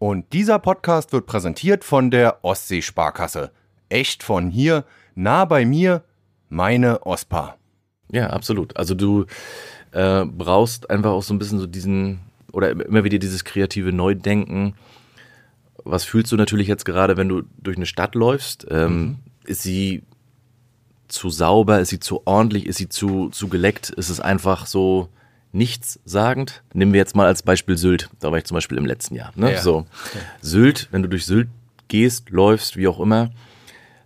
[0.00, 3.50] Und dieser Podcast wird präsentiert von der Ostseesparkasse.
[3.90, 6.04] Echt von hier, nah bei mir,
[6.48, 7.58] meine OSPA.
[8.10, 8.74] Ja, absolut.
[8.78, 9.26] Also du
[9.92, 14.74] äh, brauchst einfach auch so ein bisschen so diesen, oder immer wieder dieses kreative Neudenken.
[15.84, 18.66] Was fühlst du natürlich jetzt gerade, wenn du durch eine Stadt läufst?
[18.70, 19.18] Ähm, mhm.
[19.44, 20.02] Ist sie
[21.08, 21.78] zu sauber?
[21.78, 22.64] Ist sie zu ordentlich?
[22.64, 23.90] Ist sie zu, zu geleckt?
[23.90, 25.10] Ist es einfach so
[25.52, 26.62] nichtssagend.
[26.72, 28.08] Nehmen wir jetzt mal als Beispiel Sylt.
[28.20, 29.32] Da war ich zum Beispiel im letzten Jahr.
[29.34, 29.52] Ne?
[29.52, 29.60] Ja.
[29.60, 29.86] So.
[30.40, 31.48] Sylt, wenn du durch Sylt
[31.88, 33.30] gehst, läufst, wie auch immer,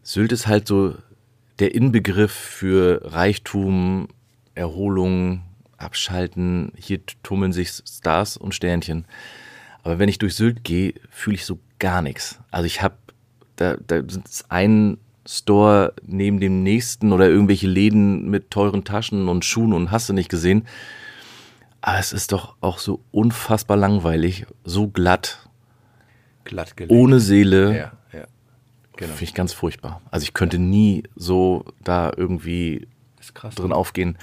[0.02, 0.94] Sylt ist halt so
[1.58, 4.08] der Inbegriff für Reichtum,
[4.54, 5.42] Erholung,
[5.76, 6.72] Abschalten.
[6.76, 9.04] Hier tummeln sich Stars und Sternchen.
[9.82, 12.38] Aber wenn ich durch Sylt gehe, fühle ich so gar nichts.
[12.50, 12.96] Also ich habe,
[13.56, 19.44] da, da ist ein Store neben dem nächsten oder irgendwelche Läden mit teuren Taschen und
[19.44, 20.66] Schuhen und hast du nicht gesehen.
[21.86, 25.46] Aber es ist doch auch so unfassbar langweilig, so glatt.
[26.44, 26.90] Glatt gelegt.
[26.90, 27.76] Ohne Seele.
[27.76, 28.24] Ja, ja.
[28.96, 29.12] Genau.
[29.12, 30.00] Finde ich ganz furchtbar.
[30.10, 32.88] Also ich könnte nie so da irgendwie
[33.54, 34.16] drin aufgehen.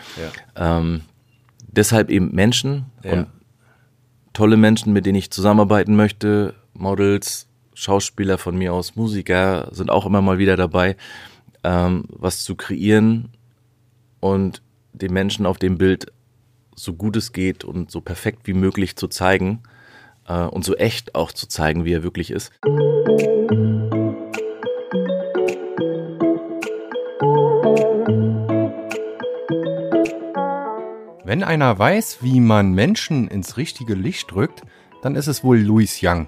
[0.56, 0.80] Ja.
[0.80, 1.02] Ähm,
[1.68, 3.12] deshalb eben Menschen ja.
[3.12, 3.28] und
[4.34, 10.08] tolle Menschen, mit denen ich zusammenarbeiten möchte, Models, Schauspieler von mir aus, Musiker sind auch
[10.08, 10.98] immer mal wieder dabei,
[11.64, 13.30] ähm, was zu kreieren
[14.20, 16.12] und den Menschen auf dem Bild
[16.76, 19.62] so gut es geht und so perfekt wie möglich zu zeigen
[20.28, 22.52] äh, und so echt auch zu zeigen, wie er wirklich ist.
[31.24, 34.64] Wenn einer weiß, wie man Menschen ins richtige Licht drückt,
[35.02, 36.28] dann ist es wohl Louis Young.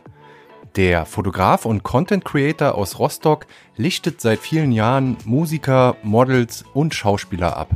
[0.75, 7.57] Der Fotograf und Content Creator aus Rostock lichtet seit vielen Jahren Musiker, Models und Schauspieler
[7.57, 7.69] ab.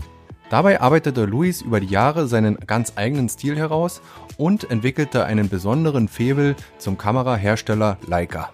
[0.49, 4.01] Dabei arbeitete Luis über die Jahre seinen ganz eigenen Stil heraus
[4.37, 8.51] und entwickelte einen besonderen Febel zum Kamerahersteller Leica.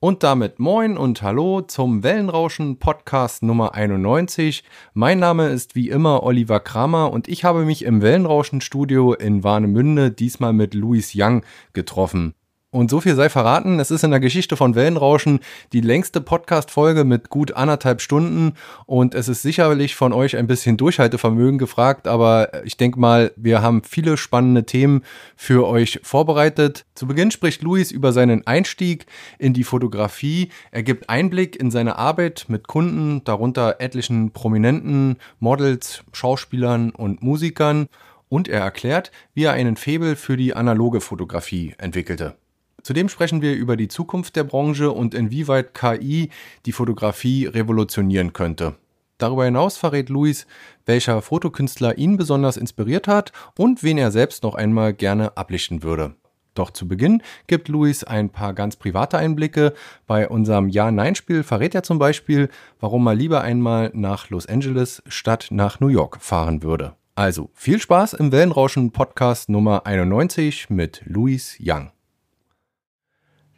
[0.00, 4.64] Und damit moin und hallo zum Wellenrauschen Podcast Nummer 91.
[4.92, 9.42] Mein Name ist wie immer Oliver Kramer und ich habe mich im Wellenrauschen Studio in
[9.42, 12.34] Warnemünde diesmal mit Luis Young getroffen.
[12.72, 15.40] Und so viel sei verraten, es ist in der Geschichte von Wellenrauschen
[15.72, 18.52] die längste Podcast-Folge mit gut anderthalb Stunden
[18.86, 23.60] und es ist sicherlich von euch ein bisschen Durchhaltevermögen gefragt, aber ich denke mal, wir
[23.60, 25.02] haben viele spannende Themen
[25.34, 26.86] für euch vorbereitet.
[26.94, 29.06] Zu Beginn spricht Luis über seinen Einstieg
[29.40, 30.50] in die Fotografie.
[30.70, 37.88] Er gibt Einblick in seine Arbeit mit Kunden, darunter etlichen prominenten Models, Schauspielern und Musikern
[38.28, 42.36] und er erklärt, wie er einen Febel für die analoge Fotografie entwickelte.
[42.82, 46.30] Zudem sprechen wir über die Zukunft der Branche und inwieweit KI
[46.66, 48.76] die Fotografie revolutionieren könnte.
[49.18, 50.46] Darüber hinaus verrät Luis,
[50.86, 56.14] welcher Fotokünstler ihn besonders inspiriert hat und wen er selbst noch einmal gerne ablichten würde.
[56.54, 59.72] Doch zu Beginn gibt Luis ein paar ganz private Einblicke.
[60.06, 62.48] Bei unserem Ja-Nein-Spiel verrät er zum Beispiel,
[62.80, 66.96] warum er lieber einmal nach Los Angeles statt nach New York fahren würde.
[67.14, 71.92] Also viel Spaß im Wellenrauschen Podcast Nummer 91 mit Luis Young.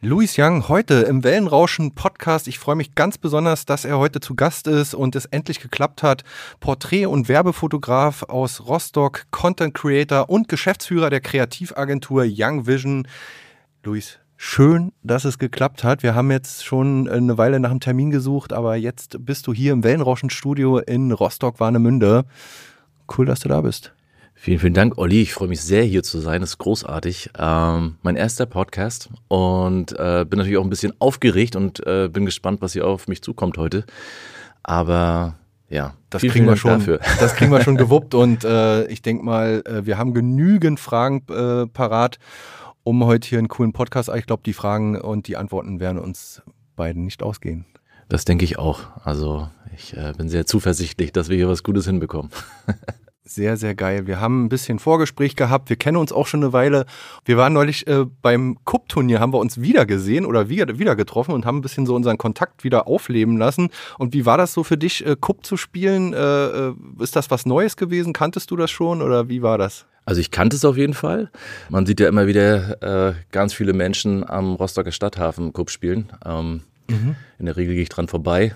[0.05, 2.49] Louis Young heute im Wellenrauschen Podcast.
[2.49, 6.03] Ich freue mich ganz besonders, dass er heute zu Gast ist und es endlich geklappt
[6.03, 6.25] hat.
[6.59, 13.07] Porträt- und Werbefotograf aus Rostock, Content Creator und Geschäftsführer der Kreativagentur Young Vision.
[13.85, 16.03] Luis, schön, dass es geklappt hat.
[16.03, 19.71] Wir haben jetzt schon eine Weile nach einem Termin gesucht, aber jetzt bist du hier
[19.71, 22.25] im Wellenrauschen Studio in Rostock-Warnemünde.
[23.17, 23.93] Cool, dass du da bist.
[24.43, 25.21] Vielen, vielen Dank, Olli.
[25.21, 26.41] Ich freue mich sehr, hier zu sein.
[26.41, 27.29] Das ist großartig.
[27.39, 32.25] Ähm, mein erster Podcast und äh, bin natürlich auch ein bisschen aufgeregt und äh, bin
[32.25, 33.85] gespannt, was hier auf mich zukommt heute.
[34.61, 35.35] Aber
[35.69, 36.71] ja, das vielen, kriegen wir schon.
[36.71, 36.99] Dafür.
[37.21, 41.23] Das kriegen wir schon gewuppt und äh, ich denke mal, äh, wir haben genügend Fragen
[41.29, 42.19] äh, parat,
[42.83, 44.09] um heute hier einen coolen Podcast.
[44.13, 46.41] Ich glaube, die Fragen und die Antworten werden uns
[46.75, 47.63] beiden nicht ausgehen.
[48.09, 48.81] Das denke ich auch.
[49.05, 52.29] Also ich äh, bin sehr zuversichtlich, dass wir hier was Gutes hinbekommen.
[53.25, 54.05] Sehr, sehr geil.
[54.05, 55.69] Wir haben ein bisschen Vorgespräch gehabt.
[55.69, 56.85] Wir kennen uns auch schon eine Weile.
[57.23, 61.33] Wir waren neulich äh, beim Cup-Turnier, haben wir uns wieder gesehen oder wieder, wieder getroffen
[61.33, 63.69] und haben ein bisschen so unseren Kontakt wieder aufleben lassen.
[63.97, 66.13] Und wie war das so für dich, äh, Cup zu spielen?
[66.13, 68.11] Äh, äh, ist das was Neues gewesen?
[68.11, 69.85] Kanntest du das schon oder wie war das?
[70.03, 71.31] Also ich kannte es auf jeden Fall.
[71.69, 76.11] Man sieht ja immer wieder äh, ganz viele Menschen am Rostocker Stadthafen Cup spielen.
[76.25, 77.15] Ähm, mhm.
[77.39, 78.53] In der Regel gehe ich dran vorbei,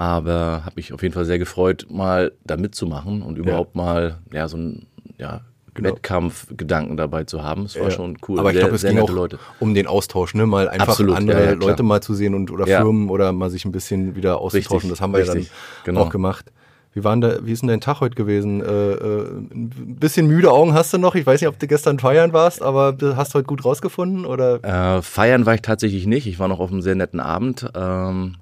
[0.00, 3.82] aber habe mich auf jeden Fall sehr gefreut, mal da mitzumachen und überhaupt ja.
[3.82, 4.86] mal ja, so ein
[5.18, 5.42] ja,
[5.74, 5.90] genau.
[5.90, 7.66] Wettkampfgedanken dabei zu haben.
[7.66, 7.90] Es war ja.
[7.90, 8.40] schon cool.
[8.40, 9.38] Aber ich glaube, es ging auch Leute.
[9.58, 10.46] um den Austausch, ne?
[10.46, 13.66] Mal einfach Absolut, andere ja, Leute mal zu sehen und oder Firmen oder mal sich
[13.66, 14.76] ein bisschen wieder auszutauschen.
[14.76, 15.54] Richtig, das haben wir richtig, ja
[15.84, 16.06] dann genau.
[16.06, 16.50] auch gemacht.
[16.94, 18.62] Wie, waren da, wie ist denn dein Tag heute gewesen?
[18.62, 21.14] Äh, äh, ein bisschen müde Augen hast du noch.
[21.14, 24.24] Ich weiß nicht, ob du gestern feiern warst, aber hast du heute gut rausgefunden?
[24.24, 24.96] Oder?
[24.96, 26.26] Äh, feiern war ich tatsächlich nicht.
[26.26, 27.70] Ich war noch auf einem sehr netten Abend.
[27.74, 28.36] Ähm,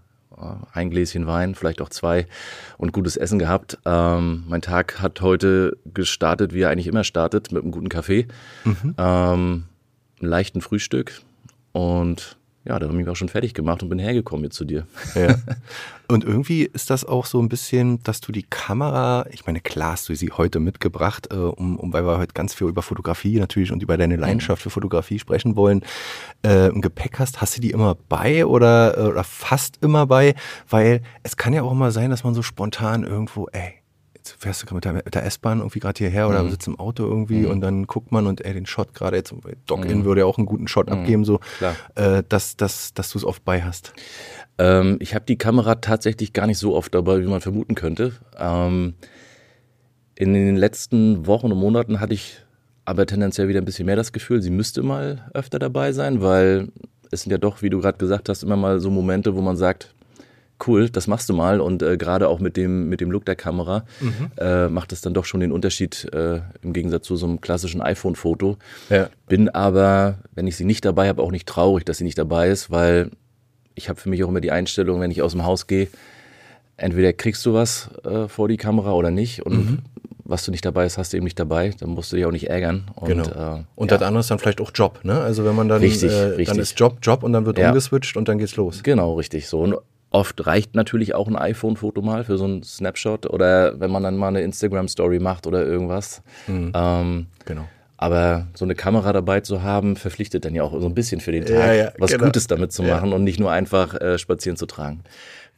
[0.73, 2.27] ein Gläschen Wein, vielleicht auch zwei
[2.77, 3.79] und gutes Essen gehabt.
[3.85, 8.27] Ähm, mein Tag hat heute gestartet, wie er eigentlich immer startet, mit einem guten Kaffee,
[8.65, 8.95] mhm.
[8.97, 9.65] ähm,
[10.21, 11.21] einem leichten Frühstück
[11.73, 12.38] und
[12.69, 14.87] ja, da habe ich mich auch schon fertig gemacht und bin hergekommen jetzt zu dir.
[15.15, 15.37] Ja.
[16.11, 19.93] Und irgendwie ist das auch so ein bisschen, dass du die Kamera, ich meine, klar
[19.93, 23.39] hast du sie heute mitgebracht, äh, um, um, weil wir heute ganz viel über Fotografie
[23.39, 24.23] natürlich und über deine mhm.
[24.23, 25.83] Leidenschaft für Fotografie sprechen wollen,
[26.43, 27.43] äh, ein Gepäck hast.
[27.43, 30.35] Hast du die immer bei oder, äh, oder fast immer bei?
[30.71, 33.75] Weil es kann ja auch immer sein, dass man so spontan irgendwo, ey,
[34.31, 36.51] jetzt fährst du mit der, der S-Bahn irgendwie gerade hierher oder mhm.
[36.51, 37.51] sitzt im Auto irgendwie mhm.
[37.51, 39.35] und dann guckt man und ey, den Shot gerade jetzt,
[39.67, 40.05] Dock-In mhm.
[40.05, 40.93] würde ja auch einen guten Shot mhm.
[40.93, 41.41] abgeben, so,
[41.95, 43.93] äh, dass, dass, dass du es oft bei hast.
[44.59, 48.13] Ähm, ich habe die Kamera tatsächlich gar nicht so oft dabei, wie man vermuten könnte.
[48.39, 48.95] Ähm,
[50.15, 52.43] in den letzten Wochen und Monaten hatte ich
[52.85, 56.69] aber tendenziell wieder ein bisschen mehr das Gefühl, sie müsste mal öfter dabei sein, weil
[57.11, 59.57] es sind ja doch, wie du gerade gesagt hast, immer mal so Momente, wo man
[59.57, 59.95] sagt,
[60.67, 61.61] cool, das machst du mal.
[61.61, 64.31] Und äh, gerade auch mit dem, mit dem Look der Kamera mhm.
[64.37, 67.81] äh, macht es dann doch schon den Unterschied äh, im Gegensatz zu so einem klassischen
[67.81, 68.57] iPhone-Foto.
[68.91, 69.09] Ja.
[69.29, 72.49] Bin aber, wenn ich sie nicht dabei habe, auch nicht traurig, dass sie nicht dabei
[72.49, 73.11] ist, weil
[73.75, 75.89] ich habe für mich auch immer die Einstellung, wenn ich aus dem Haus gehe,
[76.77, 79.45] entweder kriegst du was äh, vor die Kamera oder nicht.
[79.45, 79.79] Und mhm.
[80.25, 81.71] was du nicht dabei hast, hast du eben nicht dabei.
[81.79, 82.91] Dann musst du dich auch nicht ärgern.
[82.95, 83.25] Und, genau.
[83.25, 83.99] Äh, und ja.
[83.99, 85.21] das andere ist dann vielleicht auch Job, ne?
[85.21, 86.49] Also wenn man dann, richtig, äh, richtig.
[86.49, 87.69] dann ist Job, Job und dann wird ja.
[87.69, 88.83] umgeswitcht und dann geht's los.
[88.83, 89.47] Genau, richtig.
[89.49, 89.61] So.
[89.61, 89.77] Und
[90.11, 94.17] Oft reicht natürlich auch ein iPhone-Foto mal für so einen Snapshot oder wenn man dann
[94.17, 96.23] mal eine Instagram-Story macht oder irgendwas.
[96.47, 96.73] Mhm.
[96.75, 97.69] Ähm, genau.
[97.99, 101.33] Aber so eine Kamera dabei zu haben, verpflichtet dann ja auch so ein bisschen für
[101.33, 102.27] den Tag, ja, ja, was genau.
[102.27, 103.17] Gutes damit zu machen ja.
[103.17, 105.03] und nicht nur einfach äh, spazieren zu tragen.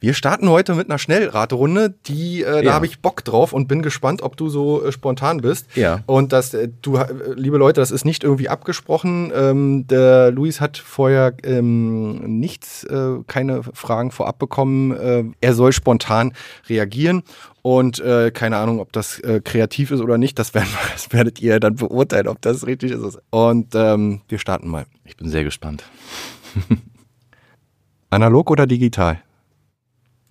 [0.03, 2.61] Wir starten heute mit einer Schnellraterunde, die äh, ja.
[2.63, 5.67] da habe ich Bock drauf und bin gespannt, ob du so äh, spontan bist.
[5.75, 5.99] Ja.
[6.07, 7.05] Und das, äh, du, äh,
[7.35, 9.31] liebe Leute, das ist nicht irgendwie abgesprochen.
[9.35, 14.91] Ähm, der Luis hat vorher ähm, nichts, äh, keine Fragen vorab bekommen.
[14.91, 16.33] Äh, er soll spontan
[16.67, 17.21] reagieren.
[17.61, 21.39] Und äh, keine Ahnung, ob das äh, kreativ ist oder nicht, das, werden, das werdet
[21.41, 23.19] ihr dann beurteilen, ob das richtig ist.
[23.29, 24.87] Und ähm, wir starten mal.
[25.05, 25.83] Ich bin sehr gespannt.
[28.09, 29.21] Analog oder digital?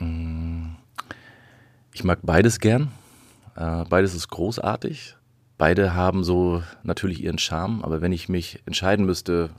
[0.00, 0.74] Mm,
[1.92, 2.90] ich mag beides gern.
[3.56, 5.16] Äh, beides ist großartig.
[5.58, 9.50] Beide haben so natürlich ihren Charme, aber wenn ich mich entscheiden müsste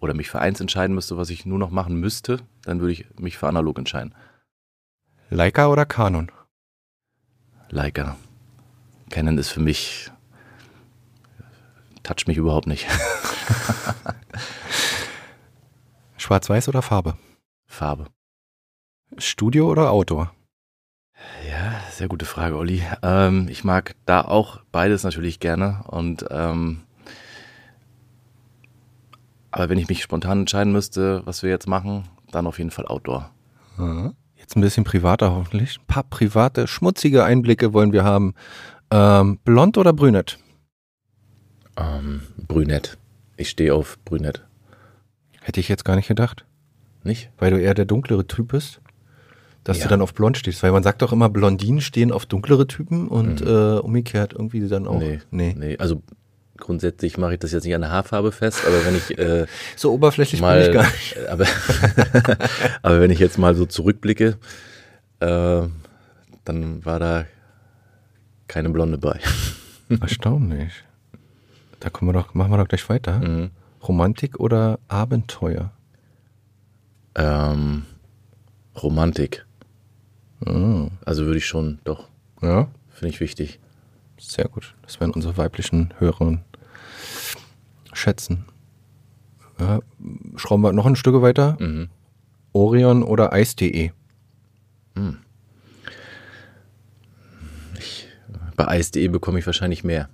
[0.00, 3.06] oder mich für eins entscheiden müsste, was ich nur noch machen müsste, dann würde ich
[3.18, 4.14] mich für analog entscheiden.
[5.30, 6.30] Leica oder Canon?
[7.68, 8.16] Leica.
[9.10, 10.10] Canon ist für mich
[12.04, 12.86] touch mich überhaupt nicht.
[16.16, 17.18] Schwarz-Weiß oder Farbe?
[17.66, 18.06] Farbe.
[19.18, 20.32] Studio oder Outdoor?
[21.48, 22.82] Ja, sehr gute Frage, Olli.
[23.02, 25.84] Ähm, ich mag da auch beides natürlich gerne.
[25.86, 26.82] Und ähm,
[29.50, 32.86] aber wenn ich mich spontan entscheiden müsste, was wir jetzt machen, dann auf jeden Fall
[32.86, 33.30] Outdoor.
[34.34, 35.78] Jetzt ein bisschen privater hoffentlich.
[35.78, 38.34] Ein paar private, schmutzige Einblicke wollen wir haben.
[38.90, 40.38] Ähm, blond oder brünett?
[41.76, 42.98] Ähm, brünett.
[43.36, 44.44] Ich stehe auf brünett.
[45.40, 46.44] Hätte ich jetzt gar nicht gedacht.
[47.04, 47.30] Nicht?
[47.38, 48.80] Weil du eher der dunklere Typ bist?
[49.64, 49.84] Dass ja.
[49.84, 50.62] du dann auf blond stehst.
[50.62, 53.46] Weil man sagt doch immer, Blondinen stehen auf dunklere Typen und mhm.
[53.46, 54.98] äh, umgekehrt irgendwie dann auch.
[54.98, 55.54] Nee, nee.
[55.58, 55.76] nee.
[55.78, 56.02] Also
[56.58, 59.46] grundsätzlich mache ich das jetzt nicht an der Haarfarbe fest, aber wenn ich äh,
[59.76, 61.18] so oberflächlich mal, bin ich gar nicht.
[61.28, 61.46] Aber,
[62.82, 64.36] aber wenn ich jetzt mal so zurückblicke,
[65.20, 65.62] äh,
[66.44, 67.24] dann war da
[68.46, 69.18] keine Blonde bei.
[70.00, 70.72] Erstaunlich.
[71.80, 73.18] Da kommen wir doch, machen wir doch gleich weiter.
[73.18, 73.50] Mhm.
[73.86, 75.72] Romantik oder Abenteuer?
[77.14, 77.84] Ähm,
[78.82, 79.43] Romantik.
[80.40, 80.90] Mhm.
[81.04, 82.08] Also würde ich schon, doch.
[82.42, 82.68] Ja.
[82.90, 83.58] Finde ich wichtig.
[84.18, 84.74] Sehr gut.
[84.82, 86.40] Das werden unsere weiblichen Hörer
[87.92, 88.44] schätzen.
[89.58, 89.80] Ja,
[90.36, 91.56] schrauben wir noch ein Stück weiter.
[91.60, 91.88] Mhm.
[92.52, 93.90] Orion oder Eis.de?
[94.94, 95.18] Mhm.
[98.56, 100.08] bei Eis.de bekomme ich wahrscheinlich mehr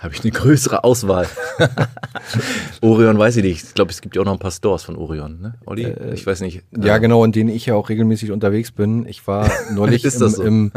[0.00, 1.28] habe ich eine größere Auswahl.
[2.80, 3.64] Orion weiß ich nicht.
[3.64, 5.54] Ich glaube, es gibt ja auch noch ein paar Stores von Orion, ne?
[5.66, 5.84] Olli?
[5.84, 6.62] Äh, ich weiß nicht.
[6.82, 9.06] Ja, äh, genau, in denen ich ja auch regelmäßig unterwegs bin.
[9.06, 10.42] Ich war neulich im, so?
[10.42, 10.72] im,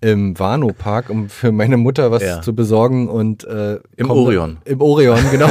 [0.00, 2.42] im Warnow Park, um für meine Mutter was ja.
[2.42, 4.58] zu besorgen und äh, im Orion.
[4.64, 5.50] Im Orion, genau.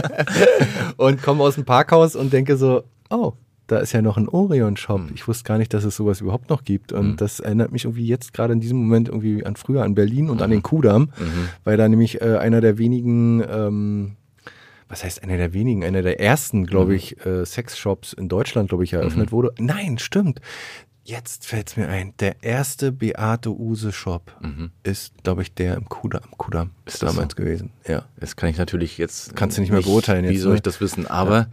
[0.96, 3.34] und komme aus dem Parkhaus und denke so, oh,
[3.72, 5.00] da ist ja noch ein Orion-Shop.
[5.00, 5.10] Mhm.
[5.14, 6.92] Ich wusste gar nicht, dass es sowas überhaupt noch gibt.
[6.92, 7.16] Und mhm.
[7.16, 10.36] das erinnert mich irgendwie jetzt gerade in diesem Moment irgendwie an früher, an Berlin und
[10.36, 10.42] mhm.
[10.42, 11.48] an den Kudamm, mhm.
[11.64, 14.16] weil da nämlich äh, einer der wenigen, ähm,
[14.88, 16.96] was heißt einer der wenigen, einer der ersten, glaube mhm.
[16.96, 19.32] ich, äh, Sexshops in Deutschland, glaube ich, eröffnet mhm.
[19.32, 19.52] wurde.
[19.58, 20.40] Nein, stimmt
[21.04, 22.14] Jetzt fällt es mir ein.
[22.20, 24.70] Der erste Beate Use Shop Mhm.
[24.84, 27.36] ist, glaube ich, der im Kudamm, Kudamm ist, damals so?
[27.42, 27.70] gewesen.
[27.88, 28.04] Ja.
[28.20, 29.34] Das kann ich natürlich jetzt.
[29.34, 30.56] Kannst du nicht mehr beurteilen Wie jetzt, soll ne?
[30.58, 31.08] ich das wissen?
[31.08, 31.48] Aber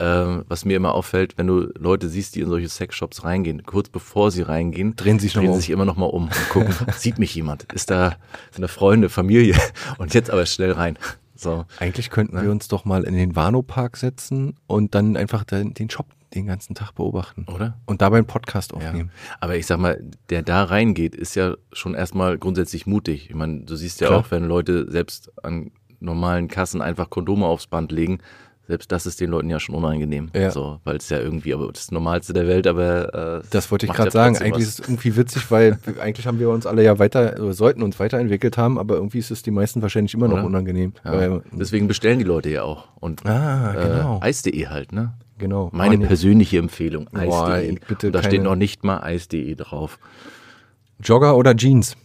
[0.00, 3.88] ähm, was mir immer auffällt, wenn du Leute siehst, die in solche Sexshops reingehen, kurz
[3.88, 7.18] bevor sie reingehen, Drehen sich drehen sie sich immer noch mal um und gucken, sieht
[7.18, 7.72] mich jemand?
[7.72, 8.16] Ist da
[8.52, 9.56] sind da Freunde, Familie?
[9.96, 10.98] Und jetzt aber schnell rein.
[11.34, 11.64] So.
[11.78, 15.88] Eigentlich könnten wir uns doch mal in den Warnow-Park setzen und dann einfach den, den
[15.88, 17.46] Shop den ganzen Tag beobachten.
[17.52, 17.76] Oder?
[17.86, 18.78] Und dabei einen Podcast Ja.
[18.78, 19.10] aufnehmen.
[19.40, 23.28] Aber ich sag mal, der da reingeht, ist ja schon erstmal grundsätzlich mutig.
[23.30, 24.20] Ich meine, du siehst ja Klar.
[24.20, 28.18] auch, wenn Leute selbst an normalen Kassen einfach Kondome aufs Band legen,
[28.66, 30.30] selbst das ist den Leuten ja schon unangenehm.
[30.32, 30.52] Ja.
[30.52, 33.92] So, weil es ja irgendwie, aber das Normalste der Welt, aber äh, Das wollte ich
[33.92, 34.36] gerade ja sagen.
[34.36, 34.74] Eigentlich was.
[34.74, 37.98] ist es irgendwie witzig, weil eigentlich haben wir uns alle ja weiter, oder sollten uns
[37.98, 40.44] weiterentwickelt haben, aber irgendwie ist es die meisten wahrscheinlich immer noch Oder?
[40.44, 40.92] unangenehm.
[41.04, 41.12] Ja.
[41.12, 42.86] Weil, Deswegen bestellen die Leute ja auch.
[43.00, 44.18] Und ah, genau.
[44.18, 45.14] äh, Eis.de halt, ne?
[45.40, 45.70] Genau.
[45.72, 46.06] Meine nee.
[46.06, 47.78] persönliche Empfehlung, Eis.de.
[47.88, 49.98] bitte da steht noch nicht mal Eis.de drauf.
[51.02, 51.96] Jogger oder Jeans?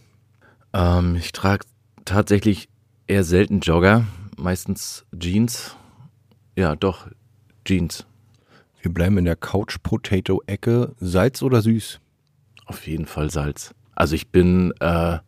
[0.72, 1.66] Ähm, ich trage
[2.04, 2.68] tatsächlich
[3.06, 4.04] eher selten Jogger,
[4.36, 5.76] meistens Jeans.
[6.56, 7.06] Ja, doch,
[7.64, 8.06] Jeans.
[8.80, 10.94] Wir bleiben in der Couch-Potato-Ecke.
[11.00, 12.00] Salz oder süß?
[12.66, 13.74] Auf jeden Fall Salz.
[13.94, 15.18] Also ich bin äh,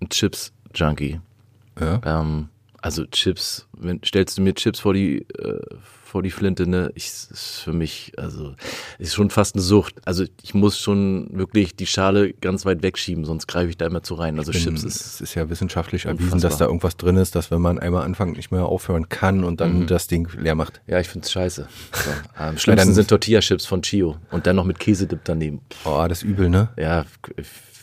[0.00, 1.20] ein Chips-Junkie.
[1.78, 2.00] Ja.
[2.04, 2.48] Ähm,
[2.82, 5.60] also Chips, wenn, stellst du mir Chips vor die, äh,
[6.10, 6.90] vor die Flinte, ne?
[6.94, 8.54] Ich, ist für mich, also
[8.98, 9.94] ist schon fast eine Sucht.
[10.04, 14.02] Also ich muss schon wirklich die Schale ganz weit wegschieben, sonst greife ich da immer
[14.02, 14.38] zu rein.
[14.38, 16.50] Also Chips ist es ist ja wissenschaftlich erwiesen, unfassbar.
[16.50, 19.60] dass da irgendwas drin ist, dass wenn man einmal anfängt, nicht mehr aufhören kann und
[19.60, 19.86] dann Mhm.
[19.86, 20.80] das Ding leer macht.
[20.86, 21.68] Ja, ich find's scheiße.
[21.92, 22.10] So.
[22.34, 25.60] Am schlimmsten sind Tortilla-Chips von Chio und dann noch mit Käsedip daneben.
[25.84, 26.70] Oh, das ist übel, ne?
[26.76, 27.04] Ja,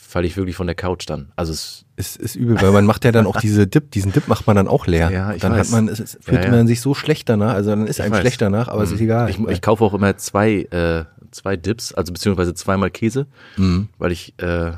[0.07, 1.31] falle ich wirklich von der Couch dann.
[1.35, 4.27] Also es, Ist, ist übel, weil man macht ja dann auch diese Dip, diesen Dip
[4.29, 5.11] macht man dann auch leer.
[5.11, 5.67] Ja, ich dann weiß.
[5.67, 6.51] hat man, es, es fühlt Ja, ja.
[6.51, 8.21] man sich so schlecht danach, also dann ist Ich einem weiß.
[8.21, 9.05] schlecht danach, aber es ist Mhm.
[9.05, 9.29] egal.
[9.29, 13.89] Ich, ich kaufe auch immer zwei, äh, zwei Dips, also beziehungsweise zweimal Käse, Mhm.
[13.97, 14.71] weil ich äh,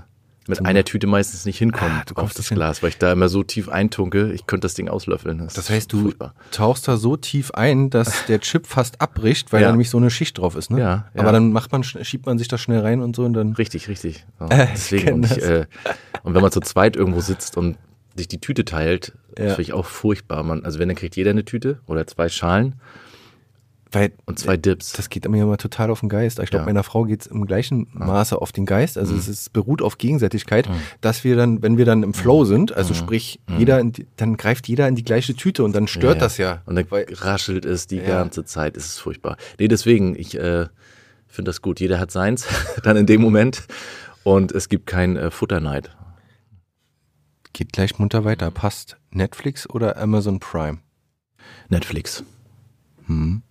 [0.50, 2.56] mit einer Tüte meistens nicht hinkomme Ah, du auf das hin.
[2.56, 5.38] Glas, weil ich da immer so tief eintunke, ich könnte das Ding auslöffeln.
[5.38, 6.34] Das ist heißt, du furchtbar.
[6.51, 9.68] tauchst da so tief ein, dass der Chip fast abbricht, weil Ja.
[9.68, 10.79] da nämlich so eine Schicht drauf ist, ne?
[10.79, 11.22] Ja, ja.
[11.22, 13.53] Aber dann macht man, schiebt man sich das schnell rein und so und dann.
[13.53, 14.25] Richtig, richtig.
[14.39, 15.44] So, Äh, deswegen, und, ich, das.
[15.44, 15.65] äh,
[16.24, 17.77] und wenn man zu zweit irgendwo sitzt und
[18.15, 19.46] sich die Tüte teilt, Ja.
[19.46, 20.44] das finde ich auch furchtbar.
[20.44, 22.75] Man, also wenn, dann kriegt jeder eine Tüte oder zwei Schalen
[23.91, 24.93] Weil und zwei Dips.
[24.93, 26.38] das geht mir immer total auf den Geist.
[26.38, 26.65] Ich glaube, Ja.
[26.67, 29.00] meiner Frau geht es im gleichen Maße auf den Geist.
[29.00, 29.19] Also Mhm.
[29.19, 30.69] es ist, beruht auf Gegenseitigkeit,
[31.01, 34.38] dass wir dann, wenn wir dann im Flow sind, also sprich, jeder in die, dann
[34.38, 36.62] greift jeder in die gleiche Tüte und dann stört das ja.
[36.67, 38.03] Und dann Weil- raschelt es die Ja.
[38.19, 38.77] ganze Zeit.
[38.77, 39.38] Es ist furchtbar.
[39.60, 40.67] Nee, deswegen, ich äh,
[41.27, 41.79] finde das gut.
[41.79, 42.46] Jeder hat seins
[42.84, 43.63] dann in dem Moment.
[44.24, 45.96] Und es gibt kein äh, Futterneid.
[47.53, 48.51] Geht gleich munter weiter.
[48.51, 50.77] Passt Netflix oder Amazon Prime?
[51.69, 52.24] Netflix.
[53.08, 53.41] Hm.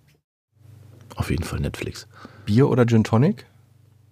[1.18, 2.06] Auf jeden Fall Netflix.
[2.46, 3.46] Bier oder Gin Tonic?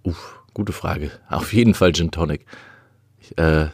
[0.03, 1.11] Uff, gute Frage.
[1.31, 2.45] Auf jeden Fall Gin Tonic.
[3.21, 3.69] Ich, äh,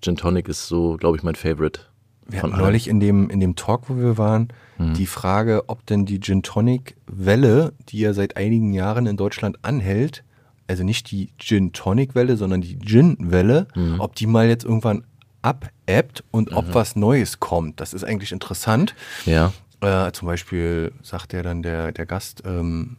[0.00, 1.80] Gin Tonic ist so, glaube ich, mein Favorite.
[2.28, 2.68] Wir von hatten allen.
[2.70, 4.94] neulich in dem, in dem Talk, wo wir waren, Mhm.
[4.94, 9.58] die Frage, ob denn die Gin Tonic Welle, die ja seit einigen Jahren in Deutschland
[9.64, 10.22] anhält,
[10.68, 14.00] also nicht die Gin Tonic Welle, sondern die Gin Welle, Mhm.
[14.00, 15.04] ob die mal jetzt irgendwann
[15.42, 17.80] abebbt und ob was Neues kommt.
[17.80, 18.94] Das ist eigentlich interessant.
[19.24, 19.52] Ja.
[19.86, 22.96] Äh, zum Beispiel sagt ja dann der, der Gast, ähm,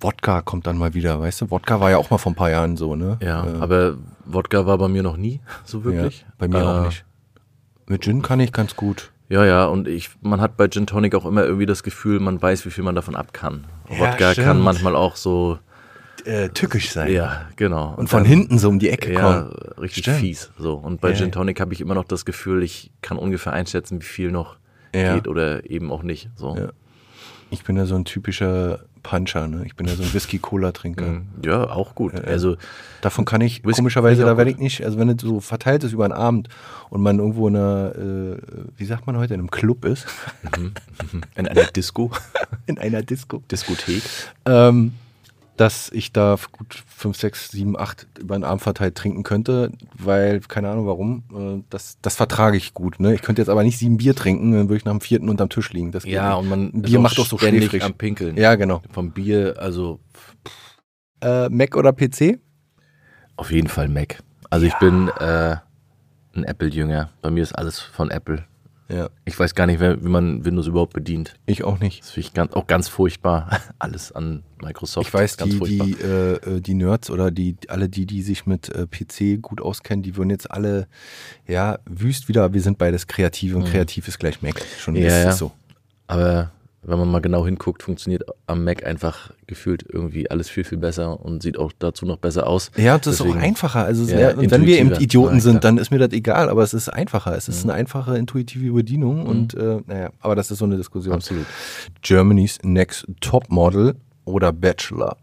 [0.00, 1.50] Wodka kommt dann mal wieder, weißt du?
[1.50, 3.18] Wodka war ja auch mal vor ein paar Jahren so, ne?
[3.22, 6.22] Ja, äh, aber Wodka war bei mir noch nie so wirklich.
[6.22, 7.04] Ja, bei mir äh, auch nicht.
[7.86, 9.12] Mit Gin kann ich ganz gut.
[9.28, 12.40] Ja, ja, und ich, man hat bei Gin Tonic auch immer irgendwie das Gefühl, man
[12.40, 13.64] weiß, wie viel man davon ab kann.
[13.90, 14.46] Ja, Wodka stimmt.
[14.46, 15.58] kann manchmal auch so,
[16.24, 17.10] Äh, tückisch sein.
[17.10, 17.94] ja, genau.
[17.96, 19.52] Und von dann- hinten so um die Ecke Ja, kommen.
[19.80, 20.18] richtig Stimmt.
[20.18, 20.50] fies.
[20.58, 20.74] So.
[20.74, 21.32] Und bei Ja, Gin.
[21.32, 24.56] Tonic habe ich immer noch das Gefühl, ich kann ungefähr einschätzen, wie viel noch
[24.94, 25.14] Ja.
[25.14, 26.28] geht oder eben auch nicht.
[26.36, 26.56] So.
[26.56, 26.68] Ja.
[27.50, 29.64] Ich bin ja so ein typischer Puncher, ne?
[29.66, 31.04] Ich bin ja so ein Whisky-Cola-Trinker.
[31.06, 31.26] Mhm.
[31.44, 32.14] Ja, auch gut.
[32.14, 32.20] Ja.
[32.20, 32.56] Also,
[33.00, 35.92] Davon kann ich, Whisky komischerweise, da werde ich nicht, also wenn es so verteilt ist
[35.92, 36.48] über einen Abend
[36.88, 38.36] und man irgendwo in einer, äh,
[38.76, 40.06] wie sagt man heute, in einem Club ist,
[41.34, 42.12] in einer Disco,
[42.66, 44.02] in einer Disco, Diskothek.
[44.46, 44.92] ähm,
[45.56, 50.40] dass ich da gut 5, 6, 7, 8 über den Abend verteilt trinken könnte, weil,
[50.40, 53.00] keine Ahnung warum, äh, das, das vertrage ich gut.
[53.00, 53.14] Ne?
[53.14, 55.48] Ich könnte jetzt aber nicht sieben Bier trinken, dann würde ich nach dem vierten unterm
[55.50, 55.92] Tisch liegen.
[55.92, 58.36] Das Ja, und man Bier macht auch so ständig am Pinkeln.
[58.36, 58.82] Ja, genau.
[58.92, 60.00] Vom Bier, also
[61.20, 62.38] Äh, Mac oder PC?
[63.36, 64.22] auf jeden Fall Mac.
[64.50, 65.56] Also ich bin äh,
[66.34, 67.10] ein Apple-Jünger.
[67.22, 68.44] Bei mir ist alles von Apple.
[68.92, 71.34] Ja, Ich weiß gar nicht, wie man Windows überhaupt bedient.
[71.46, 72.02] ich auch nicht.
[72.02, 73.60] Das finde ich ganz, auch ganz furchtbar.
[73.78, 75.08] Alles an Microsoft.
[75.08, 75.86] Ich weiß, ganz die, furchtbar.
[75.86, 79.60] die, äh, äh, die Nerds oder die, alle die, die sich mit äh, PC gut
[79.60, 80.88] auskennen, die würden jetzt alle,
[81.48, 84.62] ja, wüst wieder, wir sind beides kreativ und kreativ ist gleich Mac.
[84.78, 85.00] Schon Mhm.
[85.00, 85.32] Ja, ist, ja.
[85.32, 85.52] so.
[86.06, 86.52] Aber
[86.84, 91.20] wenn man mal genau hinguckt, funktioniert am Mac einfach gefühlt irgendwie alles viel, viel besser
[91.20, 92.72] und sieht auch dazu noch besser aus.
[92.76, 93.84] Ja, das Deswegen, ist auch einfacher.
[93.84, 96.74] Also ja, ja, wenn wir eben Idioten sind, dann ist mir das egal, aber es
[96.74, 97.36] ist einfacher.
[97.36, 97.70] Es ist mhm.
[97.70, 99.26] eine einfache, intuitive Bedienung mhm.
[99.26, 101.14] und äh, naja, aber das ist so eine Diskussion.
[101.14, 101.46] Absolut.
[102.02, 105.16] Germany's Next Top Model oder Bachelor?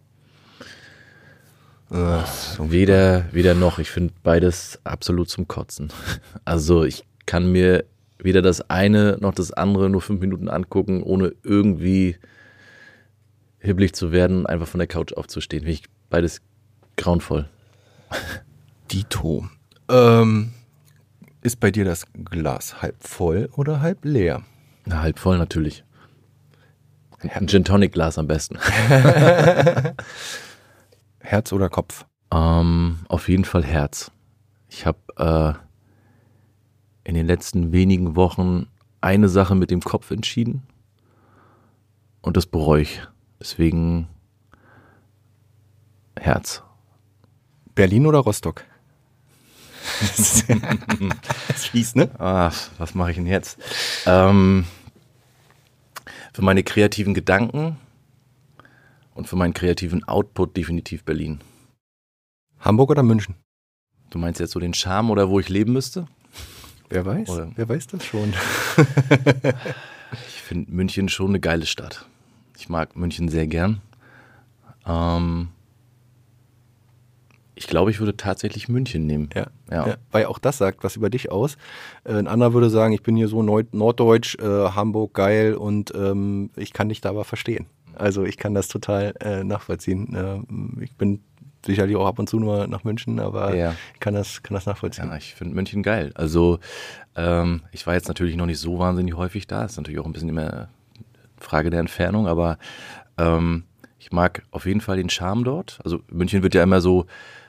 [1.91, 2.21] Äh,
[2.59, 3.79] weder, weder noch.
[3.79, 5.91] Ich finde beides absolut zum Kotzen.
[6.45, 7.85] Also ich kann mir
[8.19, 12.17] weder das eine noch das andere nur fünf Minuten angucken, ohne irgendwie
[13.59, 15.63] hibbelig zu werden, einfach von der Couch aufzustehen.
[15.63, 16.41] Finde ich beides
[16.97, 17.47] grauenvoll.
[18.91, 19.47] Dito.
[19.89, 20.51] Ähm,
[21.41, 24.43] ist bei dir das Glas halb voll oder halb leer?
[24.85, 25.83] Na, halb voll natürlich.
[27.19, 28.57] Ein Gin Tonic Glas am besten.
[31.19, 32.05] Herz oder Kopf?
[32.33, 34.11] Ähm, auf jeden Fall Herz.
[34.69, 35.53] Ich habe äh,
[37.09, 38.67] in den letzten wenigen Wochen
[39.01, 40.61] eine Sache mit dem Kopf entschieden
[42.21, 43.01] und das bereue ich.
[43.39, 44.07] Deswegen
[46.15, 46.61] Herz.
[47.73, 48.63] Berlin oder Rostock?
[51.47, 52.11] das schließt, ne?
[52.19, 53.57] Ah, was mache ich denn jetzt?
[54.05, 54.65] Ähm,
[56.31, 57.77] für meine kreativen Gedanken
[59.15, 61.39] und für meinen kreativen Output definitiv Berlin.
[62.59, 63.33] Hamburg oder München?
[64.11, 66.07] Du meinst jetzt so den Charme oder wo ich leben müsste?
[66.89, 67.29] Wer weiß?
[67.29, 67.51] Oder?
[67.55, 68.33] Wer weiß das schon?
[70.27, 72.05] ich finde München schon eine geile Stadt.
[72.57, 73.81] Ich mag München sehr gern.
[74.85, 75.49] Ähm,
[77.55, 79.29] ich glaube, ich würde tatsächlich München nehmen.
[79.35, 79.87] Ja, ja.
[79.87, 81.57] ja, weil auch das sagt was über dich aus.
[82.05, 86.49] Äh, ein anderer würde sagen, ich bin hier so norddeutsch, äh, Hamburg geil und ähm,
[86.55, 87.67] ich kann dich da aber verstehen.
[87.95, 90.15] Also ich kann das total äh, nachvollziehen.
[90.15, 91.21] Äh, ich bin
[91.65, 93.75] sicherlich auch ab und zu nur nach München, aber ja.
[93.93, 95.09] ich kann das, kann das nachvollziehen.
[95.09, 96.11] Ja, ich finde München geil.
[96.15, 96.59] Also
[97.15, 99.65] ähm, ich war jetzt natürlich noch nicht so wahnsinnig häufig da.
[99.65, 100.69] Ist natürlich auch ein bisschen immer
[101.37, 102.57] Frage der Entfernung, aber
[103.17, 103.63] ähm,
[103.99, 105.79] ich mag auf jeden Fall den Charme dort.
[105.83, 107.05] Also München wird ja immer so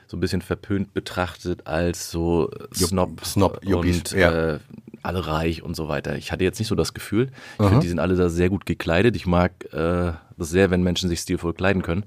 [0.07, 4.55] so ein bisschen verpönt betrachtet als so Snob, Snob und ja.
[4.55, 4.59] äh,
[5.03, 6.17] alle reich und so weiter.
[6.17, 7.31] Ich hatte jetzt nicht so das Gefühl.
[7.57, 9.15] Ich finde, die sind alle da sehr gut gekleidet.
[9.15, 12.03] Ich mag äh, das sehr, wenn Menschen sich stilvoll kleiden können.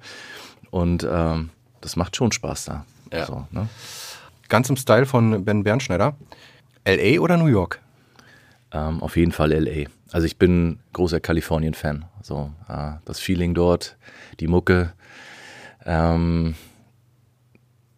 [0.70, 1.48] Und ähm,
[1.84, 2.86] das macht schon Spaß da.
[3.12, 3.26] Ja.
[3.26, 3.68] So, ne?
[4.48, 6.16] Ganz im Style von Ben Bernschneider.
[6.86, 7.80] LA oder New York?
[8.72, 9.88] Ähm, auf jeden Fall LA.
[10.10, 12.06] Also ich bin großer Kalifornien-Fan.
[12.22, 13.98] So, äh, das Feeling dort,
[14.40, 14.94] die Mucke,
[15.84, 16.54] ähm,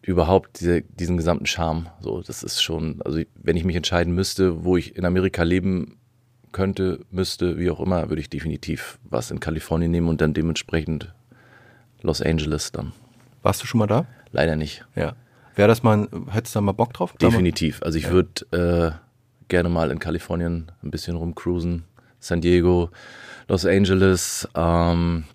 [0.03, 1.89] überhaupt diese, diesen gesamten Charme.
[2.01, 5.99] So, das ist schon, also wenn ich mich entscheiden müsste, wo ich in Amerika leben
[6.51, 11.15] könnte, müsste, wie auch immer, würde ich definitiv was in Kalifornien nehmen und dann dementsprechend
[12.03, 12.93] Los Angeles dann.
[13.47, 14.07] Warst du schon mal da?
[14.33, 14.85] Leider nicht.
[14.97, 15.15] Ja.
[15.55, 17.13] Wäre das mal, hättest du da mal Bock drauf?
[17.13, 17.81] Definitiv.
[17.81, 18.11] Also ich ja.
[18.11, 21.85] würde äh, gerne mal in Kalifornien ein bisschen rumcruisen.
[22.19, 22.91] San Diego,
[23.47, 25.27] Los Angeles, ähm,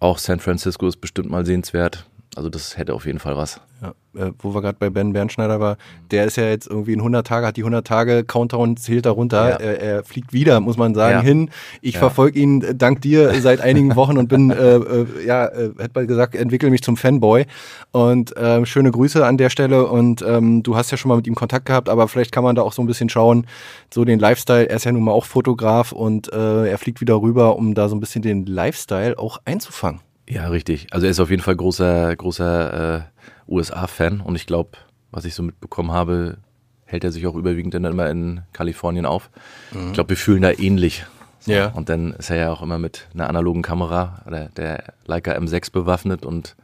[0.00, 2.06] auch San Francisco ist bestimmt mal sehenswert.
[2.38, 3.60] Also das hätte auf jeden Fall was.
[3.82, 5.76] Ja, äh, wo wir gerade bei Ben Bernschneider war,
[6.12, 9.48] der ist ja jetzt irgendwie in 100 Tage, hat die 100 Tage Countdown zählt darunter.
[9.50, 9.56] Ja.
[9.56, 11.20] Er, er, fliegt wieder, muss man sagen, ja.
[11.20, 11.50] hin.
[11.82, 11.98] Ich ja.
[11.98, 16.06] verfolge ihn dank dir seit einigen Wochen und bin, äh, äh, ja, äh, hätte mal
[16.06, 17.44] gesagt, entwickle mich zum Fanboy.
[17.90, 19.88] Und äh, schöne Grüße an der Stelle.
[19.88, 22.54] Und ähm, du hast ja schon mal mit ihm Kontakt gehabt, aber vielleicht kann man
[22.54, 23.48] da auch so ein bisschen schauen,
[23.92, 24.68] so den Lifestyle.
[24.68, 27.88] Er ist ja nun mal auch Fotograf und äh, er fliegt wieder rüber, um da
[27.88, 30.02] so ein bisschen den Lifestyle auch einzufangen.
[30.28, 30.86] Ja, richtig.
[30.90, 33.02] Also er ist auf jeden Fall großer, großer äh,
[33.48, 34.70] USA-Fan und ich glaube,
[35.10, 36.38] was ich so mitbekommen habe,
[36.84, 39.30] hält er sich auch überwiegend dann immer in Kalifornien auf.
[39.72, 39.88] Mhm.
[39.88, 41.06] Ich glaube, wir fühlen da ähnlich.
[41.40, 41.52] So.
[41.52, 41.68] Ja.
[41.68, 45.72] Und dann ist er ja auch immer mit einer analogen Kamera, der, der Leica M6
[45.72, 46.56] bewaffnet und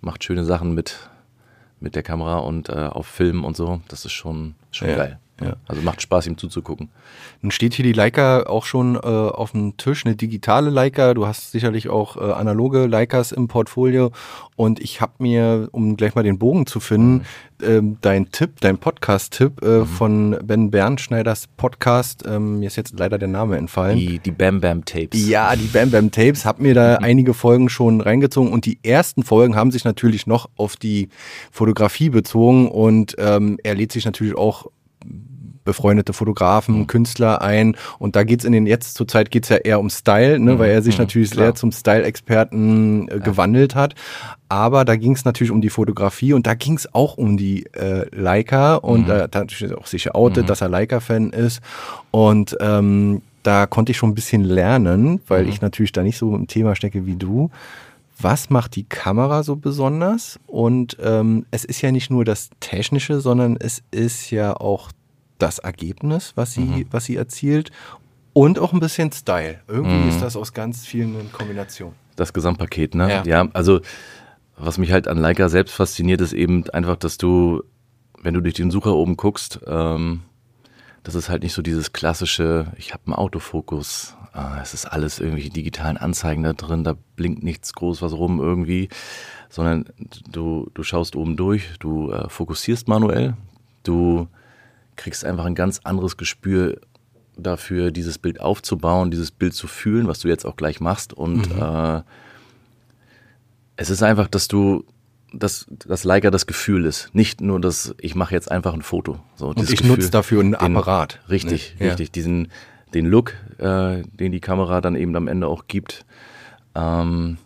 [0.00, 1.10] macht schöne Sachen mit,
[1.80, 3.80] mit der Kamera und äh, auf Film und so.
[3.88, 4.96] Das ist schon, schon ja.
[4.96, 5.18] geil.
[5.42, 5.56] Ja.
[5.66, 6.90] Also macht Spaß, ihm zuzugucken.
[7.42, 11.12] Dann steht hier die Leica auch schon äh, auf dem Tisch, eine digitale Leica.
[11.12, 14.12] Du hast sicherlich auch äh, analoge Leicas im Portfolio.
[14.54, 17.24] Und ich habe mir, um gleich mal den Bogen zu finden,
[17.60, 17.66] mhm.
[17.66, 19.86] ähm, dein Tipp, dein Podcast-Tipp äh, mhm.
[19.86, 23.98] von Ben Bernschneiders Podcast, ähm, mir ist jetzt leider der Name entfallen.
[23.98, 25.28] Die, die Bam Bam Tapes.
[25.28, 27.04] Ja, die Bam Bam Tapes, habe mir da mhm.
[27.04, 28.52] einige Folgen schon reingezogen.
[28.52, 31.08] Und die ersten Folgen haben sich natürlich noch auf die
[31.50, 32.68] Fotografie bezogen.
[32.68, 34.68] Und ähm, er lädt sich natürlich auch
[35.64, 36.86] befreundete Fotografen, mhm.
[36.86, 37.76] Künstler ein.
[37.98, 40.70] Und da geht's in den, jetzt zur Zeit geht's ja eher um Style, ne, weil
[40.70, 41.04] er sich mhm.
[41.04, 43.94] natürlich sehr zum Style-Experten äh, gewandelt hat.
[44.48, 48.76] Aber da ging's natürlich um die Fotografie und da ging's auch um die äh, Leica
[48.76, 51.60] und äh, da hat er auch sicher outet, dass er Leica-Fan ist.
[52.10, 55.48] Und ähm, da konnte ich schon ein bisschen lernen, weil mhm.
[55.48, 57.50] ich natürlich da nicht so im Thema stecke wie du
[58.18, 60.38] was macht die Kamera so besonders?
[60.46, 64.90] Und ähm, es ist ja nicht nur das Technische, sondern es ist ja auch
[65.38, 66.86] das Ergebnis, was sie, mhm.
[66.90, 67.70] was sie erzielt.
[68.32, 69.60] Und auch ein bisschen Style.
[69.68, 70.08] Irgendwie mhm.
[70.08, 71.94] ist das aus ganz vielen in Kombination.
[72.16, 73.08] Das Gesamtpaket, ne?
[73.08, 73.24] Ja.
[73.24, 73.80] ja, also
[74.56, 77.62] was mich halt an Leica selbst fasziniert, ist eben einfach, dass du,
[78.22, 80.22] wenn du durch den Sucher oben guckst, ähm,
[81.02, 85.20] das ist halt nicht so dieses klassische, ich habe einen Autofokus, äh, es ist alles
[85.20, 88.88] irgendwelche digitalen Anzeigen da drin, da blinkt nichts groß was rum irgendwie,
[89.48, 89.86] sondern
[90.30, 93.36] du, du schaust oben durch, du äh, fokussierst manuell,
[93.82, 94.28] du
[94.96, 96.80] kriegst einfach ein ganz anderes Gespür
[97.36, 101.12] dafür, dieses Bild aufzubauen, dieses Bild zu fühlen, was du jetzt auch gleich machst.
[101.12, 101.62] Und mhm.
[101.62, 102.02] äh,
[103.76, 104.84] es ist einfach, dass du,
[105.32, 107.10] dass das Leica das Gefühl ist.
[107.12, 109.20] Nicht nur, dass ich mache jetzt einfach ein Foto.
[109.34, 111.20] So, und ich nutze dafür einen Apparat.
[111.24, 111.88] Den, richtig, ne?
[111.88, 112.08] richtig.
[112.08, 112.12] Ja.
[112.12, 112.48] Diesen,
[112.94, 116.04] den Look, äh, den die Kamera dann eben am Ende auch gibt,
[116.74, 117.38] ähm,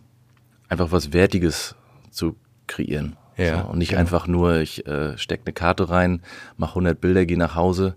[0.69, 1.75] einfach was Wertiges
[2.11, 3.17] zu kreieren.
[3.39, 4.01] Ja, so, und nicht genau.
[4.01, 6.21] einfach nur, ich äh, stecke eine Karte rein,
[6.57, 7.95] mache 100 Bilder, gehe nach Hause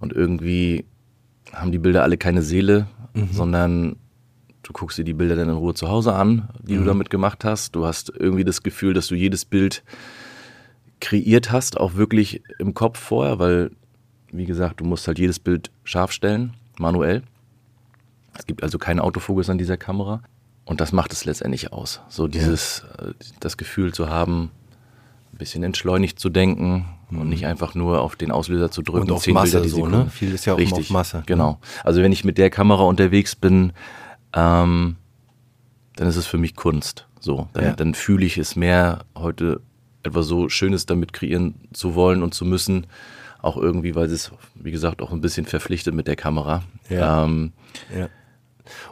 [0.00, 0.86] und irgendwie
[1.52, 3.28] haben die Bilder alle keine Seele, mhm.
[3.30, 3.96] sondern
[4.62, 6.80] du guckst dir die Bilder dann in Ruhe zu Hause an, die mhm.
[6.80, 7.74] du damit gemacht hast.
[7.74, 9.84] Du hast irgendwie das Gefühl, dass du jedes Bild
[11.00, 13.70] kreiert hast, auch wirklich im Kopf vorher, weil,
[14.32, 17.22] wie gesagt, du musst halt jedes Bild scharf stellen, manuell.
[18.36, 20.22] Es gibt also keinen Autofokus an dieser Kamera.
[20.64, 22.02] Und das macht es letztendlich aus.
[22.08, 23.08] So dieses, ja.
[23.08, 24.50] Äh, das Gefühl zu haben,
[25.38, 27.20] ein bisschen entschleunigt zu denken mhm.
[27.20, 29.02] und nicht einfach nur auf den Auslöser zu drücken.
[29.02, 30.10] Und auf Masse Bilder so, ne?
[30.10, 31.22] Viel ist ja auch Richtig, auf Masse.
[31.26, 31.60] Genau.
[31.84, 33.72] Also wenn ich mit der Kamera unterwegs bin,
[34.34, 34.96] ähm,
[35.94, 37.06] dann ist es für mich Kunst.
[37.20, 37.72] So, dann, ja.
[37.72, 39.60] dann fühle ich es mehr, heute
[40.02, 42.88] etwas so Schönes damit kreieren zu wollen und zu müssen.
[43.40, 46.64] Auch irgendwie, weil es, wie gesagt, auch ein bisschen verpflichtet mit der Kamera.
[46.88, 47.24] Ja.
[47.24, 47.52] Ähm,
[47.96, 48.08] ja.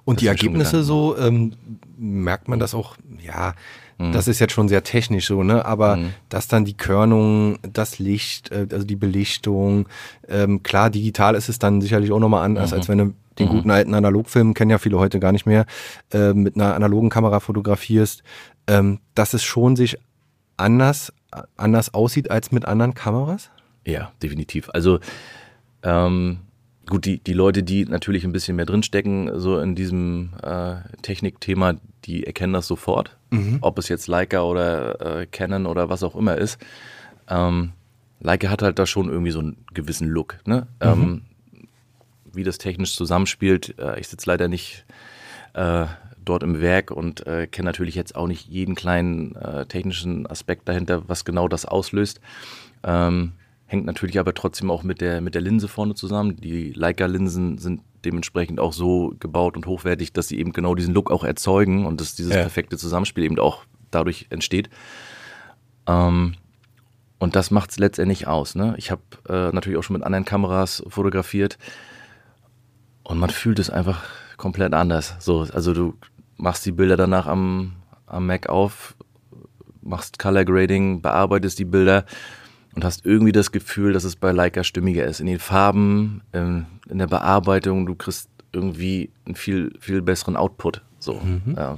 [0.04, 1.54] Und die Ergebnisse so, ähm,
[1.98, 3.54] merkt man das auch, ja,
[3.98, 4.12] Mhm.
[4.12, 5.64] Das ist jetzt schon sehr technisch so, ne?
[5.64, 6.14] Aber mhm.
[6.28, 9.88] dass dann die Körnung, das Licht, äh, also die Belichtung,
[10.28, 12.76] ähm, klar, digital ist es dann sicherlich auch nochmal anders, mhm.
[12.76, 13.52] als wenn du den mhm.
[13.52, 15.66] guten alten Analogfilm, kennen ja viele heute gar nicht mehr,
[16.12, 18.22] äh, mit einer analogen Kamera fotografierst,
[18.66, 19.98] ähm, dass es schon sich
[20.56, 21.12] anders,
[21.56, 23.50] anders aussieht als mit anderen Kameras?
[23.84, 24.70] Ja, definitiv.
[24.72, 25.00] Also
[25.82, 26.38] ähm,
[26.86, 31.74] gut, die, die Leute, die natürlich ein bisschen mehr drinstecken, so in diesem äh, Technikthema,
[32.04, 33.16] die erkennen das sofort.
[33.30, 33.58] Mhm.
[33.60, 36.58] Ob es jetzt Leica oder äh, Canon oder was auch immer ist.
[37.28, 37.72] Ähm,
[38.20, 40.38] Leica hat halt da schon irgendwie so einen gewissen Look.
[40.46, 40.66] Ne?
[40.82, 40.88] Mhm.
[40.88, 41.22] Ähm,
[42.32, 44.84] wie das technisch zusammenspielt, äh, ich sitze leider nicht
[45.54, 45.86] äh,
[46.24, 50.68] dort im Werk und äh, kenne natürlich jetzt auch nicht jeden kleinen äh, technischen Aspekt
[50.68, 52.20] dahinter, was genau das auslöst.
[52.82, 53.32] Ähm,
[53.68, 56.36] Hängt natürlich aber trotzdem auch mit der, mit der Linse vorne zusammen.
[56.36, 61.10] Die Leica-Linsen sind dementsprechend auch so gebaut und hochwertig, dass sie eben genau diesen Look
[61.10, 62.40] auch erzeugen und dass dieses ja.
[62.40, 64.70] perfekte Zusammenspiel eben auch dadurch entsteht.
[65.86, 66.34] Ähm,
[67.18, 68.54] und das macht es letztendlich aus.
[68.54, 68.74] Ne?
[68.78, 71.58] Ich habe äh, natürlich auch schon mit anderen Kameras fotografiert
[73.02, 74.02] und man fühlt es einfach
[74.36, 75.16] komplett anders.
[75.18, 75.94] So, also du
[76.36, 77.72] machst die Bilder danach am,
[78.06, 78.96] am Mac auf,
[79.80, 82.04] machst Color Grading, bearbeitest die Bilder
[82.76, 85.20] und hast irgendwie das Gefühl, dass es bei Leica stimmiger ist.
[85.20, 90.82] In den Farben, in, in der Bearbeitung, du kriegst irgendwie einen viel, viel besseren Output.
[90.98, 91.54] So, mhm.
[91.56, 91.76] ja.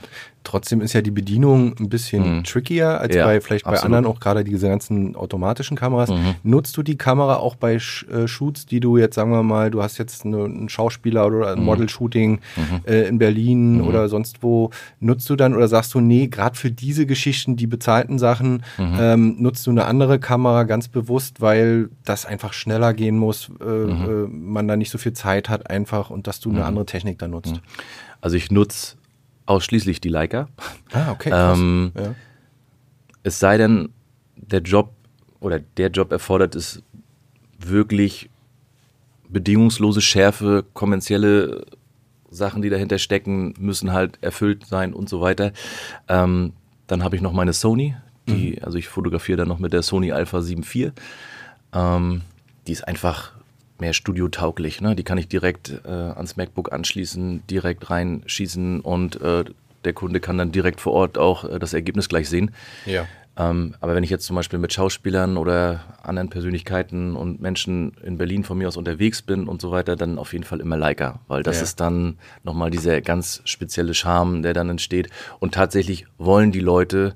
[0.49, 2.45] Trotzdem ist ja die Bedienung ein bisschen mhm.
[2.45, 6.09] trickier als ja, bei vielleicht bei anderen auch gerade diese ganzen automatischen Kameras.
[6.09, 6.37] Mhm.
[6.43, 9.71] Nutzt du die Kamera auch bei Sh äh, Shoots, die du jetzt, sagen wir mal,
[9.71, 11.67] du hast jetzt eine, einen Schauspieler oder ein mhm.
[11.67, 12.81] Model-Shooting mhm.
[12.87, 13.89] äh, in Berlin mhm.
[13.89, 17.67] oder sonst wo, nutzt du dann oder sagst du, nee, gerade für diese Geschichten, die
[17.67, 23.19] bezahlten Sachen, ähm, nutzt du eine andere Kamera ganz bewusst, weil das einfach schneller gehen
[23.19, 26.65] muss, äh, äh man da nicht so viel Zeit hat einfach und dass du eine
[26.65, 27.61] andere Technik da nutzt?
[28.21, 28.97] Also ich nutze
[29.49, 30.49] ausschließlich die Leica.
[30.93, 31.31] Ah, okay.
[31.33, 32.15] Ähm, ja.
[33.23, 33.91] Es sei denn,
[34.37, 34.93] der Job
[35.41, 36.83] oder der Job erfordert es
[37.59, 38.31] wirklich
[39.29, 41.67] bedingungslose Schärfe, kommerzielle
[42.31, 45.53] Sachen, die dahinter stecken, müssen halt erfüllt sein und so weiter.
[46.09, 46.53] Ähm,
[46.87, 47.97] dann habe ich noch meine Sony,
[48.29, 48.65] die, mhm.
[48.65, 50.93] also ich fotografiere dann noch mit der Sony Alpha 7 IV.
[51.73, 52.23] Ähm,
[52.67, 53.33] die ist einfach
[53.81, 54.81] mehr studiotauglich.
[54.81, 54.97] Ne?
[54.97, 59.45] Die kann ich direkt äh, ans MacBook anschließen, direkt reinschießen und äh,
[59.85, 62.51] der Kunde kann dann direkt vor Ort auch äh, das Ergebnis gleich sehen.
[62.87, 63.07] Ja.
[63.39, 68.19] Ähm, aber wenn ich jetzt zum Beispiel mit Schauspielern oder anderen Persönlichkeiten und Menschen in
[68.19, 71.21] Berlin von mir aus unterwegs bin und so weiter, dann auf jeden Fall immer Leica,
[71.29, 71.63] weil das ja.
[71.63, 75.09] ist dann nochmal dieser ganz spezielle Charme, der dann entsteht.
[75.39, 77.15] Und tatsächlich wollen die Leute,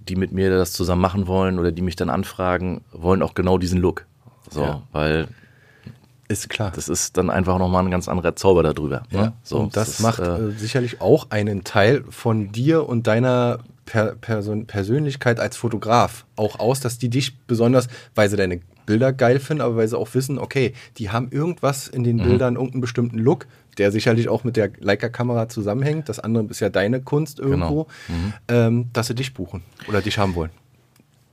[0.00, 3.56] die mit mir das zusammen machen wollen oder die mich dann anfragen, wollen auch genau
[3.56, 4.06] diesen Look.
[4.50, 4.82] So, ja.
[4.92, 5.28] weil
[6.28, 6.72] ist klar.
[6.74, 9.02] Das ist dann einfach nochmal ein ganz anderer Zauber darüber.
[9.10, 9.18] Ne?
[9.18, 13.60] Ja, So, und das, das macht äh, sicherlich auch einen Teil von dir und deiner
[13.86, 19.12] per Person Persönlichkeit als Fotograf auch aus, dass die dich besonders, weil sie deine Bilder
[19.12, 22.24] geil finden, aber weil sie auch wissen, okay, die haben irgendwas in den mhm.
[22.24, 23.46] Bildern, irgendeinen bestimmten Look,
[23.78, 26.08] der sicherlich auch mit der Leica-Kamera zusammenhängt.
[26.08, 28.18] Das andere ist ja deine Kunst irgendwo, genau.
[28.18, 28.32] mhm.
[28.48, 30.50] ähm, dass sie dich buchen oder dich haben wollen.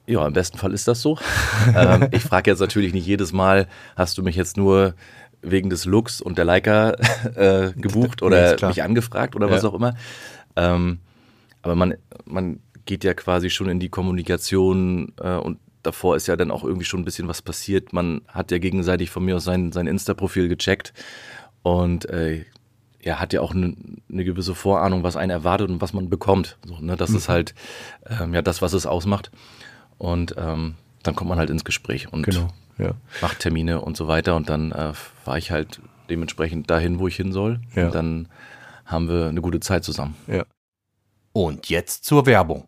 [0.08, 1.18] Ja, im besten Fall ist das so.
[1.76, 4.94] ähm, ich frage jetzt natürlich nicht jedes Mal, hast du mich jetzt nur
[5.42, 6.92] wegen des Looks und der Leica
[7.36, 9.54] äh, gebucht oder mich angefragt oder ja.
[9.54, 9.96] was auch immer.
[10.56, 11.00] Ähm,
[11.62, 16.36] aber man, man geht ja quasi schon in die Kommunikation äh, und davor ist ja
[16.36, 17.94] dann auch irgendwie schon ein bisschen was passiert.
[17.94, 20.94] Man hat ja gegenseitig von mir aus sein, sein Insta-Profil gecheckt
[21.64, 22.46] und äh,
[23.02, 23.76] ja, hat ja auch eine
[24.08, 26.58] ne gewisse Vorahnung, was einen erwartet und was man bekommt.
[26.66, 26.96] So, ne?
[26.96, 27.18] Das mhm.
[27.18, 27.54] ist halt
[28.20, 29.32] ähm, ja das, was es ausmacht.
[29.98, 32.92] Und ähm, dann kommt man halt ins Gespräch und genau, ja.
[33.22, 34.36] macht Termine und so weiter.
[34.36, 35.80] Und dann äh, war ich halt
[36.10, 37.60] dementsprechend dahin, wo ich hin soll.
[37.76, 37.88] Ja.
[37.88, 38.28] Und dann
[38.86, 40.16] haben wir eine gute Zeit zusammen.
[40.28, 40.46] Ja.
[41.34, 42.68] Und jetzt zur Werbung.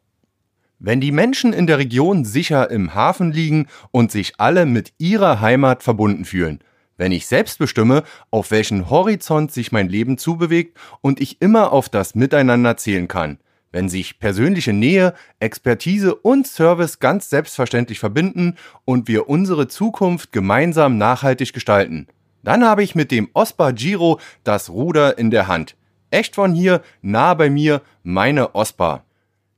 [0.79, 5.41] Wenn die Menschen in der Region sicher im Hafen liegen und sich alle mit ihrer
[5.41, 6.59] Heimat verbunden fühlen,
[6.97, 11.89] wenn ich selbst bestimme, auf welchen Horizont sich mein Leben zubewegt und ich immer auf
[11.89, 13.39] das Miteinander zählen kann,
[13.71, 20.97] wenn sich persönliche Nähe, Expertise und Service ganz selbstverständlich verbinden und wir unsere Zukunft gemeinsam
[20.97, 22.07] nachhaltig gestalten,
[22.43, 25.75] dann habe ich mit dem Ospa Giro das Ruder in der Hand.
[26.09, 29.03] Echt von hier, nah bei mir, meine OSPA.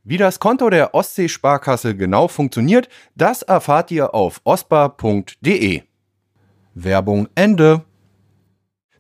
[0.03, 5.83] Wie das Konto der Ostsee-Sparkasse genau funktioniert, das erfahrt ihr auf ospa.de.
[6.73, 7.83] Werbung Ende.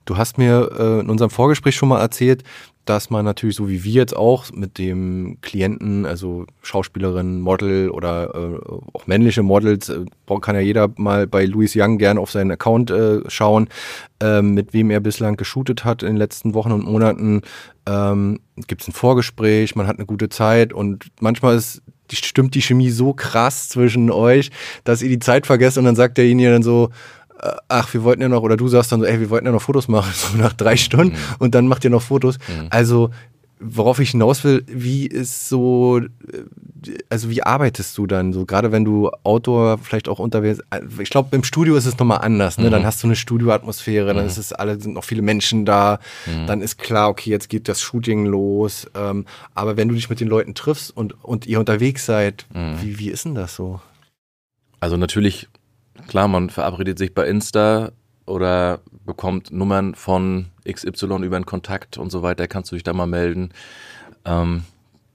[0.05, 2.43] Du hast mir äh, in unserem Vorgespräch schon mal erzählt,
[2.89, 8.33] dass man natürlich so wie wir jetzt auch mit dem Klienten, also Schauspielerin, Model oder
[8.33, 8.59] äh,
[8.93, 10.05] auch männliche Models, äh,
[10.41, 13.69] kann ja jeder mal bei Louis Young gern auf seinen Account äh, schauen,
[14.21, 17.41] ähm, mit wem er bislang geshootet hat in den letzten Wochen und Monaten.
[17.85, 22.55] Ähm, Gibt es ein Vorgespräch, man hat eine gute Zeit und manchmal ist die, stimmt
[22.55, 24.49] die Chemie so krass zwischen euch,
[24.83, 26.89] dass ihr die Zeit vergesst und dann sagt derjenige dann so,
[27.67, 29.61] ach, wir wollten ja noch, oder du sagst dann so, ey, wir wollten ja noch
[29.61, 31.35] Fotos machen, so nach drei Stunden mhm.
[31.39, 32.37] und dann macht ihr noch Fotos.
[32.47, 32.67] Mhm.
[32.69, 33.11] Also,
[33.59, 36.07] worauf ich hinaus will, wie ist so, äh,
[37.09, 41.09] also wie arbeitest du dann so, gerade wenn du Outdoor vielleicht auch unterwegs, äh, ich
[41.09, 42.67] glaube, im Studio ist es nochmal anders, ne?
[42.67, 42.71] Mhm.
[42.71, 44.29] Dann hast du eine Studioatmosphäre, dann mhm.
[44.29, 46.47] ist es alle, sind noch viele Menschen da, mhm.
[46.47, 48.87] dann ist klar, okay, jetzt geht das Shooting los.
[48.95, 49.25] Ähm,
[49.55, 52.81] aber wenn du dich mit den Leuten triffst und, und ihr unterwegs seid, mhm.
[52.81, 53.81] wie, wie ist denn das so?
[54.79, 55.49] Also natürlich
[56.09, 57.91] Klar, man verabredet sich bei Insta
[58.25, 62.93] oder bekommt Nummern von XY über einen Kontakt und so weiter, kannst du dich da
[62.93, 63.51] mal melden.
[64.25, 64.63] Ähm,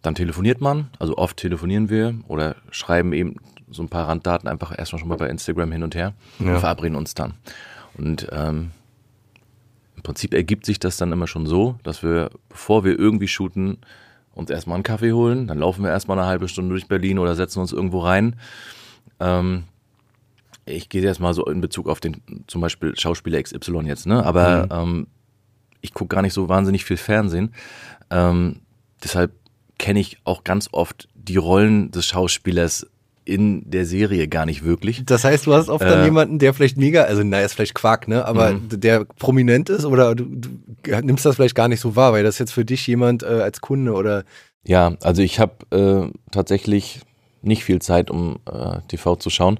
[0.02, 4.78] dann telefoniert man, also oft telefonieren wir oder schreiben eben so ein paar Randdaten einfach
[4.78, 6.54] erstmal schon mal bei Instagram hin und her ja.
[6.54, 7.34] und verabreden uns dann.
[7.98, 8.70] Und ähm,
[9.96, 13.78] im Prinzip ergibt sich das dann immer schon so, dass wir, bevor wir irgendwie shooten,
[14.32, 17.34] uns erstmal einen Kaffee holen, dann laufen wir erstmal eine halbe Stunde durch Berlin oder
[17.34, 18.36] setzen uns irgendwo rein.
[19.18, 19.64] Ähm,
[20.66, 24.24] ich gehe jetzt mal so in Bezug auf den zum Beispiel Schauspieler XY jetzt, ne?
[24.24, 24.70] Aber mhm.
[24.70, 25.06] ähm,
[25.80, 27.54] ich gucke gar nicht so wahnsinnig viel Fernsehen.
[28.10, 28.60] Ähm,
[29.02, 29.32] deshalb
[29.78, 32.86] kenne ich auch ganz oft die Rollen des Schauspielers
[33.26, 35.04] in der Serie gar nicht wirklich.
[35.06, 37.74] Das heißt, du hast oft äh, dann jemanden, der vielleicht mega, also naja, ist vielleicht
[37.74, 38.24] Quark, ne?
[38.24, 38.68] Aber mhm.
[38.80, 40.50] der prominent ist oder du, du,
[41.02, 43.60] nimmst das vielleicht gar nicht so wahr, weil das jetzt für dich jemand äh, als
[43.60, 44.24] Kunde oder.
[44.66, 47.00] Ja, also ich habe äh, tatsächlich
[47.42, 49.58] nicht viel Zeit, um äh, TV zu schauen.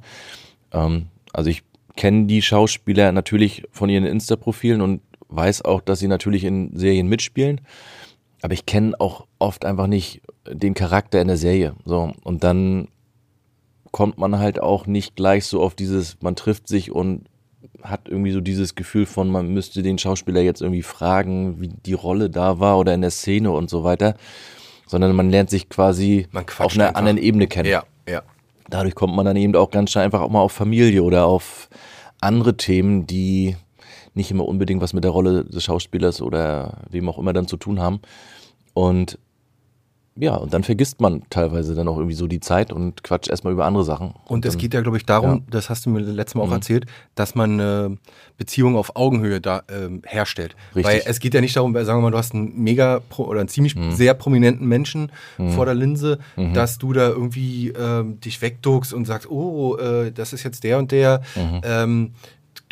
[0.75, 1.63] Ähm, also ich
[1.97, 7.09] kenne die Schauspieler natürlich von ihren Insta-Profilen und weiß auch, dass sie natürlich in Serien
[7.09, 7.61] mitspielen.
[8.43, 11.75] Aber ich kenne auch oft einfach nicht den Charakter in der Serie.
[11.85, 12.89] So, und dann
[13.91, 17.27] kommt man halt auch nicht gleich so auf dieses, man trifft sich und
[17.83, 21.93] hat irgendwie so dieses Gefühl von, man müsste den Schauspieler jetzt irgendwie fragen, wie die
[21.93, 24.17] Rolle da war oder in der Szene und so weiter,
[24.87, 26.27] sondern man lernt sich quasi
[26.59, 26.99] auf einer einfach.
[26.99, 27.69] anderen Ebene kennen.
[27.69, 28.23] Ja, ja
[28.69, 31.69] dadurch kommt man dann eben auch ganz schnell einfach auch mal auf Familie oder auf
[32.21, 33.57] andere Themen, die
[34.15, 37.57] nicht immer unbedingt was mit der Rolle des Schauspielers oder wem auch immer dann zu
[37.57, 38.01] tun haben.
[38.73, 39.19] Und
[40.17, 43.53] ja, und dann vergisst man teilweise dann auch irgendwie so die Zeit und quatscht erstmal
[43.53, 44.15] über andere Sachen.
[44.27, 45.41] Und es geht ja, glaube ich, darum, ja.
[45.51, 46.53] das hast du mir letztes Mal auch mhm.
[46.53, 47.99] erzählt, dass man eine
[48.39, 50.55] Beziehung auf Augenhöhe da ähm, herstellt.
[50.77, 50.85] Richtig.
[50.85, 53.49] Weil es geht ja nicht darum, sagen wir mal, du hast einen mega oder einen
[53.49, 53.91] ziemlich mhm.
[53.91, 55.51] sehr prominenten Menschen mhm.
[55.51, 56.55] vor der Linse, mhm.
[56.55, 60.79] dass du da irgendwie ähm, dich wegduckst und sagst, oh, äh, das ist jetzt der
[60.79, 61.23] und der.
[61.35, 61.61] Mhm.
[61.65, 62.11] Ähm,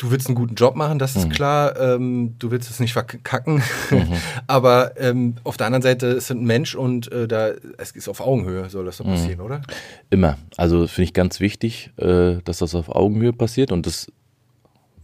[0.03, 1.31] du willst einen guten Job machen, das ist mhm.
[1.31, 1.79] klar.
[1.79, 3.63] Ähm, du willst es nicht verkacken.
[3.89, 4.07] Mhm.
[4.47, 8.19] Aber ähm, auf der anderen Seite ist ein Mensch und äh, da es ist auf
[8.19, 9.11] Augenhöhe, soll das so mhm.
[9.11, 9.61] passieren, oder?
[10.09, 10.37] Immer.
[10.57, 14.11] Also finde ich ganz wichtig, äh, dass das auf Augenhöhe passiert und das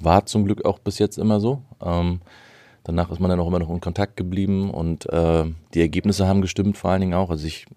[0.01, 1.63] war zum Glück auch bis jetzt immer so.
[1.81, 2.19] Ähm,
[2.83, 6.41] danach ist man dann auch immer noch in Kontakt geblieben und äh, die Ergebnisse haben
[6.41, 7.29] gestimmt, vor allen Dingen auch.
[7.29, 7.67] Also ich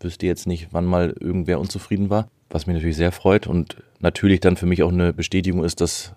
[0.00, 2.28] wüsste jetzt nicht, wann mal irgendwer unzufrieden war.
[2.50, 6.14] was mich natürlich sehr freut und natürlich dann für mich auch eine Bestätigung ist, dass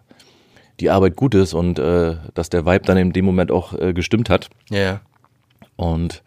[0.79, 3.93] die Arbeit gut ist und äh, dass der Vibe dann in dem Moment auch äh,
[3.93, 4.49] gestimmt hat.
[4.69, 5.01] Ja.
[5.75, 6.23] Und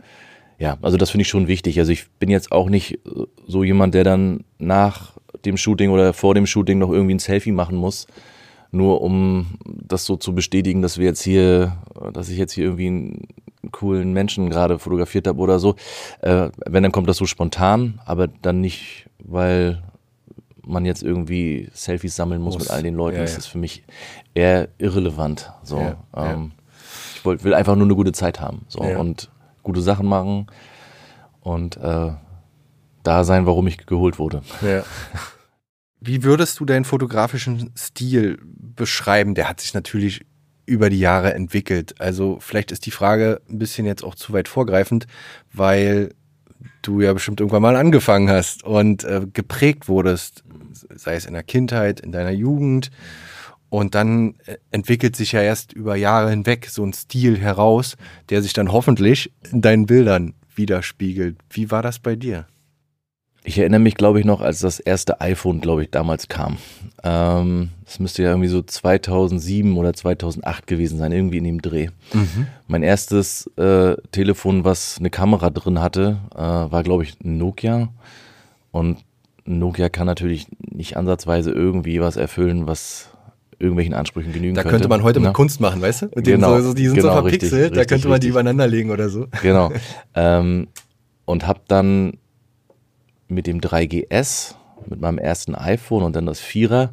[0.59, 1.79] ja, also das finde ich schon wichtig.
[1.79, 2.99] Also ich bin jetzt auch nicht
[3.47, 5.13] so jemand, der dann nach
[5.45, 8.07] dem Shooting oder vor dem Shooting noch irgendwie ein Selfie machen muss,
[8.71, 11.77] nur um das so zu bestätigen, dass wir jetzt hier,
[12.13, 13.29] dass ich jetzt hier irgendwie einen
[13.71, 15.77] coolen Menschen gerade fotografiert habe oder so.
[16.21, 19.83] Äh, wenn, dann kommt das so spontan, aber dann nicht, weil
[20.67, 22.65] man jetzt irgendwie Selfies sammeln muss, muss.
[22.65, 23.17] mit all den Leuten.
[23.17, 23.39] Ja, das ja.
[23.39, 23.85] ist für mich
[24.35, 25.53] eher irrelevant.
[25.63, 26.53] So, ja, ähm,
[27.15, 28.67] ich wollt, will einfach nur eine gute Zeit haben.
[28.69, 29.31] So und
[29.63, 30.47] gute Sachen machen
[31.41, 32.13] und äh,
[33.03, 34.43] da sein, warum ich geholt wurde.
[34.63, 34.85] Ja.
[36.01, 39.35] Wie würdest du deinen fotografischen Stil beschreiben?
[39.35, 40.27] Der hat sich natürlich
[40.67, 42.01] über die Jahre entwickelt.
[42.01, 45.07] Also vielleicht ist die Frage ein bisschen jetzt auch zu weit vorgreifend,
[45.53, 46.15] weil
[46.87, 50.45] du ja bestimmt irgendwann mal angefangen hast und äh, geprägt wurdest,
[50.95, 52.91] sei es in der Kindheit, in deiner Jugend.
[53.69, 57.97] Und dann äh, entwickelt sich ja erst über Jahre hinweg so ein Stil heraus,
[58.31, 61.37] der sich dann hoffentlich in deinen Bildern widerspiegelt.
[61.51, 62.47] Wie war das bei dir?
[63.47, 66.57] Ich erinnere mich, glaube ich, noch, als das erste iPhone, glaube ich, damals kam.
[67.05, 71.91] Ähm, das müsste ja irgendwie so 2007 oder 2008 gewesen sein, irgendwie in dem Dreh.
[72.13, 72.49] Mhm.
[72.67, 77.91] Mein erstes äh, Telefon, was eine Kamera drin hatte, äh, war, glaube ich, ein Nokia.
[78.73, 78.99] Und
[79.45, 83.11] Nokia kann natürlich nicht ansatzweise irgendwie was erfüllen, was
[83.61, 84.73] irgendwelchen Ansprüchen genügen da könnte.
[84.73, 85.27] Da könnte man heute ja.
[85.27, 86.07] mit Kunst machen, weißt du?
[86.17, 88.27] Mit genau, so, die sind genau, so verpixelt, richtig, da könnte man richtig.
[88.27, 89.29] die übereinander legen oder so.
[89.41, 89.71] Genau.
[90.17, 90.67] ähm,
[91.25, 92.15] und habe dann
[93.29, 94.55] mit dem 3GS,
[94.89, 96.93] mit meinem ersten iPhone und dann das Vierer,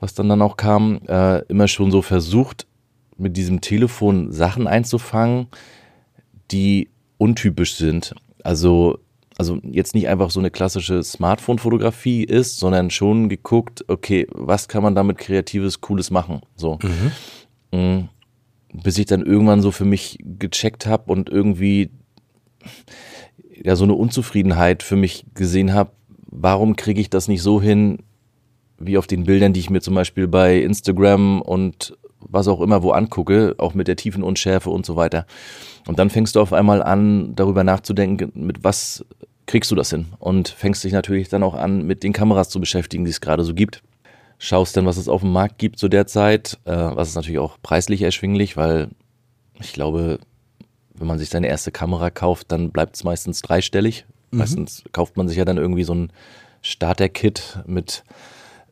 [0.00, 2.66] was dann dann auch kam, äh, immer schon so versucht,
[3.16, 5.48] mit diesem Telefon Sachen einzufangen,
[6.50, 8.14] die untypisch sind.
[8.44, 8.98] Also
[9.38, 14.82] also jetzt nicht einfach so eine klassische Smartphone-Fotografie ist, sondern schon geguckt, okay, was kann
[14.82, 16.40] man damit Kreatives, Cooles machen?
[16.56, 16.78] So.
[16.82, 17.78] Mhm.
[17.78, 18.08] Mm,
[18.72, 21.90] bis ich dann irgendwann so für mich gecheckt habe und irgendwie
[23.62, 25.90] ja so eine Unzufriedenheit für mich gesehen habe,
[26.26, 27.98] warum kriege ich das nicht so hin,
[28.78, 32.82] wie auf den Bildern, die ich mir zum Beispiel bei Instagram und was auch immer
[32.82, 35.26] wo angucke, auch mit der tiefen Unschärfe und so weiter.
[35.86, 39.04] Und dann fängst du auf einmal an, darüber nachzudenken, mit was
[39.46, 40.06] kriegst du das hin?
[40.18, 43.44] Und fängst dich natürlich dann auch an, mit den Kameras zu beschäftigen, die es gerade
[43.44, 43.82] so gibt.
[44.38, 47.38] Schaust dann, was es auf dem Markt gibt zu der Zeit, äh, was ist natürlich
[47.38, 48.90] auch preislich erschwinglich, weil
[49.60, 50.18] ich glaube,
[50.98, 54.06] wenn man sich seine erste Kamera kauft, dann bleibt es meistens dreistellig.
[54.30, 54.38] Mhm.
[54.38, 56.12] Meistens kauft man sich ja dann irgendwie so ein
[56.62, 58.04] Starter-Kit mit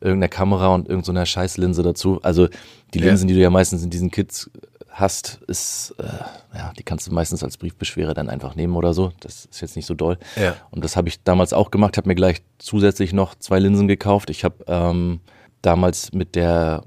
[0.00, 2.20] irgendeiner Kamera und irgendeiner so Scheißlinse dazu.
[2.22, 2.48] Also
[2.92, 3.32] die Linsen, ja.
[3.32, 4.50] die du ja meistens in diesen Kits
[4.90, 9.12] hast, ist, äh, ja, die kannst du meistens als Briefbeschwerer dann einfach nehmen oder so.
[9.20, 10.18] Das ist jetzt nicht so doll.
[10.36, 10.56] Ja.
[10.70, 14.30] Und das habe ich damals auch gemacht, habe mir gleich zusätzlich noch zwei Linsen gekauft.
[14.30, 15.20] Ich habe ähm,
[15.62, 16.84] damals mit der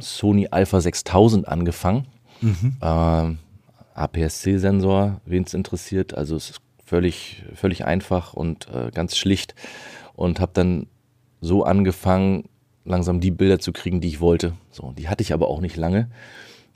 [0.00, 2.06] Sony Alpha 6000 angefangen.
[2.40, 2.76] Mhm.
[2.82, 3.38] Ähm,
[3.94, 6.14] APS-C-Sensor, wen es interessiert.
[6.14, 9.54] Also es ist völlig, völlig einfach und äh, ganz schlicht.
[10.14, 10.86] Und habe dann
[11.40, 12.48] so angefangen,
[12.84, 14.54] langsam die Bilder zu kriegen, die ich wollte.
[14.70, 16.10] So, die hatte ich aber auch nicht lange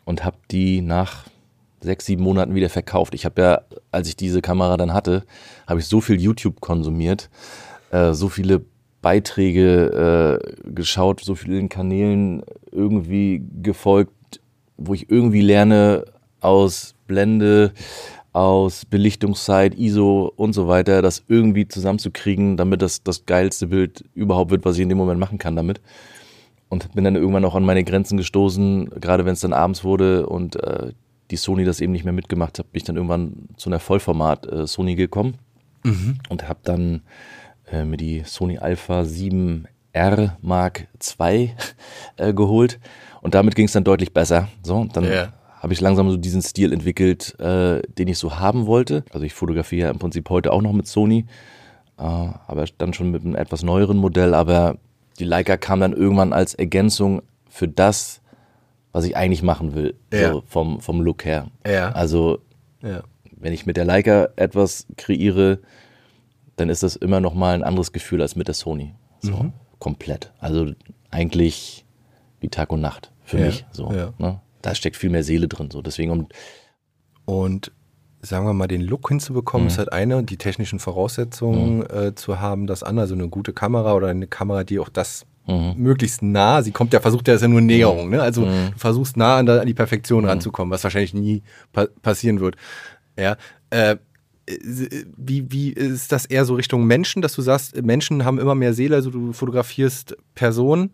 [0.05, 1.27] und habe die nach
[1.81, 3.15] sechs, sieben Monaten wieder verkauft.
[3.15, 5.25] Ich habe ja, als ich diese Kamera dann hatte,
[5.67, 7.31] habe ich so viel YouTube konsumiert,
[7.91, 8.65] äh, so viele
[9.03, 14.41] Beiträge äh, geschaut, so vielen Kanälen irgendwie gefolgt,
[14.79, 16.05] wo ich irgendwie lerne
[16.45, 17.73] aus Blende,
[18.33, 24.51] aus Belichtungszeit, ISO und so weiter, das irgendwie zusammenzukriegen, damit das das geilste Bild überhaupt
[24.51, 25.81] wird, was ich in dem Moment machen kann damit
[26.69, 30.27] und bin dann irgendwann auch an meine Grenzen gestoßen, gerade wenn es dann abends wurde
[30.27, 30.93] und äh,
[31.31, 34.47] die Sony das eben nicht mehr mitgemacht hat, bin ich dann irgendwann zu einer Vollformat
[34.47, 35.39] äh, Sony gekommen
[35.85, 36.19] mhm.
[36.29, 37.03] und habe dann
[37.71, 40.89] äh, mir die Sony Alpha 7R Mark
[41.21, 41.55] II
[42.17, 42.81] äh, geholt
[43.23, 44.49] und damit ging es dann deutlich besser.
[44.63, 45.33] So, dann yeah.
[45.65, 49.03] Habe ich langsam so diesen Stil entwickelt, äh, den ich so haben wollte.
[49.15, 51.25] Also ich fotografiere ja im Prinzip heute auch noch mit Sony,
[51.97, 54.77] äh, aber dann schon mit einem etwas neueren Modell, aber
[55.19, 58.21] die Leica kam dann irgendwann als Ergänzung für das,
[58.93, 60.33] was ich eigentlich machen will, ja.
[60.33, 61.47] so vom, vom Look her.
[61.67, 61.93] Ja.
[61.93, 62.41] Also,
[62.83, 63.03] ja.
[63.35, 65.61] wenn ich mit der Leica etwas kreiere,
[66.57, 68.93] dann ist das immer noch mal ein anderes Gefühl als mit der Sony.
[69.21, 69.53] So, mhm.
[69.79, 70.31] komplett.
[70.41, 70.73] Also
[71.11, 71.87] eigentlich
[72.41, 73.65] wie Tag und Nacht für mich.
[73.73, 74.43] So, ne?
[74.65, 75.71] Da steckt viel mehr Seele drin.
[75.71, 75.83] So.
[75.83, 76.33] Deswegen und,
[77.27, 77.73] und
[78.23, 79.69] sagen wir mal, den Look hinzubekommen, mhm.
[79.69, 81.87] ist halt eine, die technischen Voraussetzungen mhm.
[81.91, 85.27] äh, zu haben, das andere, also eine gute Kamera oder eine Kamera, die auch das
[85.47, 85.75] mhm.
[85.77, 88.23] möglichst nah, sie kommt ja, versucht ja, ist ja nur Näherung, ne?
[88.23, 88.71] Also mhm.
[88.73, 90.31] du versuchst nah an, an die Perfektion mhm.
[90.31, 91.43] ranzukommen, was wahrscheinlich nie
[91.73, 92.57] pa passieren wird.
[93.19, 93.37] Ja.
[93.71, 93.97] Äh,
[95.17, 98.75] wie, wie ist das eher so Richtung Menschen, dass du sagst, Menschen haben immer mehr
[98.75, 100.91] Seele, also du fotografierst Personen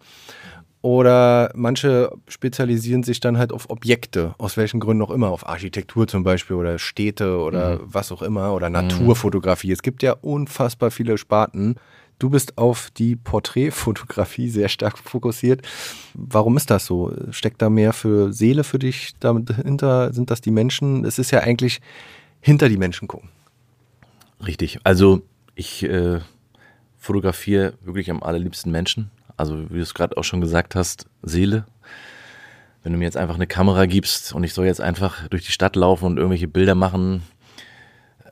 [0.83, 6.09] oder manche spezialisieren sich dann halt auf Objekte, aus welchen Gründen auch immer, auf Architektur
[6.09, 7.81] zum Beispiel oder Städte oder mhm.
[7.85, 9.73] was auch immer oder Naturfotografie.
[9.73, 11.77] Es gibt ja unfassbar viele Sparten.
[12.19, 15.67] Du bist auf die Porträtfotografie sehr stark fokussiert.
[16.15, 17.13] Warum ist das so?
[17.31, 20.13] Steckt da mehr für Seele für dich dahinter?
[20.15, 21.05] Sind das die Menschen?
[21.05, 21.81] Es ist ja eigentlich
[22.41, 23.29] hinter die Menschen gucken.
[24.47, 24.81] Richtig.
[24.85, 25.23] Also
[25.55, 26.21] ich äh,
[26.99, 29.11] fotografiere wirklich am allerliebsten Menschen.
[29.41, 31.65] Also wie du es gerade auch schon gesagt hast, Seele.
[32.83, 35.53] Wenn du mir jetzt einfach eine Kamera gibst und ich soll jetzt einfach durch die
[35.53, 37.23] Stadt laufen und irgendwelche Bilder machen,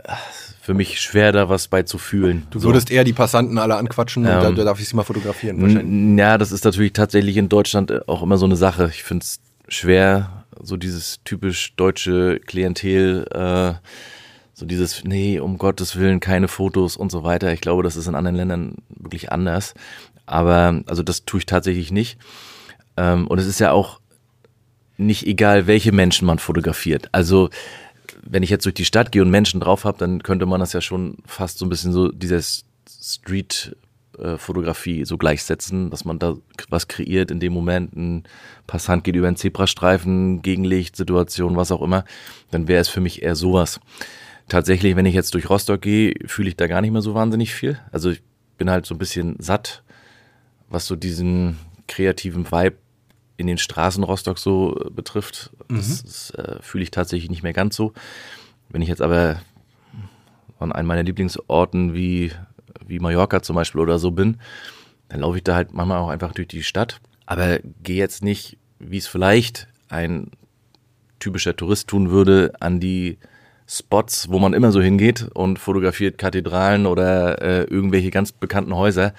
[0.04, 0.12] äh,
[0.60, 2.46] für mich schwer da was bei zu fühlen.
[2.50, 2.94] Du würdest so.
[2.94, 6.18] eher die Passanten alle anquatschen ähm, und da darf ich sie mal fotografieren wahrscheinlich.
[6.18, 8.90] Ja, das ist natürlich tatsächlich in Deutschland äh, auch immer so eine Sache.
[8.92, 13.86] Ich finde es schwer, so dieses typisch deutsche Klientel äh,
[14.58, 17.52] so dieses, nee, um Gottes Willen keine Fotos und so weiter.
[17.52, 19.74] Ich glaube, das ist in anderen Ländern wirklich anders.
[20.28, 22.18] Aber also das tue ich tatsächlich nicht.
[22.96, 24.00] Ähm, und es ist ja auch
[24.96, 27.08] nicht egal, welche Menschen man fotografiert.
[27.12, 27.50] Also
[28.22, 30.72] wenn ich jetzt durch die Stadt gehe und Menschen drauf habe, dann könnte man das
[30.72, 33.76] ja schon fast so ein bisschen so dieses Street
[34.36, 36.34] Fotografie so gleichsetzen, dass man da
[36.68, 38.24] was kreiert in dem Moment, ein
[38.66, 42.04] Passant geht über einen Zebrastreifen, Gegenlicht, Situation, was auch immer,
[42.50, 43.78] dann wäre es für mich eher sowas.
[44.48, 47.54] Tatsächlich, wenn ich jetzt durch Rostock gehe, fühle ich da gar nicht mehr so wahnsinnig
[47.54, 47.78] viel.
[47.92, 48.20] Also ich
[48.56, 49.84] bin halt so ein bisschen satt
[50.68, 52.76] was so diesen kreativen Vibe
[53.36, 55.50] in den Straßen Rostock so äh, betrifft.
[55.68, 56.06] Das, mhm.
[56.06, 57.92] das äh, fühle ich tatsächlich nicht mehr ganz so.
[58.68, 59.40] Wenn ich jetzt aber
[60.58, 62.32] an einem meiner Lieblingsorten wie,
[62.86, 64.38] wie Mallorca zum Beispiel oder so bin,
[65.08, 67.00] dann laufe ich da halt manchmal auch einfach durch die Stadt.
[67.26, 70.32] Aber gehe jetzt nicht, wie es vielleicht ein
[71.20, 73.18] typischer Tourist tun würde, an die
[73.66, 79.12] Spots, wo man immer so hingeht und fotografiert Kathedralen oder äh, irgendwelche ganz bekannten Häuser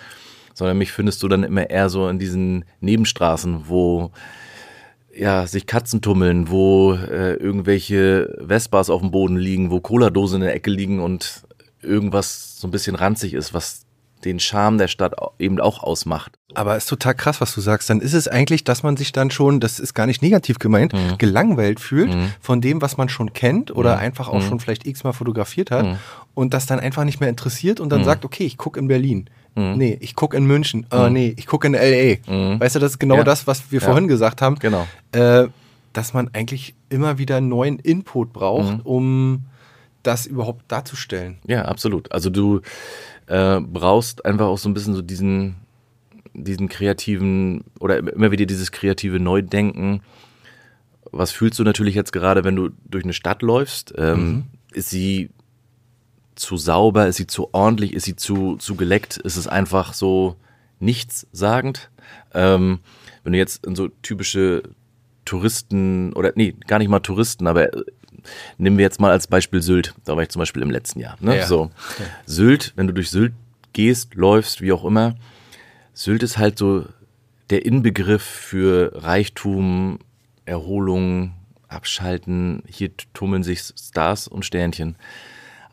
[0.53, 4.11] sondern mich findest du dann immer eher so in diesen Nebenstraßen, wo
[5.15, 10.45] ja, sich Katzen tummeln, wo äh, irgendwelche Vespas auf dem Boden liegen, wo Cola-Dosen in
[10.47, 11.43] der Ecke liegen und
[11.81, 13.85] irgendwas so ein bisschen ranzig ist, was
[14.25, 16.37] den Charme der Stadt eben auch ausmacht.
[16.53, 17.89] Aber ist total krass, was du sagst.
[17.89, 20.93] Dann ist es eigentlich, dass man sich dann schon, das ist gar nicht negativ gemeint,
[20.93, 21.17] mhm.
[21.17, 22.33] gelangweilt fühlt mhm.
[22.41, 24.01] von dem, was man schon kennt oder mhm.
[24.01, 24.47] einfach auch mhm.
[24.47, 25.97] schon vielleicht x-mal fotografiert hat mhm.
[26.33, 28.05] und das dann einfach nicht mehr interessiert und dann mhm.
[28.05, 29.29] sagt, okay, ich gucke in Berlin.
[29.55, 29.77] Mhm.
[29.77, 30.81] Nee, ich gucke in München.
[30.81, 30.97] Mhm.
[30.97, 32.31] Oh, nee, ich gucke in L.A.
[32.31, 32.59] Mhm.
[32.59, 33.23] Weißt du, das ist genau ja.
[33.23, 33.85] das, was wir ja.
[33.85, 34.55] vorhin gesagt haben.
[34.59, 34.87] Genau.
[35.11, 35.47] Äh,
[35.93, 38.81] dass man eigentlich immer wieder neuen Input braucht, mhm.
[38.83, 39.45] um
[40.03, 41.39] das überhaupt darzustellen.
[41.45, 42.11] Ja, absolut.
[42.11, 42.61] Also du
[43.27, 45.55] äh, brauchst einfach auch so ein bisschen so diesen,
[46.33, 50.01] diesen kreativen oder immer wieder dieses kreative Neudenken.
[51.11, 53.93] Was fühlst du natürlich jetzt gerade, wenn du durch eine Stadt läufst?
[53.97, 54.43] Ähm, mhm.
[54.71, 55.31] Ist sie
[56.39, 60.35] zu sauber, ist sie zu ordentlich, ist sie zu, zu geleckt, ist es einfach so
[60.79, 61.89] nichtssagend.
[62.33, 62.79] Ähm,
[63.23, 64.63] wenn du jetzt in so typische
[65.25, 67.83] Touristen oder nee, gar nicht mal Touristen, aber äh,
[68.57, 69.93] nehmen wir jetzt mal als Beispiel Sylt.
[70.05, 71.17] Da war ich zum Beispiel im letzten Jahr.
[71.19, 71.37] Ne?
[71.37, 71.45] Ja.
[71.45, 71.71] So.
[72.25, 73.33] Sylt, wenn du durch Sylt
[73.73, 75.15] gehst, läufst, wie auch immer,
[75.93, 76.85] Sylt ist halt so
[77.49, 79.99] der Inbegriff für Reichtum,
[80.45, 81.33] Erholung,
[81.67, 82.63] Abschalten.
[82.67, 84.95] Hier tummeln sich Stars und Sternchen.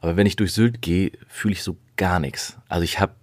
[0.01, 2.59] Aber wenn ich durch Sylt gehe, fühle ich so gar nichts.
[2.68, 3.14] Also ich habe,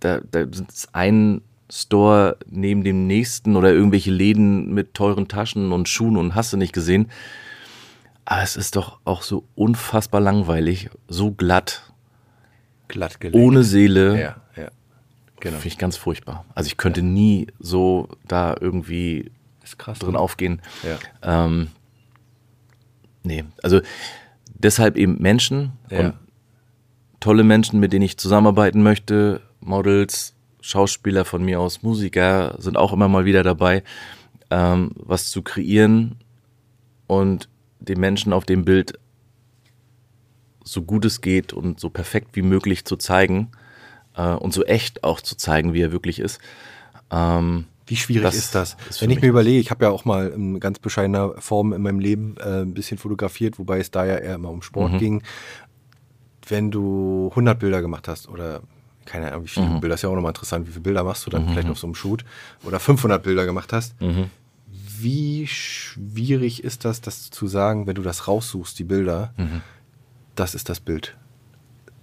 [0.00, 5.88] da, da ist ein Store neben dem nächsten oder irgendwelche Läden mit teuren Taschen und
[5.88, 7.10] Schuhen und hast du nicht gesehen.
[8.24, 11.92] Aber es ist doch auch so unfassbar langweilig, so glatt.
[12.88, 13.42] Glatt gelegt.
[13.42, 14.20] Ohne Seele.
[14.20, 14.70] Ja, ja.
[15.40, 15.56] Genau.
[15.56, 16.44] Finde ich ganz furchtbar.
[16.54, 17.06] Also ich könnte ja.
[17.06, 19.32] nie so da irgendwie
[19.76, 20.18] krass, drin ne?
[20.18, 20.62] aufgehen.
[20.82, 21.44] Ja.
[21.44, 21.68] Ähm,
[23.24, 23.80] nee, also
[24.62, 26.00] deshalb eben Menschen ja.
[26.00, 26.14] und
[27.20, 32.92] tolle Menschen, mit denen ich zusammenarbeiten möchte, Models, Schauspieler von mir aus, Musiker sind auch
[32.92, 33.82] immer mal wieder dabei,
[34.50, 36.16] ähm, was zu kreieren
[37.06, 37.48] und
[37.80, 38.98] den Menschen auf dem Bild
[40.64, 43.50] so gut es geht und so perfekt wie möglich zu zeigen
[44.16, 46.40] äh, und so echt auch zu zeigen, wie er wirklich ist.
[47.10, 48.76] Ähm, wie schwierig das ist das?
[48.88, 51.82] Ist Wenn ich mir überlege, ich habe ja auch mal in ganz bescheidener Form in
[51.82, 54.98] meinem Leben äh, ein bisschen fotografiert, wobei es da ja eher immer um Sport mhm.
[54.98, 55.22] ging.
[56.48, 58.62] Wenn du 100 Bilder gemacht hast oder
[59.04, 59.80] keine Ahnung, wie viele mhm.
[59.80, 61.50] Bilder, ist ja auch nochmal interessant, wie viele Bilder machst du dann mhm.
[61.50, 62.24] vielleicht auf so einem Shoot
[62.64, 64.00] oder 500 Bilder gemacht hast.
[64.00, 64.30] Mhm.
[64.98, 69.60] Wie schwierig ist das, das zu sagen, wenn du das raussuchst, die Bilder, mhm.
[70.34, 71.14] das ist das Bild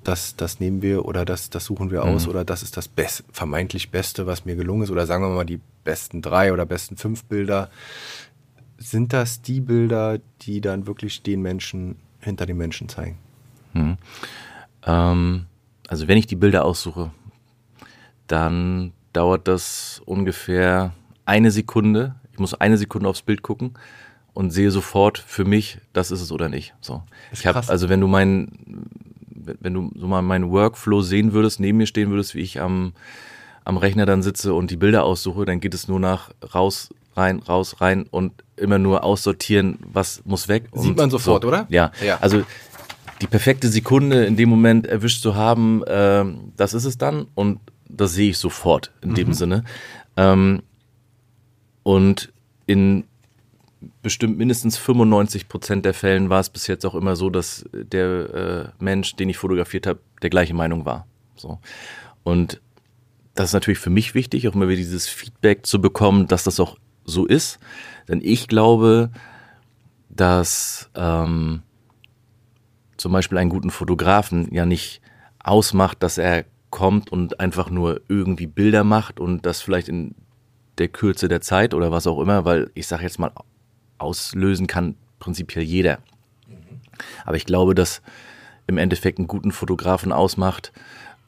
[0.03, 2.31] das, das nehmen wir oder das, das suchen wir aus mhm.
[2.31, 5.45] oder das ist das Best, vermeintlich Beste, was mir gelungen ist oder sagen wir mal
[5.45, 5.59] die
[5.89, 7.71] besten drei oder besten fünf Bilder.
[8.77, 13.17] Sind das die Bilder, die dann wirklich den Menschen hinter den Menschen zeigen?
[13.73, 13.97] Hm.
[14.85, 15.45] Ähm,
[15.87, 17.09] also wenn ich die Bilder aussuche,
[18.27, 20.93] dann dauert das ungefähr
[21.25, 22.13] eine Sekunde.
[22.31, 23.73] Ich muss eine Sekunde aufs Bild gucken
[24.33, 26.75] und sehe sofort für mich, das ist es oder nicht.
[26.81, 27.01] So.
[27.31, 28.91] Ich habe also wenn du meinen
[29.59, 32.93] wenn du so mal meinen Workflow sehen würdest, neben mir stehen würdest, wie ich am
[33.70, 37.39] am Rechner dann sitze und die Bilder aussuche, dann geht es nur nach raus, rein,
[37.39, 40.70] raus, rein und immer nur aussortieren, was muss weg.
[40.74, 41.47] Sieht man sofort, so.
[41.47, 41.67] oder?
[41.70, 41.91] Ja.
[42.03, 42.17] ja.
[42.20, 42.43] Also
[43.22, 46.26] die perfekte Sekunde in dem Moment erwischt zu haben, äh,
[46.57, 49.15] das ist es dann und das sehe ich sofort in mhm.
[49.15, 49.63] dem Sinne.
[50.17, 50.63] Ähm,
[51.84, 52.34] und
[52.65, 53.05] in
[54.01, 58.74] bestimmt mindestens 95 Prozent der Fällen war es bis jetzt auch immer so, dass der
[58.80, 61.05] äh, Mensch, den ich fotografiert habe, der gleiche Meinung war.
[61.36, 61.59] So.
[62.24, 62.61] Und
[63.39, 66.59] das ist natürlich für mich wichtig, auch immer wieder dieses Feedback zu bekommen, dass das
[66.59, 67.57] auch so ist.
[68.09, 69.11] Denn ich glaube,
[70.09, 71.61] dass ähm,
[72.97, 74.99] zum Beispiel einen guten Fotografen ja nicht
[75.41, 80.15] ausmacht, dass er kommt und einfach nur irgendwie Bilder macht und das vielleicht in
[80.77, 83.31] der Kürze der Zeit oder was auch immer, weil ich sage jetzt mal,
[83.99, 85.99] auslösen kann prinzipiell jeder.
[87.23, 88.01] Aber ich glaube, dass
[88.67, 90.73] im Endeffekt einen guten Fotografen ausmacht,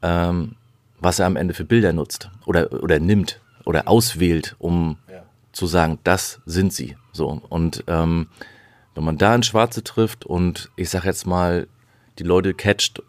[0.01, 0.57] ähm,
[1.01, 5.23] was er am Ende für Bilder nutzt oder, oder nimmt oder auswählt, um ja.
[5.51, 6.95] zu sagen, das sind sie.
[7.11, 7.41] So.
[7.49, 8.27] Und ähm,
[8.95, 11.67] wenn man da ein Schwarze trifft und ich sag jetzt mal,
[12.19, 13.01] die Leute catcht,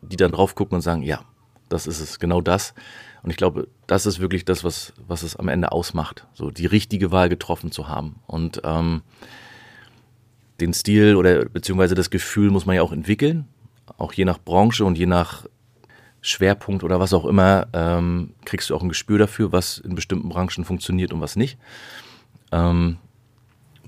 [0.00, 1.22] die dann drauf gucken und sagen, ja,
[1.68, 2.74] das ist es, genau das.
[3.22, 6.66] Und ich glaube, das ist wirklich das, was, was es am Ende ausmacht, so die
[6.66, 8.16] richtige Wahl getroffen zu haben.
[8.26, 9.02] Und ähm,
[10.60, 13.48] den Stil oder beziehungsweise das Gefühl muss man ja auch entwickeln,
[13.98, 15.46] auch je nach Branche und je nach
[16.24, 20.30] Schwerpunkt oder was auch immer, ähm, kriegst du auch ein Gespür dafür, was in bestimmten
[20.30, 21.58] Branchen funktioniert und was nicht.
[22.50, 22.96] Ähm,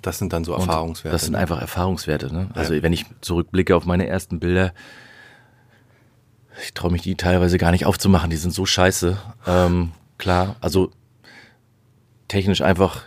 [0.03, 1.15] das sind dann so Erfahrungswerte.
[1.15, 1.39] Das sind ne?
[1.39, 2.33] einfach Erfahrungswerte.
[2.33, 2.51] Ne?
[2.55, 2.83] Also ja.
[2.83, 4.75] wenn ich zurückblicke auf meine ersten Bilder,
[6.63, 9.17] ich traue mich die teilweise gar nicht aufzumachen, die sind so scheiße.
[9.47, 10.91] Ähm, klar, also
[12.29, 13.03] technisch einfach,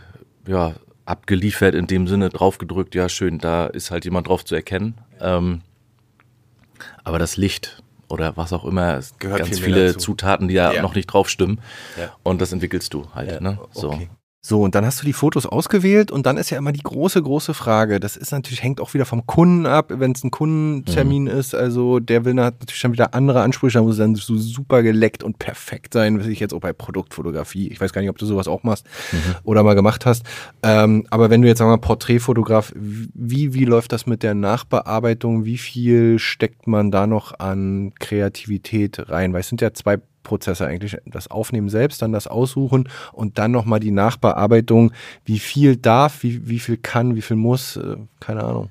[0.48, 0.74] ja,
[1.06, 4.96] abgeliefert in dem Sinne, draufgedrückt, ja schön, da ist halt jemand drauf zu erkennen.
[5.20, 5.62] Ähm,
[7.04, 10.82] aber das Licht oder was auch immer, es gehört ganz viele Zutaten, die da ja.
[10.82, 11.62] noch nicht drauf stimmen.
[11.98, 12.12] Ja.
[12.24, 13.32] Und das entwickelst du halt.
[13.32, 13.40] Ja.
[13.40, 13.60] Ne?
[13.72, 13.92] So.
[13.92, 14.10] Okay.
[14.42, 17.22] So, und dann hast du die Fotos ausgewählt und dann ist ja immer die große,
[17.22, 18.00] große Frage.
[18.00, 21.30] Das ist natürlich, hängt auch wieder vom Kunden ab, wenn es ein Kundentermin mhm.
[21.30, 21.54] ist.
[21.54, 25.40] Also der will natürlich dann wieder andere Ansprüche, da muss dann so super geleckt und
[25.40, 27.68] perfekt sein, was ich jetzt auch bei Produktfotografie.
[27.68, 29.36] Ich weiß gar nicht, ob du sowas auch machst mhm.
[29.44, 30.26] oder mal gemacht hast.
[30.64, 34.36] Ähm, aber wenn du jetzt sagen wir mal Porträtfotograf, wie, wie läuft das mit der
[34.36, 35.44] Nachbearbeitung?
[35.44, 39.34] Wie viel steckt man da noch an Kreativität rein?
[39.34, 39.98] Weil es sind ja zwei
[40.30, 40.96] Prozesse eigentlich.
[41.06, 44.92] Das Aufnehmen selbst, dann das Aussuchen und dann nochmal die Nachbearbeitung.
[45.26, 48.70] Wie viel darf, wie, wie viel kann, wie viel muss, äh, keine Ahnung.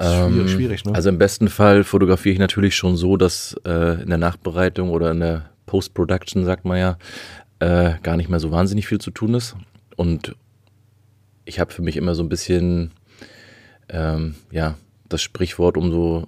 [0.00, 0.94] Schwierig, ähm, schwierig, ne?
[0.94, 5.12] Also im besten Fall fotografiere ich natürlich schon so, dass äh, in der Nachbereitung oder
[5.12, 6.98] in der Post-Production, sagt man ja,
[7.60, 9.54] äh, gar nicht mehr so wahnsinnig viel zu tun ist.
[9.96, 10.34] Und
[11.44, 12.90] ich habe für mich immer so ein bisschen,
[13.88, 14.76] ähm, ja,
[15.08, 16.26] das Sprichwort, umso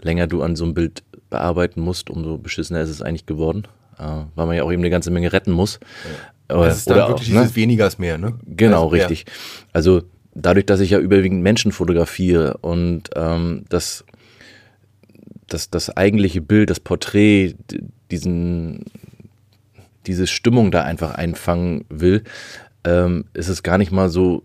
[0.00, 3.64] länger du an so einem Bild bearbeiten musst, umso beschissener ist es eigentlich geworden,
[3.98, 5.80] äh, weil man ja auch eben eine ganze Menge retten muss.
[6.04, 6.10] Ja.
[6.48, 7.56] Das ist dann Oder wirklich auch, ne?
[7.56, 8.34] weniger ist mehr, ne?
[8.46, 9.24] Genau, also, richtig.
[9.26, 9.32] Ja.
[9.72, 10.02] Also
[10.34, 14.04] dadurch, dass ich ja überwiegend Menschen fotografiere und ähm, das,
[15.48, 17.54] das, das eigentliche Bild, das Porträt,
[18.10, 18.84] diesen,
[20.06, 22.22] diese Stimmung da einfach einfangen will,
[22.84, 24.44] ähm, ist es gar nicht mal so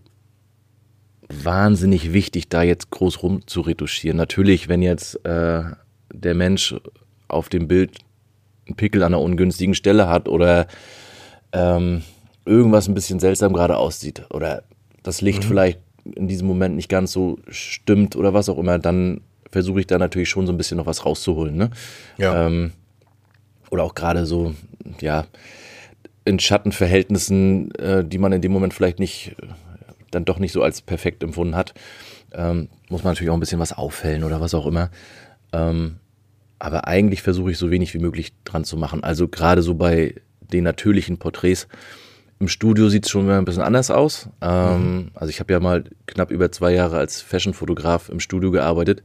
[1.28, 4.16] wahnsinnig wichtig, da jetzt groß rum zu retuschieren.
[4.16, 5.62] Natürlich, wenn jetzt äh,
[6.12, 6.74] der Mensch
[7.28, 7.98] auf dem Bild
[8.66, 10.66] einen Pickel an einer ungünstigen Stelle hat oder
[11.52, 12.02] ähm,
[12.44, 14.62] irgendwas ein bisschen seltsam gerade aussieht oder
[15.02, 15.48] das Licht mhm.
[15.48, 19.86] vielleicht in diesem Moment nicht ganz so stimmt oder was auch immer, dann versuche ich
[19.86, 21.56] da natürlich schon so ein bisschen noch was rauszuholen.
[21.56, 21.70] Ne?
[22.18, 22.46] Ja.
[22.46, 22.72] Ähm,
[23.70, 24.54] oder auch gerade so,
[25.00, 25.26] ja,
[26.24, 29.36] in Schattenverhältnissen, äh, die man in dem Moment vielleicht nicht,
[30.10, 31.74] dann doch nicht so als perfekt empfunden hat,
[32.32, 34.90] ähm, muss man natürlich auch ein bisschen was aufhellen oder was auch immer.
[35.52, 35.96] Ähm,
[36.62, 39.02] aber eigentlich versuche ich so wenig wie möglich dran zu machen.
[39.02, 41.66] Also gerade so bei den natürlichen Porträts.
[42.38, 44.28] Im Studio sieht es schon ein bisschen anders aus.
[44.40, 45.10] Ähm, mhm.
[45.14, 49.02] Also ich habe ja mal knapp über zwei Jahre als Fashion-Fotograf im Studio gearbeitet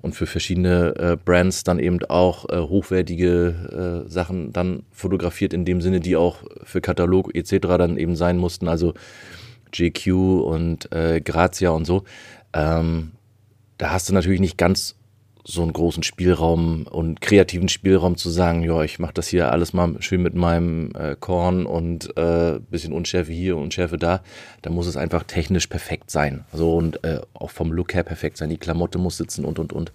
[0.00, 5.64] und für verschiedene äh, Brands dann eben auch äh, hochwertige äh, Sachen dann fotografiert in
[5.64, 7.66] dem Sinne, die auch für Katalog etc.
[7.78, 8.68] dann eben sein mussten.
[8.68, 8.94] Also
[9.72, 10.06] JQ
[10.44, 12.04] und äh, Grazia und so.
[12.52, 13.10] Ähm,
[13.78, 14.94] da hast du natürlich nicht ganz
[15.44, 19.72] so einen großen Spielraum und kreativen Spielraum zu sagen, ja, ich mache das hier alles
[19.72, 24.22] mal schön mit meinem äh, Korn und äh, bisschen Unschärfe hier und Unschärfe da,
[24.62, 26.44] da muss es einfach technisch perfekt sein.
[26.52, 28.50] So und äh, auch vom Look her perfekt sein.
[28.50, 29.92] Die Klamotte muss sitzen und und und.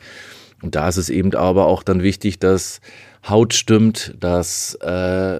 [0.61, 2.81] Und da ist es eben aber auch dann wichtig, dass
[3.27, 5.39] Haut stimmt, dass äh,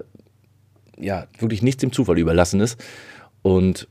[0.98, 2.82] ja wirklich nichts dem Zufall überlassen ist.
[3.42, 3.88] Und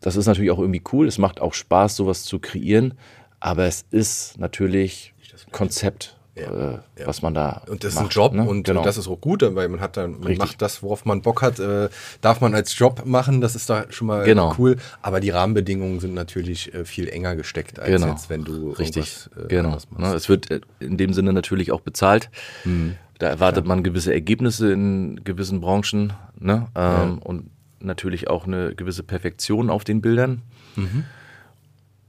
[0.00, 1.06] das ist natürlich auch irgendwie cool.
[1.06, 2.94] Es macht auch Spaß, sowas zu kreieren.
[3.40, 5.14] Aber es ist natürlich
[5.52, 6.14] Konzept.
[6.36, 7.06] Ja, äh, ja.
[7.06, 8.44] was man da und das macht, ist ein Job ne?
[8.44, 8.84] und genau.
[8.84, 11.58] das ist auch gut, weil man hat dann man macht das, worauf man Bock hat,
[11.58, 11.88] äh,
[12.20, 13.40] darf man als Job machen.
[13.40, 14.54] Das ist da schon mal genau.
[14.56, 14.76] cool.
[15.02, 18.12] Aber die Rahmenbedingungen sind natürlich äh, viel enger gesteckt als genau.
[18.12, 19.70] jetzt, wenn du richtig äh, genau.
[19.70, 19.98] machst.
[19.98, 20.14] Ne?
[20.14, 22.30] Es wird äh, in dem Sinne natürlich auch bezahlt.
[22.64, 22.94] Mhm.
[23.18, 23.68] Da erwartet ja.
[23.68, 26.68] man gewisse Ergebnisse in gewissen Branchen ne?
[26.76, 30.42] Ähm, und natürlich auch eine gewisse Perfektion auf den Bildern.
[30.76, 31.04] Mhm.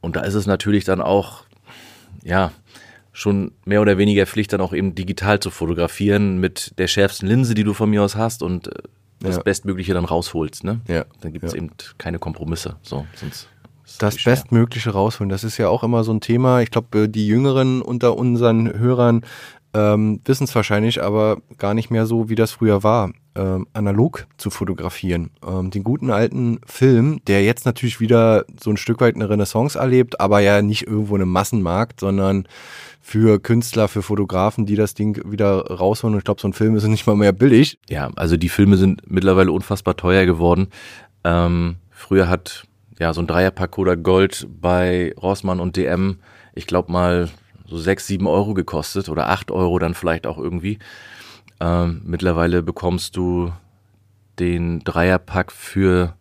[0.02, 1.44] Und da ist es natürlich dann auch,
[2.24, 2.52] ja,
[3.20, 7.54] schon mehr oder weniger Pflicht, dann auch eben digital zu fotografieren mit der schärfsten Linse,
[7.54, 8.72] die du von mir aus hast und äh,
[9.20, 9.42] das ja.
[9.42, 10.64] Bestmögliche dann rausholst.
[10.64, 10.80] Ne?
[10.88, 11.06] Ja.
[11.22, 11.58] Dann gibt es ja.
[11.58, 12.78] eben keine Kompromisse.
[12.82, 13.50] So, sonst
[13.98, 16.62] das Bestmögliche rausholen, das ist ja auch immer so ein Thema.
[16.62, 19.26] Ich glaube, äh, die Jüngeren unter unseren Hörern
[19.74, 24.28] ähm, wissen es wahrscheinlich, aber gar nicht mehr so, wie das früher war, ähm, analog
[24.38, 25.32] zu fotografieren.
[25.46, 29.78] Ähm, den guten alten Film, der jetzt natürlich wieder so ein Stück weit eine Renaissance
[29.78, 32.48] erlebt, aber ja nicht irgendwo in einem Massenmarkt, sondern
[33.00, 36.14] für Künstler, für Fotografen, die das Ding wieder rausholen.
[36.14, 37.80] Und ich glaube, so ein Film ist nicht mal mehr billig.
[37.90, 40.68] Ja, also die Filme sind mittlerweile unfassbar teuer geworden.
[41.24, 42.66] Ähm, früher hat
[43.00, 46.20] ja so ein Dreierpack Kodak Gold bei Rossmann und DM,
[46.54, 47.30] ich glaube mal
[47.66, 50.80] so sechs, sieben Euro gekostet oder acht Euro dann vielleicht auch irgendwie.
[51.60, 53.52] Ähm, mittlerweile bekommst du
[54.40, 56.16] den Dreierpack für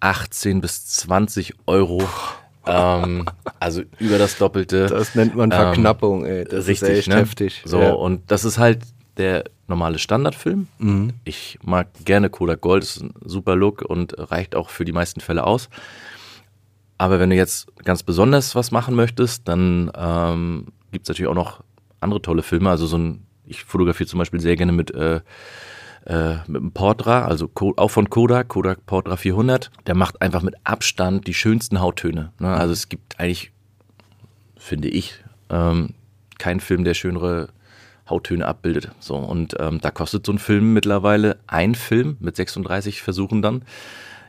[0.00, 2.02] 18 bis 20 Euro.
[2.66, 3.26] Ähm,
[3.60, 4.86] also über das Doppelte.
[4.86, 6.44] Das nennt man Verknappung, ähm, ey.
[6.44, 7.16] Das richtig, ist echt ne?
[7.16, 7.62] heftig.
[7.64, 7.92] So, ja.
[7.92, 8.80] und das ist halt
[9.16, 10.68] der normale Standardfilm.
[10.78, 11.12] Mhm.
[11.24, 15.20] Ich mag gerne Kodak Gold, ist ein super Look und reicht auch für die meisten
[15.20, 15.68] Fälle aus.
[16.98, 21.34] Aber wenn du jetzt ganz besonders was machen möchtest, dann ähm, gibt es natürlich auch
[21.34, 21.64] noch
[22.00, 22.70] andere tolle Filme.
[22.70, 25.20] Also so ein, ich fotografiere zum Beispiel sehr gerne mit, äh,
[26.06, 29.70] äh, mit einem Portra, also auch von Kodak, Kodak Portra 400.
[29.86, 32.32] Der macht einfach mit Abstand die schönsten Hauttöne.
[32.38, 32.48] Ne?
[32.48, 33.52] Also es gibt eigentlich,
[34.56, 35.14] finde ich,
[35.50, 35.94] ähm,
[36.38, 37.48] keinen Film, der schönere
[38.08, 38.90] Hauttöne abbildet.
[38.98, 43.64] So, und ähm, da kostet so ein Film mittlerweile ein Film mit 36 Versuchen dann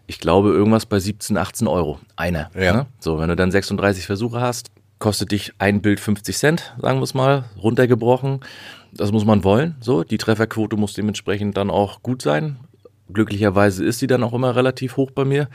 [0.07, 1.99] ich glaube, irgendwas bei 17, 18 Euro.
[2.15, 2.49] Einer.
[2.55, 2.73] Ja.
[2.73, 2.85] Ne?
[2.99, 7.03] So, wenn du dann 36 Versuche hast, kostet dich ein Bild 50 Cent, sagen wir
[7.03, 8.41] es mal, runtergebrochen.
[8.95, 9.75] Das muss man wollen.
[9.79, 12.57] So, die Trefferquote muss dementsprechend dann auch gut sein.
[13.11, 15.49] Glücklicherweise ist sie dann auch immer relativ hoch bei mir.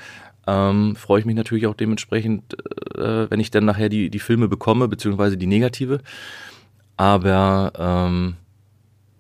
[0.47, 2.55] Ähm, freue ich mich natürlich auch dementsprechend,
[2.97, 6.01] äh, wenn ich dann nachher die, die Filme bekomme, beziehungsweise die negative.
[6.97, 8.37] Aber ähm,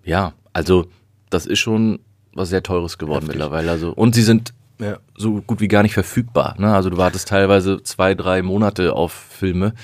[0.05, 0.87] ja, also
[1.31, 2.01] das ist schon
[2.35, 3.37] was sehr Teures geworden Heftig.
[3.37, 3.71] mittlerweile.
[3.71, 4.99] Also, und sie sind ja.
[5.16, 6.55] so gut wie gar nicht verfügbar.
[6.59, 6.73] Ne?
[6.73, 9.75] Also du wartest teilweise zwei, drei Monate auf Filme.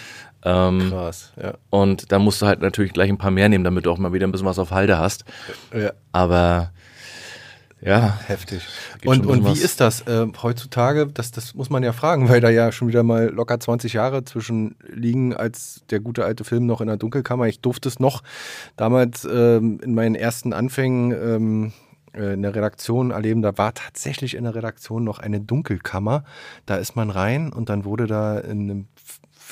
[0.45, 1.55] Ähm, Krass, ja.
[1.70, 4.12] Und da musst du halt natürlich gleich ein paar mehr nehmen, damit du auch mal
[4.12, 5.24] wieder ein bisschen was auf Halde hast.
[5.72, 5.92] Ja.
[6.12, 6.70] Aber
[7.84, 8.18] ja.
[8.26, 8.66] Heftig.
[9.05, 11.07] Und, und wie ist das äh, heutzutage?
[11.07, 14.24] Das, das muss man ja fragen, weil da ja schon wieder mal locker 20 Jahre
[14.24, 17.47] zwischen liegen, als der gute alte Film noch in der Dunkelkammer.
[17.47, 18.22] Ich durfte es noch
[18.76, 21.72] damals ähm, in meinen ersten Anfängen ähm,
[22.14, 26.24] äh, in der Redaktion erleben, da war tatsächlich in der Redaktion noch eine Dunkelkammer.
[26.64, 28.86] Da ist man rein und dann wurde da in einem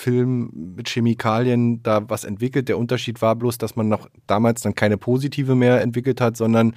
[0.03, 2.69] Film mit Chemikalien da was entwickelt.
[2.69, 6.75] Der Unterschied war bloß, dass man noch damals dann keine positive mehr entwickelt hat, sondern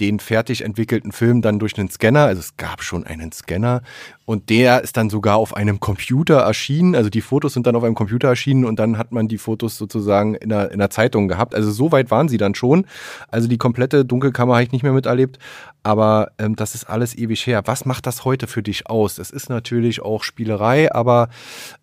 [0.00, 3.82] den fertig entwickelten Film dann durch einen Scanner, also es gab schon einen Scanner
[4.24, 7.84] und der ist dann sogar auf einem Computer erschienen, also die Fotos sind dann auf
[7.84, 11.28] einem Computer erschienen und dann hat man die Fotos sozusagen in der, in der Zeitung
[11.28, 11.54] gehabt.
[11.54, 12.86] Also so weit waren sie dann schon.
[13.28, 15.38] Also die komplette Dunkelkammer habe ich nicht mehr miterlebt,
[15.82, 17.62] aber ähm, das ist alles ewig her.
[17.66, 19.18] Was macht das heute für dich aus?
[19.18, 21.28] Es ist natürlich auch Spielerei, aber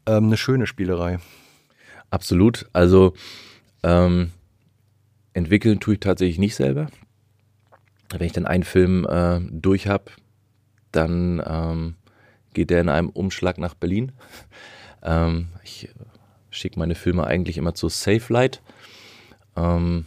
[0.05, 1.19] ähm, eine schöne Spielerei.
[2.09, 2.67] Absolut.
[2.73, 3.13] Also
[3.81, 4.31] ähm,
[5.33, 6.87] entwickeln tue ich tatsächlich nicht selber
[8.19, 10.05] wenn ich dann einen Film äh, durch habe,
[10.91, 11.95] dann ähm,
[12.53, 14.11] geht der in einem Umschlag nach Berlin.
[15.03, 15.89] ähm, ich
[16.49, 18.61] schicke meine Filme eigentlich immer zu Safelight.
[19.55, 20.05] Ähm,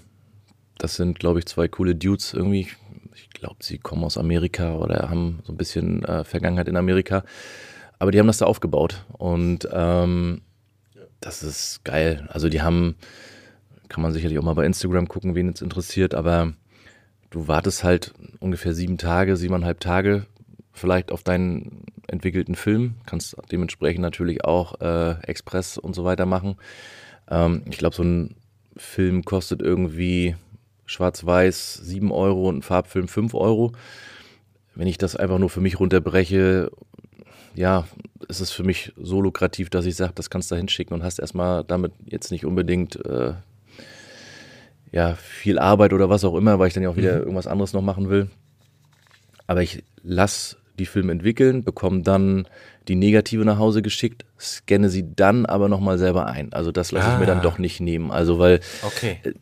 [0.79, 2.69] das sind, glaube ich, zwei coole Dudes irgendwie.
[3.15, 7.25] Ich glaube, sie kommen aus Amerika oder haben so ein bisschen äh, Vergangenheit in Amerika.
[7.99, 10.43] Aber die haben das da aufgebaut und ähm,
[11.21, 12.29] das ist geil.
[12.31, 12.97] Also die haben,
[13.89, 16.53] kann man sicherlich auch mal bei Instagram gucken, wen es interessiert, aber
[17.31, 20.27] du wartest halt ungefähr sieben Tage, siebeneinhalb Tage
[20.73, 26.57] vielleicht auf deinen entwickelten Film, kannst dementsprechend natürlich auch äh, Express und so weiter machen.
[27.29, 28.37] Ähm, ich glaube, so ein
[28.77, 30.37] Film kostet irgendwie
[30.85, 33.73] schwarz-weiß 7 Euro und ein Farbfilm 5 Euro.
[34.75, 36.71] Wenn ich das einfach nur für mich runterbreche,
[37.55, 37.89] ja,
[38.29, 41.03] ist es für mich so lukrativ, dass ich sage, das kannst du da hinschicken und
[41.03, 43.33] hast erstmal damit jetzt nicht unbedingt äh,
[44.93, 47.21] ja, viel Arbeit oder was auch immer, weil ich dann ja auch wieder mhm.
[47.21, 48.29] irgendwas anderes noch machen will.
[49.47, 52.47] Aber ich lasse die Filme entwickeln, bekomme dann
[52.89, 56.53] die Negative nach Hause geschickt, scanne sie dann aber nochmal selber ein.
[56.53, 57.15] Also das lasse ah.
[57.15, 57.43] ich mir dann ah.
[57.43, 58.11] doch nicht nehmen.
[58.11, 59.19] Also weil okay.
[59.23, 59.33] Äh,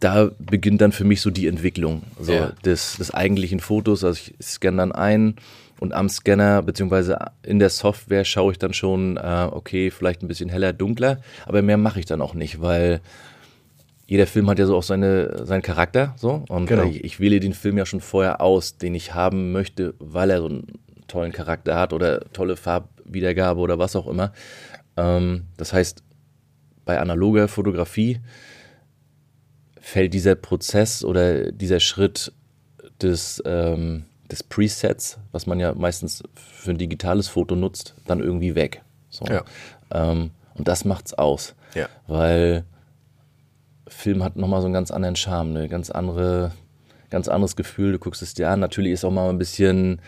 [0.00, 2.52] da beginnt dann für mich so die Entwicklung so ja.
[2.64, 4.04] des, des eigentlichen Fotos.
[4.04, 5.34] Also ich scanne dann ein
[5.80, 10.28] und am Scanner beziehungsweise in der Software schaue ich dann schon, äh, okay, vielleicht ein
[10.28, 13.00] bisschen heller, dunkler, aber mehr mache ich dann auch nicht, weil
[14.08, 16.84] jeder Film hat ja so auch seine, seinen Charakter so und genau.
[16.84, 20.40] ich, ich, wähle den Film ja schon vorher aus, den ich haben möchte, weil er
[20.40, 20.66] so einen
[21.08, 24.32] tollen Charakter hat oder tolle Farbwiedergabe oder was auch immer.
[24.96, 26.02] Ähm, das heißt,
[26.86, 28.20] bei analoger Fotografie
[29.78, 32.32] fällt dieser Prozess oder dieser Schritt
[33.02, 38.54] des, ähm, des Presets, was man ja meistens für ein digitales Foto nutzt, dann irgendwie
[38.54, 38.82] weg.
[39.10, 39.26] So.
[39.26, 39.44] Ja.
[39.90, 41.54] Ähm, und das macht's aus.
[41.74, 41.90] Ja.
[42.06, 42.64] Weil
[43.88, 46.52] Film hat nochmal so einen ganz anderen Charme, eine ganz andere,
[47.10, 47.92] ganz anderes Gefühl.
[47.92, 48.60] Du guckst es dir an.
[48.60, 50.00] Natürlich ist auch mal ein bisschen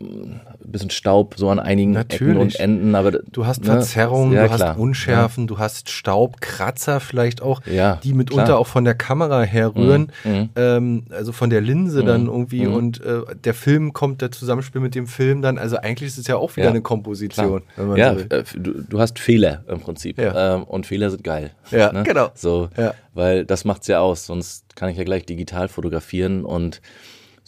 [0.00, 2.34] ein bisschen Staub so an einigen Natürlich.
[2.34, 4.68] Ecken und Enden, aber du hast ne, Verzerrungen, ja, du klar.
[4.70, 5.48] hast Unschärfen, ja.
[5.48, 8.58] du hast Staubkratzer vielleicht auch, ja, die mitunter klar.
[8.58, 10.30] auch von der Kamera herrühren, mhm.
[10.30, 10.48] mhm.
[10.54, 12.06] ähm, also von der Linse mhm.
[12.06, 12.74] dann irgendwie mhm.
[12.74, 16.28] und äh, der Film kommt, der Zusammenspiel mit dem Film dann, also eigentlich ist es
[16.28, 17.62] ja auch wieder eine Komposition.
[17.96, 21.50] ja, so äh, du, du, hast Fehler im Prinzip ähm, und Fehler sind geil.
[21.72, 22.04] Ja, ne?
[22.04, 22.30] genau.
[22.34, 22.68] So,
[23.14, 26.80] weil das macht's ja aus, sonst kann ich ja gleich digital fotografieren und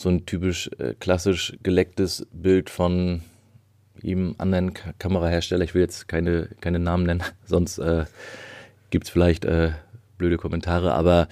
[0.01, 3.21] so ein typisch äh, klassisch gelecktes Bild von
[4.01, 5.63] jedem anderen K Kamerahersteller.
[5.63, 8.07] Ich will jetzt keine, keine Namen nennen, sonst äh,
[8.89, 9.73] gibt es vielleicht äh,
[10.17, 10.95] blöde Kommentare.
[10.95, 11.29] Aber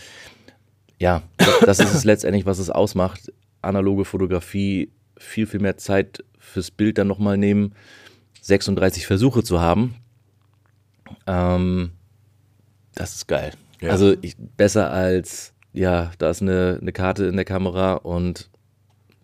[0.98, 3.32] ja, das, das ist es letztendlich, was es ausmacht.
[3.62, 7.74] Analoge Fotografie, viel, viel mehr Zeit fürs Bild dann nochmal nehmen,
[8.42, 9.94] 36 Versuche zu haben.
[11.26, 11.92] Ähm,
[12.94, 13.52] das ist geil.
[13.80, 13.92] Ja.
[13.92, 18.50] Also ich, besser als, ja, da ist eine, eine Karte in der Kamera und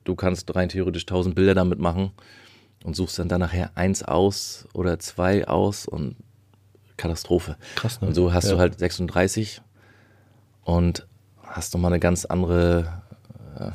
[0.04, 2.12] du kannst rein theoretisch 1000 Bilder damit machen
[2.84, 6.16] und suchst dann, dann nachher eins aus oder zwei aus und
[6.96, 7.56] Katastrophe.
[7.74, 8.08] Krass, ne?
[8.08, 8.52] Und so hast ja.
[8.52, 9.60] du halt 36
[10.62, 11.06] und
[11.42, 13.02] hast nochmal eine ganz andere
[13.58, 13.70] äh,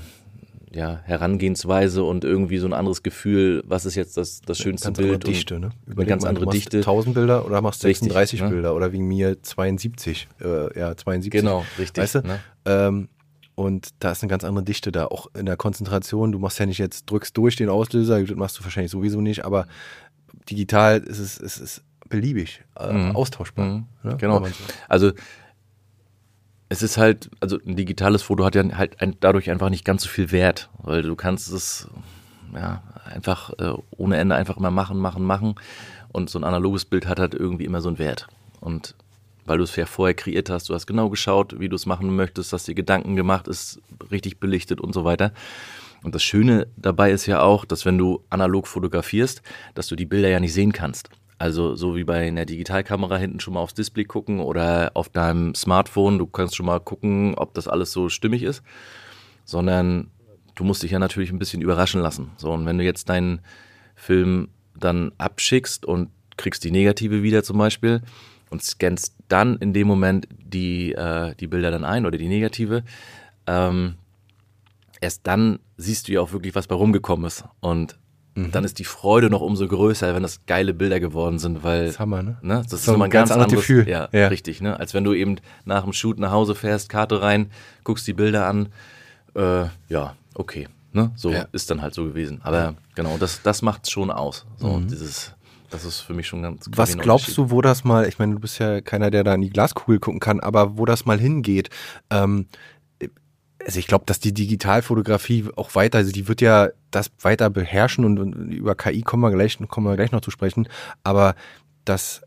[0.71, 4.97] ja, Herangehensweise und irgendwie so ein anderes Gefühl, was ist jetzt das, das schönste ganz
[4.97, 5.13] Bild.
[5.15, 5.71] Andere Dichte, ne?
[5.85, 6.77] Überleg eine ganz mal, andere du Dichte.
[6.77, 8.49] 1000 Bilder oder machst 36 richtig, ne?
[8.49, 8.75] Bilder ne?
[8.75, 10.27] oder wie mir 72.
[10.41, 11.31] Äh, ja, 72.
[11.31, 12.03] Genau, richtig.
[12.03, 12.19] Weißt du?
[12.19, 12.39] Ne?
[12.65, 13.09] Ähm,
[13.59, 16.31] und da ist eine ganz andere Dichte da, auch in der Konzentration.
[16.31, 19.43] Du machst ja nicht jetzt, drückst durch den Auslöser, das machst du wahrscheinlich sowieso nicht,
[19.43, 19.67] aber
[20.49, 23.17] digital ist es, es ist beliebig, äh, mhm.
[23.17, 23.65] austauschbar.
[23.65, 23.85] Mhm.
[24.03, 24.15] Ne?
[24.15, 24.47] Genau.
[24.87, 25.11] Also
[26.69, 30.03] es ist halt, also ein digitales Foto hat ja halt ein, dadurch einfach nicht ganz
[30.03, 31.89] so viel Wert, weil du kannst es
[32.55, 35.55] ja einfach äh, ohne Ende einfach immer machen, machen, machen.
[36.13, 38.27] Und so ein analoges Bild hat halt irgendwie immer so einen Wert.
[38.61, 38.95] Und
[39.49, 40.69] weil du es ja vorher kreiert hast.
[40.69, 43.81] Du hast genau geschaut, wie du es machen möchtest, hast dir Gedanken gemacht, ist
[44.11, 45.33] richtig belichtet und so weiter.
[46.03, 49.41] Und das Schöne dabei ist ja auch, dass wenn du analog fotografierst,
[49.73, 51.09] dass du die Bilder ja nicht sehen kannst.
[51.39, 55.55] Also so wie bei einer Digitalkamera hinten schon mal aufs Display gucken oder auf deinem
[55.55, 58.61] Smartphone, du kannst schon mal gucken, ob das alles so stimmig ist,
[59.45, 60.11] sondern
[60.55, 62.31] du musst dich ja natürlich ein bisschen überraschen lassen.
[62.37, 63.41] So und wenn du jetzt deinen
[63.95, 68.01] Film dann abschickst und kriegst die Negative wieder zum Beispiel,
[68.49, 72.83] und scannst dann in dem Moment die, äh, die Bilder dann ein oder die negative.
[73.47, 73.95] Ähm,
[75.01, 77.45] erst dann siehst du ja auch wirklich, was bei rumgekommen ist.
[77.59, 77.97] Und
[78.35, 78.51] mhm.
[78.51, 81.99] dann ist die Freude noch umso größer, wenn das geile Bilder geworden sind, weil das,
[81.99, 82.37] Hammer, ne?
[82.41, 82.55] Ne?
[82.55, 83.87] das, das ist nochmal ein ganz, ganz anderes Gefühl.
[83.87, 84.61] Ja, ja, richtig.
[84.61, 84.79] Ne?
[84.79, 87.51] Als wenn du eben nach dem Shoot nach Hause fährst, Karte rein,
[87.83, 88.69] guckst die Bilder an.
[89.35, 90.67] Äh, ja, okay.
[90.91, 91.11] Ne?
[91.15, 91.47] So ja.
[91.51, 92.41] ist dann halt so gewesen.
[92.43, 92.73] Aber ja.
[92.95, 94.45] genau, das, das macht es schon aus.
[94.57, 94.87] So, mhm.
[94.87, 95.33] dieses
[95.69, 98.39] das ist für mich schon ganz Was glaubst du, wo das mal, ich meine, du
[98.39, 101.69] bist ja keiner, der da in die Glaskugel gucken kann, aber wo das mal hingeht?
[102.09, 102.47] Ähm,
[103.65, 108.05] also ich glaube, dass die Digitalfotografie auch weiter, also die wird ja das weiter beherrschen
[108.05, 110.67] und, und über KI kommen wir gleich, kommen wir gleich noch zu sprechen.
[111.03, 111.35] Aber
[111.85, 112.21] das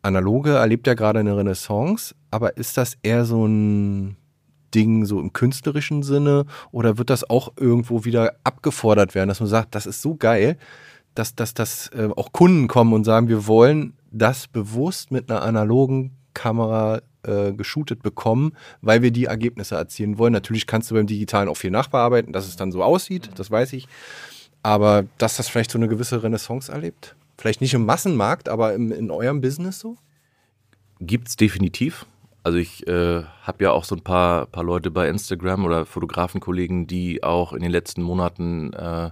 [0.00, 4.16] Analoge erlebt ja gerade eine Renaissance, aber ist das eher so ein
[4.74, 9.48] Ding so im künstlerischen Sinne oder wird das auch irgendwo wieder abgefordert werden, dass man
[9.48, 10.56] sagt, das ist so geil,
[11.14, 15.42] dass, dass, dass äh, auch Kunden kommen und sagen, wir wollen das bewusst mit einer
[15.42, 20.32] analogen Kamera äh, geshootet bekommen, weil wir die Ergebnisse erzielen wollen.
[20.32, 23.72] Natürlich kannst du beim Digitalen auch viel nachbearbeiten, dass es dann so aussieht, das weiß
[23.74, 23.88] ich.
[24.62, 27.16] Aber dass das vielleicht so eine gewisse Renaissance erlebt?
[27.36, 29.96] Vielleicht nicht im Massenmarkt, aber im, in eurem Business so?
[31.00, 32.06] Gibt es definitiv.
[32.44, 36.86] Also ich äh, habe ja auch so ein paar, paar Leute bei Instagram oder Fotografenkollegen,
[36.86, 39.10] die auch in den letzten Monaten äh,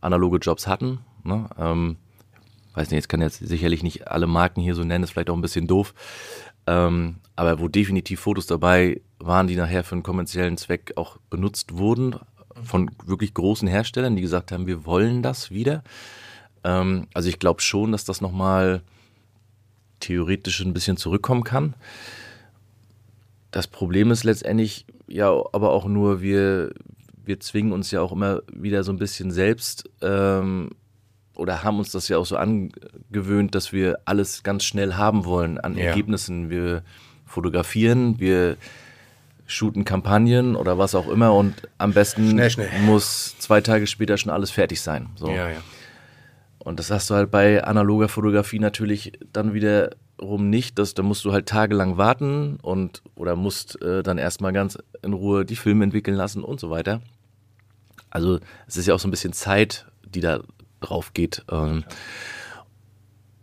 [0.00, 1.48] analoge Jobs hatten Ne?
[1.58, 1.96] Ähm,
[2.74, 5.36] weiß nicht, jetzt kann jetzt sicherlich nicht alle Marken hier so nennen, ist vielleicht auch
[5.36, 5.94] ein bisschen doof.
[6.66, 11.78] ähm, aber wo definitiv Fotos dabei waren, die nachher für einen kommerziellen Zweck auch benutzt
[11.78, 12.16] wurden,
[12.64, 15.82] von wirklich großen Herstellern, die gesagt haben, wir wollen das wieder.
[16.64, 18.82] Ähm, also ich glaube schon, dass das nochmal
[20.00, 21.74] theoretisch ein bisschen zurückkommen kann.
[23.50, 26.72] Das Problem ist letztendlich ja aber auch nur, wir,
[27.24, 30.70] wir zwingen uns ja auch immer wieder so ein bisschen selbst ähm,
[31.38, 35.58] oder haben uns das ja auch so angewöhnt, dass wir alles ganz schnell haben wollen
[35.58, 35.86] an ja.
[35.86, 36.50] Ergebnissen.
[36.50, 36.82] Wir
[37.26, 38.56] fotografieren, wir
[39.46, 42.68] shooten Kampagnen oder was auch immer und am besten schnell, schnell.
[42.84, 45.08] muss zwei Tage später schon alles fertig sein.
[45.16, 45.28] So.
[45.28, 45.60] Ja, ja.
[46.58, 50.78] Und das hast du halt bei analoger Fotografie natürlich dann wiederum nicht.
[50.78, 55.14] dass da musst du halt tagelang warten und oder musst äh, dann erstmal ganz in
[55.14, 57.00] Ruhe die Filme entwickeln lassen und so weiter.
[58.10, 60.40] Also es ist ja auch so ein bisschen Zeit, die da
[60.80, 61.44] drauf geht.
[61.50, 61.84] Ähm,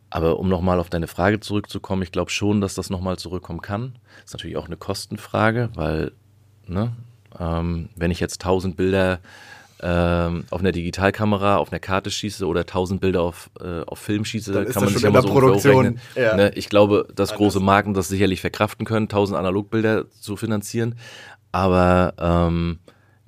[0.10, 3.98] aber um nochmal auf deine Frage zurückzukommen, ich glaube schon, dass das nochmal zurückkommen kann.
[4.22, 6.14] Das ist natürlich auch eine Kostenfrage, weil,
[6.68, 6.96] ne,
[7.38, 9.20] ähm, wenn ich jetzt 1000 Bilder
[9.82, 14.24] ähm, auf einer Digitalkamera, auf einer Karte schieße oder 1000 Bilder auf, äh, auf Film
[14.24, 16.00] schieße, dann kann man sich ja mal so Produktion.
[16.16, 16.36] Ja.
[16.36, 16.52] Ne?
[16.56, 17.38] Ich glaube, dass Alles.
[17.38, 20.96] große Marken das sicherlich verkraften können, 1000 Analogbilder zu finanzieren.
[21.52, 22.80] Aber ähm,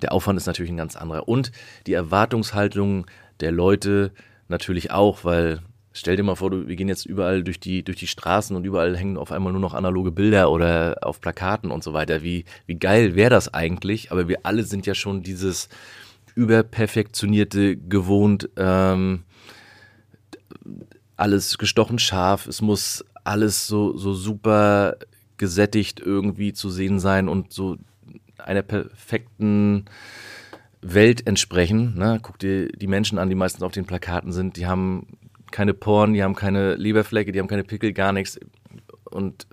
[0.01, 1.28] der Aufwand ist natürlich ein ganz anderer.
[1.28, 1.51] Und
[1.86, 3.08] die Erwartungshaltung
[3.40, 4.12] der Leute
[4.48, 5.62] natürlich auch, weil
[5.94, 8.66] stell dir mal vor, du, wir gehen jetzt überall durch die, durch die Straßen und
[8.66, 12.24] überall hängen auf einmal nur noch analoge Bilder oder auf Plakaten und so weiter.
[12.24, 14.12] Wie, wie geil wäre das eigentlich?
[14.12, 15.70] Aber wir alle sind ja schon dieses
[16.36, 19.24] überperfektionierte gewohnt, ähm,
[21.16, 24.98] alles gestochen scharf, es muss alles so, so super
[25.38, 27.78] gesättigt irgendwie zu sehen sein und so
[28.38, 29.86] einer perfekten
[30.94, 31.98] Welt entsprechen.
[31.98, 32.20] Ne?
[32.22, 35.08] Guck dir die Menschen an, die meistens auf den Plakaten sind, die haben
[35.52, 38.40] keine Poren, die haben keine Leberflecke, die haben keine Pickel, gar nichts.
[39.06, 39.48] Und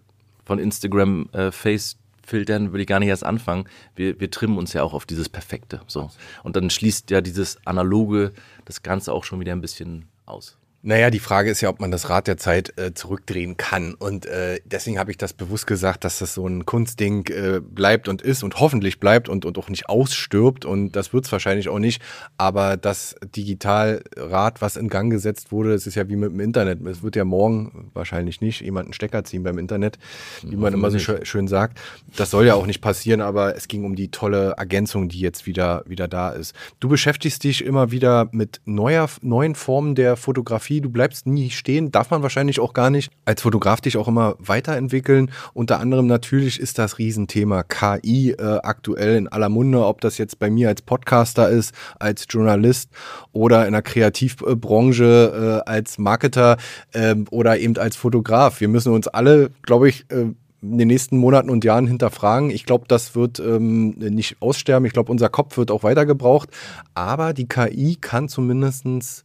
[0.44, 3.66] von Instagram äh, Face Filtern will ich gar nicht erst anfangen.
[3.94, 5.82] Wir, wir trimmen uns ja auch auf dieses Perfekte.
[5.86, 6.10] So.
[6.42, 8.32] Und dann schließt ja dieses Analoge
[8.64, 10.56] das Ganze auch schon wieder ein bisschen aus.
[10.86, 13.94] Naja, die Frage ist ja, ob man das Rad der Zeit äh, zurückdrehen kann.
[13.94, 18.06] Und äh, deswegen habe ich das bewusst gesagt, dass das so ein Kunstding äh, bleibt
[18.06, 20.66] und ist und hoffentlich bleibt und, und auch nicht ausstirbt.
[20.66, 22.02] Und das wird es wahrscheinlich auch nicht.
[22.36, 26.86] Aber das Digitalrad, was in Gang gesetzt wurde, es ist ja wie mit dem Internet.
[26.86, 29.98] Es wird ja morgen wahrscheinlich nicht jemand einen Stecker ziehen beim Internet,
[30.42, 31.80] wie man immer so schön, schön sagt.
[32.14, 35.46] Das soll ja auch nicht passieren, aber es ging um die tolle Ergänzung, die jetzt
[35.46, 36.54] wieder, wieder da ist.
[36.78, 41.50] Du beschäftigst dich immer wieder mit neuer, neuen Formen der Fotografie Fotografie, du bleibst nie
[41.50, 43.10] stehen, darf man wahrscheinlich auch gar nicht.
[43.24, 45.30] Als Fotograf dich auch immer weiterentwickeln.
[45.52, 50.38] Unter anderem natürlich ist das Riesenthema KI äh, aktuell in aller Munde, ob das jetzt
[50.38, 52.90] bei mir als Podcaster ist, als Journalist
[53.32, 56.56] oder in der Kreativbranche äh, als Marketer
[56.92, 58.60] äh, oder eben als Fotograf.
[58.60, 60.26] Wir müssen uns alle, glaube ich, äh,
[60.64, 62.50] in den nächsten Monaten und Jahren hinterfragen.
[62.50, 64.86] Ich glaube, das wird ähm, nicht aussterben.
[64.86, 66.48] Ich glaube, unser Kopf wird auch weiter gebraucht.
[66.94, 69.24] Aber die KI kann zumindestens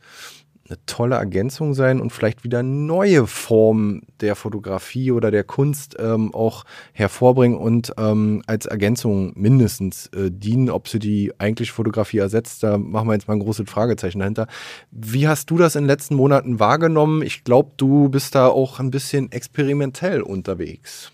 [0.70, 6.34] eine tolle Ergänzung sein und vielleicht wieder neue Formen der Fotografie oder der Kunst ähm,
[6.34, 6.64] auch
[6.94, 10.70] hervorbringen und ähm, als Ergänzung mindestens äh, dienen.
[10.70, 14.48] Ob sie die eigentliche Fotografie ersetzt, da machen wir jetzt mal ein großes Fragezeichen dahinter.
[14.92, 17.24] Wie hast du das in den letzten Monaten wahrgenommen?
[17.24, 21.12] Ich glaube, du bist da auch ein bisschen experimentell unterwegs.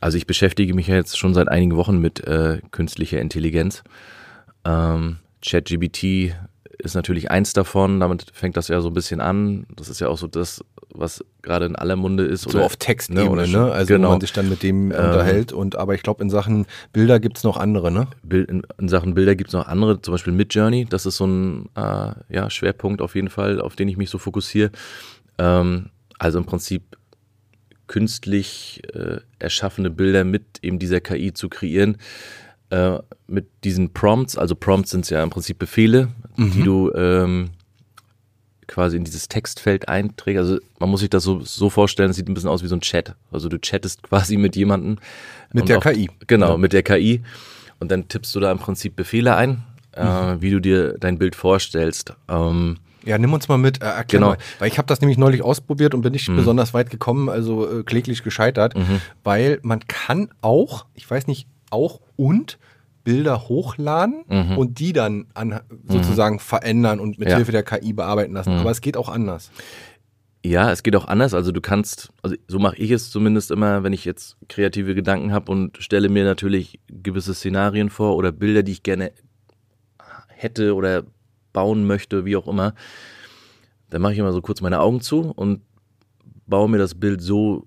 [0.00, 3.82] Also ich beschäftige mich jetzt schon seit einigen Wochen mit äh, künstlicher Intelligenz.
[4.64, 6.34] Ähm, ChatGBT
[6.84, 8.00] ist natürlich eins davon.
[8.00, 9.66] Damit fängt das ja so ein bisschen an.
[9.74, 12.42] Das ist ja auch so das, was gerade in aller Munde ist.
[12.42, 13.48] So oder, auf Textebene, ne?
[13.48, 13.72] ne?
[13.72, 14.08] Also genau.
[14.08, 15.52] wo man sich dann mit dem ähm, unterhält.
[15.52, 18.08] Und aber ich glaube, in Sachen Bilder gibt es noch andere, ne?
[18.30, 20.84] In, in, Sachen Bilder gibt es noch andere, zum Beispiel Midjourney.
[20.84, 24.18] Das ist so ein äh, ja, Schwerpunkt auf jeden Fall, auf den ich mich so
[24.18, 24.70] fokussiere.
[25.38, 26.96] Ähm, also im Prinzip
[27.86, 31.98] künstlich äh, erschaffene Bilder mit eben dieser KI zu kreieren
[32.70, 36.50] äh, mit diesen Prompts, also Prompts sind ja im Prinzip Befehle, mhm.
[36.52, 37.50] die du ähm,
[38.66, 40.38] quasi in dieses Textfeld einträgst.
[40.38, 42.76] Also man muss sich das so, so vorstellen, es sieht ein bisschen aus wie so
[42.76, 43.14] ein Chat.
[43.30, 44.98] Also du chattest quasi mit jemandem.
[45.52, 46.10] Mit der auch, KI.
[46.26, 46.56] Genau, ja.
[46.56, 47.22] mit der KI.
[47.80, 50.08] Und dann tippst du da im Prinzip Befehle ein, äh, mhm.
[50.08, 52.14] äh, wie du dir dein Bild vorstellst.
[52.28, 54.28] Ähm, ja, nimm uns mal mit, äh, erklär genau.
[54.30, 54.38] mal.
[54.58, 56.36] Weil ich habe das nämlich neulich ausprobiert und bin nicht mhm.
[56.36, 59.00] besonders weit gekommen, also äh, kläglich gescheitert, mhm.
[59.22, 62.58] weil man kann auch, ich weiß nicht, auch und
[63.04, 64.58] Bilder hochladen mhm.
[64.58, 66.40] und die dann an, sozusagen mhm.
[66.40, 67.36] verändern und mit ja.
[67.36, 68.54] Hilfe der KI bearbeiten lassen.
[68.54, 68.60] Mhm.
[68.60, 69.50] Aber es geht auch anders.
[70.44, 71.32] Ja, es geht auch anders.
[71.32, 75.32] Also du kannst, also so mache ich es zumindest immer, wenn ich jetzt kreative Gedanken
[75.32, 79.12] habe und stelle mir natürlich gewisse Szenarien vor oder Bilder, die ich gerne
[80.28, 81.04] hätte oder
[81.52, 82.74] bauen möchte, wie auch immer.
[83.88, 85.62] Dann mache ich immer so kurz meine Augen zu und
[86.46, 87.66] baue mir das Bild so,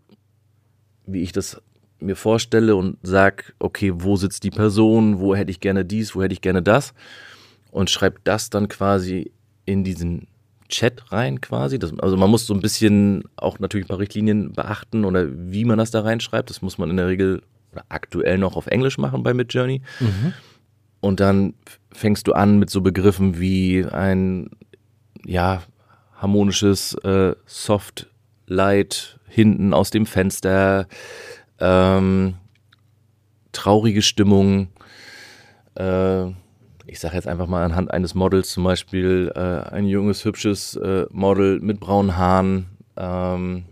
[1.07, 1.61] wie ich das
[1.99, 6.21] mir vorstelle und sag, okay, wo sitzt die Person, wo hätte ich gerne dies, wo
[6.21, 6.93] hätte ich gerne das
[7.71, 9.31] und schreibe das dann quasi
[9.65, 10.27] in diesen
[10.69, 11.79] Chat rein quasi.
[11.79, 15.65] Das, also man muss so ein bisschen auch natürlich ein paar Richtlinien beachten oder wie
[15.65, 16.49] man das da reinschreibt.
[16.49, 17.41] Das muss man in der Regel
[17.89, 19.81] aktuell noch auf Englisch machen bei Midjourney.
[19.99, 20.33] Mhm.
[20.99, 21.53] Und dann
[21.91, 24.49] fängst du an mit so Begriffen wie ein
[25.25, 25.63] ja
[26.15, 28.07] harmonisches äh, Soft
[28.47, 30.87] Light hinten aus dem Fenster,
[31.59, 32.35] ähm,
[33.51, 34.69] traurige Stimmung.
[35.75, 36.27] Äh,
[36.85, 39.39] ich sage jetzt einfach mal anhand eines Models zum Beispiel äh,
[39.73, 43.65] ein junges, hübsches äh, Model mit braunen Haaren, ähm,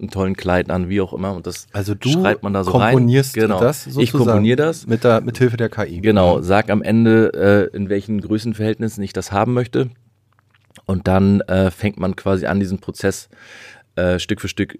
[0.00, 1.34] einen tollen Kleid an, wie auch immer.
[1.34, 3.42] Und das also du schreibt man da so komponierst rein.
[3.42, 3.60] Genau.
[3.60, 4.86] das sozusagen Ich komponiere das.
[4.86, 6.00] Mit, der, mit Hilfe der KI.
[6.00, 9.90] Genau, sag am Ende, äh, in welchen Größenverhältnissen ich das haben möchte.
[10.86, 13.28] Und dann äh, fängt man quasi an, diesen Prozess
[13.96, 14.78] äh, Stück für Stück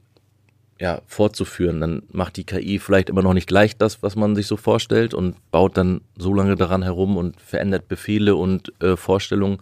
[0.80, 1.80] ja, fortzuführen.
[1.80, 5.12] Dann macht die KI vielleicht immer noch nicht gleich das, was man sich so vorstellt
[5.12, 9.58] und baut dann so lange daran herum und verändert Befehle und äh, Vorstellungen,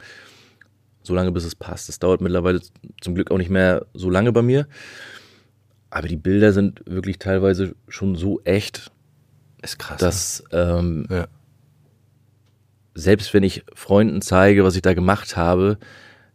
[1.03, 1.89] so lange bis es passt.
[1.89, 2.61] Das dauert mittlerweile
[3.01, 4.67] zum Glück auch nicht mehr so lange bei mir.
[5.89, 8.91] Aber die Bilder sind wirklich teilweise schon so echt,
[9.63, 11.29] ist krass, dass ähm, ja.
[12.95, 15.79] selbst wenn ich Freunden zeige, was ich da gemacht habe,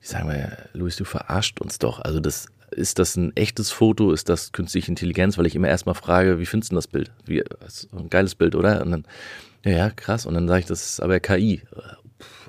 [0.01, 1.99] die sagen mir, Luis, du verarscht uns doch.
[1.99, 4.11] Also das ist das ein echtes Foto?
[4.11, 5.37] Ist das künstliche Intelligenz?
[5.37, 7.11] Weil ich immer erstmal frage, wie findest du das Bild?
[7.25, 8.81] Wie, das ein geiles Bild, oder?
[8.81, 9.05] Und dann,
[9.63, 10.25] ja, ja, krass.
[10.25, 11.61] Und dann sage ich, das ist aber KI.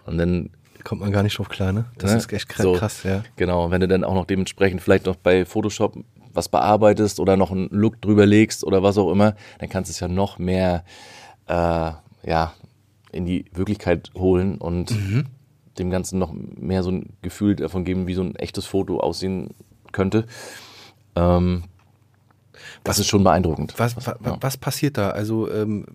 [0.07, 0.51] Und dann
[0.85, 1.85] kommt man gar nicht drauf klar, ne?
[1.99, 2.19] Das ne?
[2.19, 3.23] ist echt krass, so, krass, ja.
[3.37, 5.97] Genau, wenn du dann auch noch dementsprechend vielleicht noch bei Photoshop
[6.35, 9.93] was bearbeitest oder noch einen Look drüber legst oder was auch immer, dann kannst du
[9.93, 10.85] es ja noch mehr
[11.47, 11.91] äh,
[12.25, 12.55] ja,
[13.13, 15.27] in die Wirklichkeit holen und mhm.
[15.79, 19.51] dem Ganzen noch mehr so ein Gefühl davon geben, wie so ein echtes Foto aussehen
[19.93, 20.27] könnte.
[21.17, 21.65] Ähm,
[22.85, 23.75] das ist schon beeindruckend.
[23.77, 24.37] Was, was, ja.
[24.41, 25.11] was passiert da?
[25.11, 25.87] Also ähm,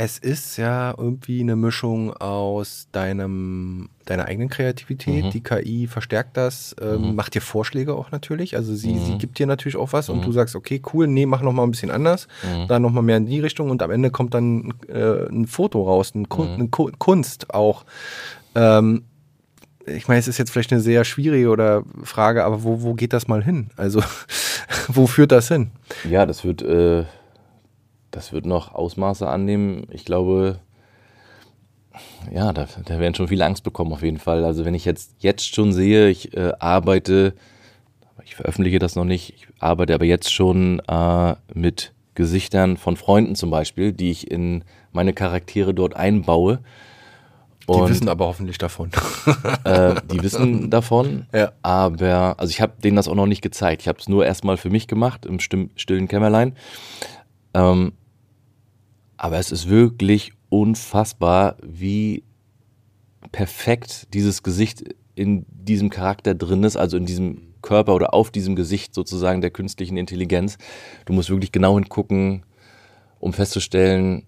[0.00, 5.24] es ist ja irgendwie eine Mischung aus deinem, deiner eigenen Kreativität.
[5.24, 5.30] Mhm.
[5.30, 7.14] Die KI verstärkt das, ähm, mhm.
[7.16, 8.54] macht dir Vorschläge auch natürlich.
[8.54, 9.04] Also sie, mhm.
[9.04, 10.34] sie gibt dir natürlich auch was und du mhm.
[10.34, 12.68] sagst, okay, cool, nee, mach noch mal ein bisschen anders, mhm.
[12.68, 15.82] dann noch mal mehr in die Richtung und am Ende kommt dann äh, ein Foto
[15.82, 17.84] raus, ein Kun eine Kunst auch.
[18.54, 19.02] Ähm,
[19.96, 23.12] ich meine, es ist jetzt vielleicht eine sehr schwierige oder Frage, aber wo, wo geht
[23.12, 23.70] das mal hin?
[23.76, 24.02] Also,
[24.88, 25.70] wo führt das hin?
[26.08, 27.04] Ja, das wird, äh,
[28.10, 29.86] das wird noch Ausmaße annehmen.
[29.90, 30.60] Ich glaube,
[32.32, 34.44] ja, da, da werden schon viele Angst bekommen auf jeden Fall.
[34.44, 37.34] Also wenn ich jetzt, jetzt schon sehe, ich äh, arbeite,
[38.24, 43.34] ich veröffentliche das noch nicht, ich arbeite aber jetzt schon äh, mit Gesichtern von Freunden
[43.36, 46.60] zum Beispiel, die ich in meine Charaktere dort einbaue.
[47.68, 48.90] Und, die wissen aber hoffentlich davon.
[49.64, 51.52] äh, die wissen davon, ja.
[51.60, 53.82] aber also ich habe denen das auch noch nicht gezeigt.
[53.82, 56.56] Ich habe es nur erstmal für mich gemacht im stillen Kämmerlein.
[57.52, 57.92] Ähm,
[59.18, 62.24] aber es ist wirklich unfassbar, wie
[63.32, 68.56] perfekt dieses Gesicht in diesem Charakter drin ist, also in diesem Körper oder auf diesem
[68.56, 70.56] Gesicht sozusagen der künstlichen Intelligenz.
[71.04, 72.44] Du musst wirklich genau hingucken,
[73.18, 74.24] um festzustellen,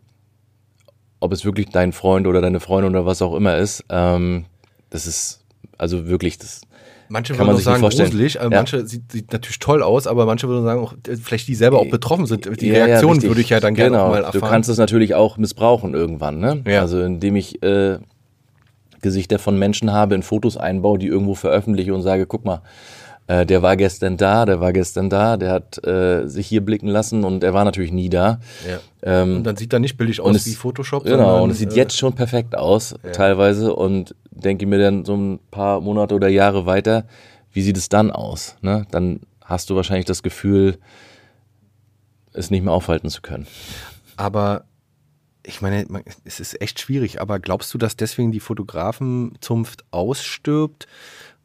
[1.20, 4.46] ob es wirklich dein Freund oder deine Freundin oder was auch immer ist, ähm,
[4.88, 5.44] das ist
[5.78, 6.62] also wirklich das.
[7.08, 8.48] Manche kann würden man sagen gruselig, ja.
[8.48, 11.80] manche sieht, sieht, natürlich toll aus, aber manche würden sagen, auch, äh, vielleicht die selber
[11.80, 12.60] auch betroffen sind.
[12.60, 14.10] Die ja, Reaktion ja, würde ich ja dann gerne genau.
[14.10, 14.40] mal erfahren.
[14.40, 16.62] Du kannst es natürlich auch missbrauchen irgendwann, ne?
[16.66, 16.82] Ja.
[16.82, 17.98] Also indem ich äh,
[19.02, 22.62] Gesichter von Menschen habe, in Fotos einbaue, die irgendwo veröffentliche und sage, guck mal,
[23.31, 26.89] äh, der war gestern da, der war gestern da, der hat äh, sich hier blicken
[26.89, 28.41] lassen und er war natürlich nie da.
[28.68, 28.81] Ja.
[29.05, 31.05] Ähm, und dann sieht er nicht billig aus es, wie Photoshop.
[31.05, 33.12] Genau, sondern, und es sieht äh, jetzt schon perfekt aus, ja.
[33.12, 33.72] teilweise.
[33.72, 37.05] Und denke mir dann so ein paar Monate oder Jahre weiter,
[37.53, 38.57] wie sieht es dann aus?
[38.62, 38.85] Ne?
[38.91, 40.78] Dann hast du wahrscheinlich das Gefühl,
[42.33, 43.47] es nicht mehr aufhalten zu können.
[44.16, 44.64] Aber
[45.45, 45.87] ich meine,
[46.24, 50.89] es ist echt schwierig, aber glaubst du, dass deswegen die Fotografenzunft ausstirbt?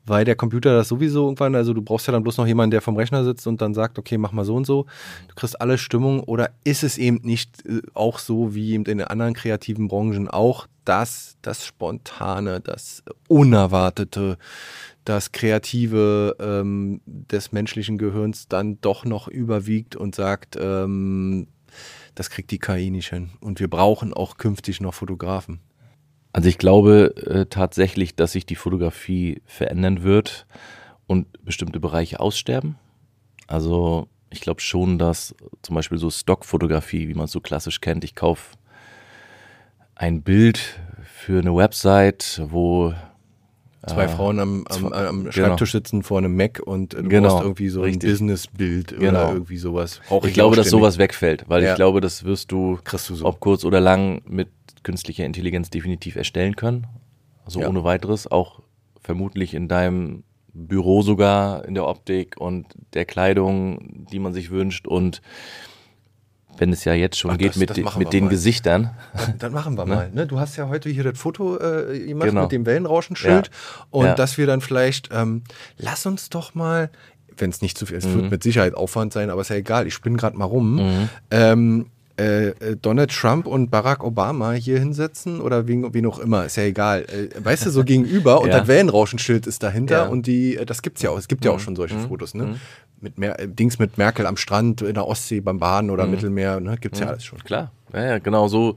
[0.06, 2.82] Weil der Computer das sowieso irgendwann, also du brauchst ja dann bloß noch jemanden, der
[2.82, 4.86] vom Rechner sitzt und dann sagt, okay, mach mal so und so.
[5.28, 9.00] Du kriegst alle Stimmung oder ist es eben nicht äh, auch so wie eben in
[9.00, 14.38] den anderen kreativen Branchen auch, dass das Spontane, das Unerwartete,
[15.04, 21.48] das Kreative ähm, des menschlichen Gehirns dann doch noch überwiegt und sagt, ähm,
[22.14, 23.32] das kriegt die KI nicht hin.
[23.42, 25.60] Und wir brauchen auch künftig noch Fotografen.
[26.36, 30.46] Also ich glaube äh, tatsächlich, dass sich die Fotografie verändern wird
[31.08, 32.76] und bestimmte Bereiche aussterben.
[33.48, 38.04] Also ich glaube schon, dass zum Beispiel so Stockfotografie, wie man es so klassisch kennt,
[38.04, 38.58] ich kaufe
[39.96, 40.60] ein Bild
[41.06, 42.94] für eine Website, wo
[43.88, 45.32] Zwei äh, Frauen am, am, zwei- am genau.
[45.32, 48.04] Schreibtisch sitzen vor einem Mac und du Genau, brauchst irgendwie so richtig.
[48.10, 49.08] ein Businessbild Genau.
[49.26, 50.02] oder irgendwie sowas.
[50.10, 51.70] Brauche Ich glaube, dass sowas wegfällt, weil Ja.
[51.70, 53.26] ich glaube, das wirst du, Kriegst du so.
[53.26, 54.50] ob kurz oder lang, mit
[54.86, 56.88] künstlicher Intelligenz definitiv erstellen können.
[57.44, 57.68] Also Ja.
[57.68, 58.62] ohne weiteres, auch
[59.02, 60.24] vermutlich in deinem
[60.54, 64.88] Büro sogar, in der Optik und der Kleidung, die man sich wünscht.
[64.88, 65.22] Und
[66.58, 68.30] wenn es ja jetzt schon Ach, geht das- mit, das mit den mal.
[68.30, 68.92] Gesichtern.
[69.14, 70.10] Dann, dann machen wir mal.
[70.14, 70.26] Ne?
[70.26, 72.44] Du hast ja heute hier das Foto äh, gemacht Genau.
[72.44, 73.48] mit dem Wellenrauschenschild.
[73.48, 73.86] Ja.
[73.92, 74.16] Und Ja.
[74.16, 75.44] dass wir dann vielleicht, ähm,
[75.78, 76.90] lass uns doch mal,
[77.38, 78.22] wenn es nicht zu viel ist, es Mhm.
[78.22, 81.10] wird mit Sicherheit Aufwand sein, aber ist ja egal, ich spinne gerade mal rum.
[81.32, 86.46] Ähm, äh, äh, Donald Trump und Barack Obama hier hinsetzen oder wen, wen auch immer,
[86.46, 87.02] ist ja egal.
[87.04, 88.60] Äh, weißt du, so gegenüber und Ja.
[88.60, 90.04] das Wellenrauschenschild ist dahinter Ja.
[90.04, 91.62] und die, das gibt's ja auch, es gibt ja auch Mhm.
[91.62, 92.08] schon solche Mhm.
[92.08, 92.58] Fotos, ne?
[93.02, 95.94] Mit Mer äh, Dings mit Merkel am Strand, in der Ostsee beim Baden Mhm.
[95.94, 96.78] oder Mittelmeer, ne?
[96.80, 97.40] Gibt's ja alles schon.
[97.44, 98.76] Klar, ja, ja, genau so.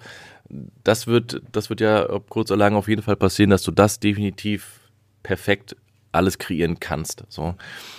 [0.82, 3.70] Das wird, das wird ja ob kurz oder lang auf jeden Fall passieren, dass du
[3.70, 4.80] das definitiv
[5.22, 5.76] perfekt
[6.10, 7.24] alles kreieren kannst.
[7.28, 7.54] So.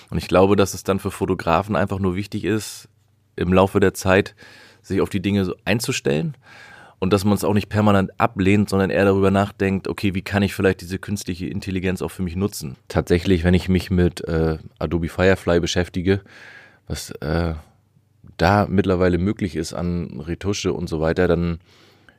[0.09, 2.89] Und ich glaube, dass es dann für Fotografen einfach nur wichtig ist,
[3.35, 4.35] im Laufe der Zeit
[4.89, 6.35] sich auf die Dinge so einzustellen
[6.99, 10.43] und dass man es auch nicht permanent ablehnt, sondern eher darüber nachdenkt, okay, wie kann
[10.43, 12.75] ich vielleicht diese künstliche Intelligenz auch für mich nutzen?
[12.89, 16.21] Tatsächlich, wenn ich mich mit äh, Adobe Firefly beschäftige,
[16.87, 17.53] was äh,
[18.37, 21.59] da mittlerweile möglich ist an Retusche und so weiter, dann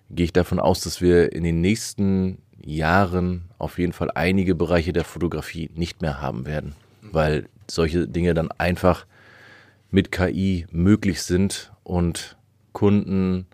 [0.08, 4.92] gehe ich davon aus, dass wir in den nächsten Jahren auf jeden Fall einige Bereiche
[4.92, 9.06] der Fotografie nicht mehr haben werden, weil solche Dinge dann einfach
[9.90, 12.36] mit KI möglich sind und
[12.80, 13.44] Kunden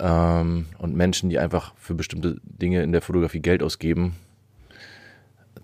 [0.00, 4.16] ähm, und Menschen, die einfach für bestimmte Dinge in der Fotografie Geld ausgeben,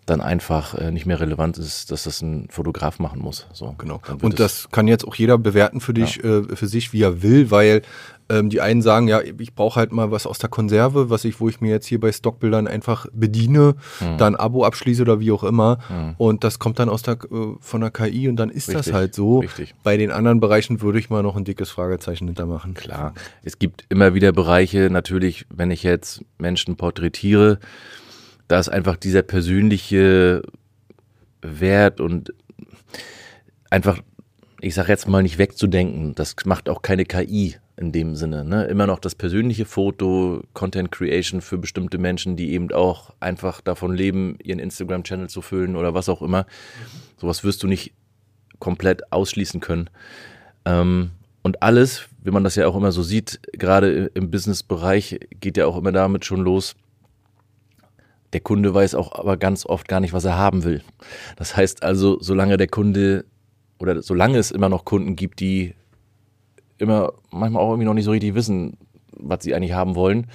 [0.06, 3.46] dann einfach äh, nicht mehr relevant ist, dass das ein Fotograf machen muss.
[3.52, 4.00] So, Genau.
[4.22, 7.50] Und das kann jetzt auch jeder bewerten für dich, äh, für sich, wie er will,
[7.50, 7.82] weil
[8.28, 11.40] ähm, die einen sagen, ja, ich brauche halt mal was aus der Konserve, was ich,
[11.40, 14.18] wo ich mir jetzt hier bei Stockbildern einfach bediene, Hm.
[14.18, 15.78] dann ein Abo abschließe oder wie auch immer.
[16.18, 18.94] Und das kommt dann aus der äh, von der KI und dann ist das Richtig,
[18.94, 19.40] halt so.
[19.40, 19.74] richtig.
[19.82, 22.74] Bei den anderen Bereichen würde ich mal noch ein dickes Fragezeichen hintermachen.
[22.74, 27.58] Klar, es gibt immer wieder Bereiche, natürlich, wenn ich jetzt Menschen porträtiere,
[28.48, 30.42] da ist einfach dieser persönliche
[31.42, 32.32] Wert und
[33.70, 34.00] einfach,
[34.60, 38.44] ich sag jetzt mal nicht wegzudenken, das macht auch keine KI in dem Sinne.
[38.44, 38.64] Ne?
[38.64, 43.94] Immer noch das persönliche Foto, Content Creation für bestimmte Menschen, die eben auch einfach davon
[43.94, 46.46] leben, ihren Instagram-Channel zu füllen oder was auch immer.
[47.18, 47.92] Sowas wirst du nicht
[48.58, 49.90] komplett ausschließen können.
[50.64, 51.10] Ähm,
[51.42, 55.66] und alles, wie man das ja auch immer so sieht, gerade im Business-Bereich geht ja
[55.66, 56.74] auch immer damit schon los.
[58.32, 60.82] Der Kunde weiß auch aber ganz oft gar nicht, was er haben will.
[61.36, 63.24] Das heißt also, solange der Kunde
[63.78, 65.74] oder solange es immer noch Kunden gibt, die
[66.78, 68.76] immer manchmal auch irgendwie noch nicht so richtig wissen,
[69.12, 70.26] was sie eigentlich haben wollen,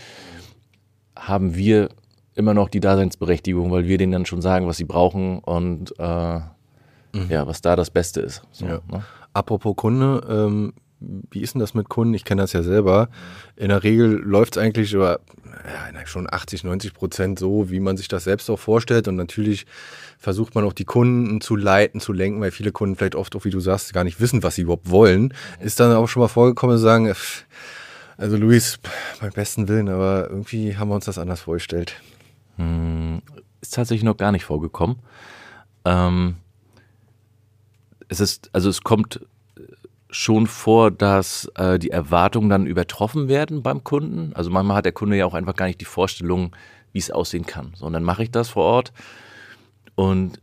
[1.16, 1.90] haben wir
[2.36, 6.40] immer noch die Daseinsberechtigung, weil wir denen dann schon sagen, was sie brauchen und äh,
[7.30, 8.42] ja, was da das Beste ist.
[8.52, 8.80] So, Ja.
[8.90, 9.04] ne?
[9.34, 12.14] Apropos Kunde, ähm, wie ist denn das mit Kunden?
[12.14, 13.10] Ich kenne das ja selber.
[13.56, 17.98] In der Regel läuft es eigentlich über ja, schon 80, 90 Prozent so, wie man
[17.98, 19.08] sich das selbst auch vorstellt.
[19.08, 19.66] Und natürlich
[20.20, 23.46] versucht man auch die Kunden zu leiten, zu lenken, weil viele Kunden vielleicht oft auch,
[23.46, 25.34] wie du sagst, gar nicht wissen, was sie überhaupt wollen.
[25.60, 27.14] Ist dann auch schon mal vorgekommen, zu sagen,
[28.18, 28.80] also Luis,
[29.20, 31.96] beim besten Willen, aber irgendwie haben wir uns das anders vorgestellt.
[33.62, 35.00] ist tatsächlich noch gar nicht vorgekommen.
[35.86, 36.36] Ähm,
[38.08, 39.22] es ist, also es kommt
[40.12, 44.34] schon vor, dass äh, die Erwartungen dann übertroffen werden beim Kunden.
[44.36, 46.56] Also manchmal hat der Kunde ja auch einfach gar nicht die Vorstellung,
[46.92, 47.72] wie es aussehen kann.
[47.76, 48.92] So, und dann mache ich das vor Ort
[49.96, 50.42] und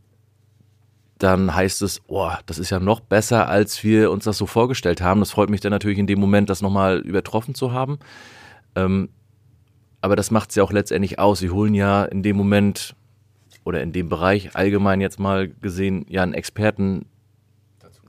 [1.19, 5.01] dann heißt es, oh, das ist ja noch besser, als wir uns das so vorgestellt
[5.01, 5.19] haben.
[5.19, 7.99] Das freut mich dann natürlich in dem Moment, das nochmal übertroffen zu haben.
[8.75, 9.09] Ähm,
[10.01, 11.39] aber das macht es ja auch letztendlich aus.
[11.39, 12.95] Sie holen ja in dem Moment
[13.65, 17.05] oder in dem Bereich allgemein jetzt mal gesehen ja einen Experten,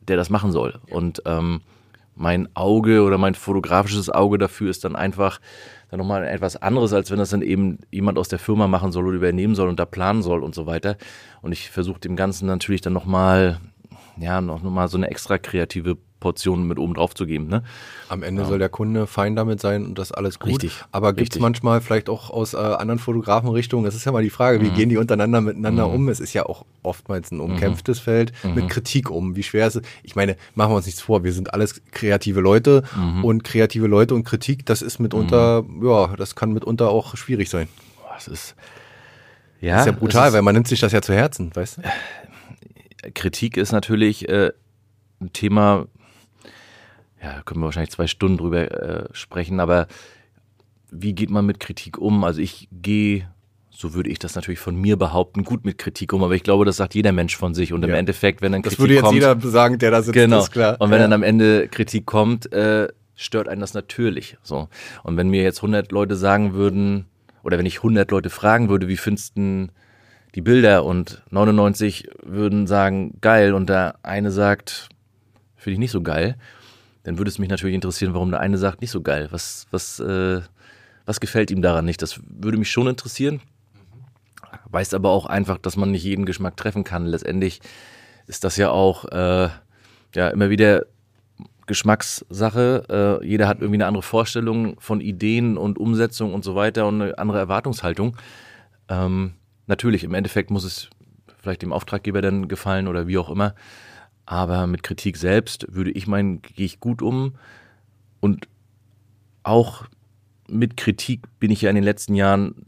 [0.09, 0.81] der das machen soll.
[0.91, 1.61] Und ähm,
[2.15, 5.41] mein Auge oder mein fotografisches Auge dafür ist dann einfach
[5.91, 9.07] dann nochmal etwas anderes, als wenn das dann eben jemand aus der Firma machen soll
[9.07, 10.97] oder übernehmen soll und da planen soll und so weiter.
[11.43, 13.59] Und ich versuche dem Ganzen natürlich dann nochmal,
[14.19, 17.49] ja, noch mal so eine extra kreative Portion mit oben drauf zu geben.
[17.49, 17.63] Ne?
[18.09, 20.51] Am Ende soll der Kunde fein damit sein und das alles gut.
[20.51, 24.23] Richtig, Aber gibt es manchmal vielleicht auch aus äh, anderen Fotografenrichtungen, das ist ja mal
[24.23, 24.63] die Frage, Mhm.
[24.65, 26.09] wie gehen die untereinander miteinander um?
[26.11, 28.55] Es ist ja auch oftmals ein umkämpftes Feld Mhm.
[28.55, 29.35] mit Kritik um.
[29.35, 29.83] Wie schwer ist es?
[30.03, 33.25] Ich meine, machen wir uns nichts vor, wir sind alles kreative Leute Mhm.
[33.25, 37.67] und kreative Leute und Kritik, das ist mitunter, ja, das kann mitunter auch schwierig sein.
[38.15, 38.55] Das ist
[39.63, 41.79] ja, Das ist ja brutal, ist- weil man nimmt sich das ja zu Herzen, weißt
[41.79, 41.83] du?
[43.15, 44.53] Kritik ist natürlich äh,
[45.21, 45.87] ein Thema,
[47.23, 49.87] ja, da können wir wahrscheinlich zwei Stunden drüber äh, sprechen, aber
[50.91, 52.25] wie geht man mit Kritik um?
[52.25, 53.29] Also ich gehe
[53.81, 56.67] so würde ich das natürlich von mir behaupten, gut mit Kritik um, aber ich glaube,
[56.67, 57.97] das sagt jeder Mensch von sich und im Ja.
[57.97, 60.41] Endeffekt, wenn dann Das Kritik würde jetzt kommt, jeder sagen, der da sitzt, genau.
[60.41, 60.77] ist klar.
[60.79, 61.05] Und wenn ja.
[61.05, 64.37] dann am Ende Kritik kommt, äh, stört einen das natürlich.
[64.43, 64.69] So.
[65.03, 67.07] Und wenn mir jetzt 100 Leute sagen würden,
[67.43, 69.69] oder wenn ich 100 Leute fragen würde, wie findest du
[70.35, 74.91] die Bilder und 99 würden sagen, geil und der eine sagt,
[75.57, 76.37] finde ich nicht so geil,
[77.03, 79.29] dann würde es mich natürlich interessieren, warum der eine sagt, nicht so geil.
[79.31, 80.41] Was, was, äh,
[81.07, 82.03] was gefällt ihm daran nicht?
[82.03, 83.41] Das würde mich schon interessieren.
[84.71, 87.07] Weiß aber auch einfach, dass man nicht jeden Geschmack treffen kann.
[87.07, 87.61] Letztendlich
[88.27, 89.49] ist das ja auch äh,
[90.15, 90.87] ja immer wieder
[91.67, 93.21] Geschmackssache.
[93.23, 97.01] Äh, jeder hat irgendwie eine andere Vorstellung von Ideen und Umsetzung und so weiter und
[97.01, 98.17] eine andere Erwartungshaltung.
[98.89, 99.35] Ähm,
[99.67, 100.91] natürlich, im Endeffekt muss es
[101.39, 103.55] vielleicht dem Auftraggeber dann gefallen oder wie auch immer.
[104.31, 107.35] Aber mit Kritik selbst würde ich meinen, gehe ich gut um.
[108.21, 108.47] Und
[109.43, 109.87] auch
[110.49, 112.67] mit Kritik bin ich ja in den letzten Jahren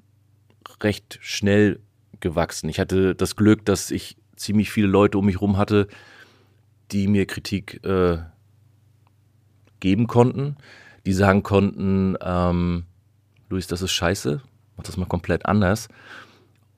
[0.81, 1.79] recht schnell
[2.19, 2.69] gewachsen.
[2.69, 5.87] Ich hatte das Glück, dass ich ziemlich viele Leute um mich rum hatte,
[6.91, 8.19] die mir Kritik äh,
[9.79, 10.57] geben konnten,
[11.07, 12.87] die sagen konnten, ähm,
[13.51, 14.43] Luis, das ist scheiße,
[14.77, 15.89] mach das mal komplett anders.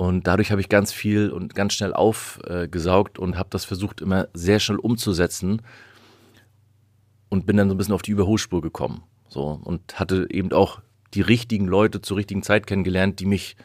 [0.06, 4.28] Und dadurch habe ich ganz viel und ganz schnell aufgesaugt und habe das versucht, immer
[4.34, 5.62] sehr schnell umzusetzen
[7.28, 9.02] und bin dann so ein bisschen auf die Überholspur gekommen.
[9.28, 10.80] So, und hatte eben auch
[11.14, 13.56] die richtigen Leute zur richtigen Zeit kennengelernt, die mich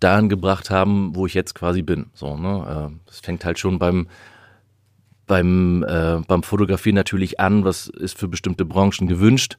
[0.00, 2.06] dahin gebracht haben, wo ich jetzt quasi bin.
[2.14, 2.90] So, ne?
[2.92, 4.08] äh, Das fängt halt schon beim,
[5.26, 9.58] beim, äh, beim Fotografieren natürlich an, was ist für bestimmte Branchen gewünscht,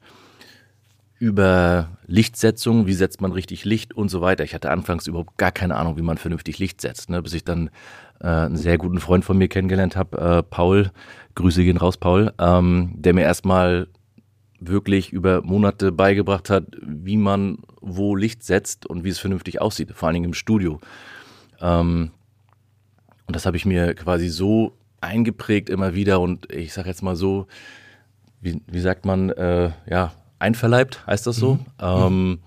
[1.20, 4.42] über Lichtsetzung, wie setzt man richtig Licht und so weiter.
[4.42, 7.20] Ich hatte anfangs überhaupt gar keine Ahnung, wie man vernünftig Licht setzt, ne?
[7.20, 7.68] bis ich dann
[8.20, 10.90] äh, einen sehr guten Freund von mir kennengelernt habe, äh, Paul,
[11.34, 13.88] Grüße gehen raus, Paul, ähm, der mir erstmal
[14.60, 19.92] wirklich über Monate beigebracht hat, wie man wo Licht setzt und wie es vernünftig aussieht,
[19.92, 20.80] vor allen Dingen im Studio.
[21.60, 22.12] Ähm,
[23.26, 24.72] und das habe ich mir quasi so
[25.02, 27.46] eingeprägt immer wieder und ich sage jetzt mal so,
[28.40, 32.40] wie, wie sagt man, äh, ja, einverleibt, heißt das so, ähm,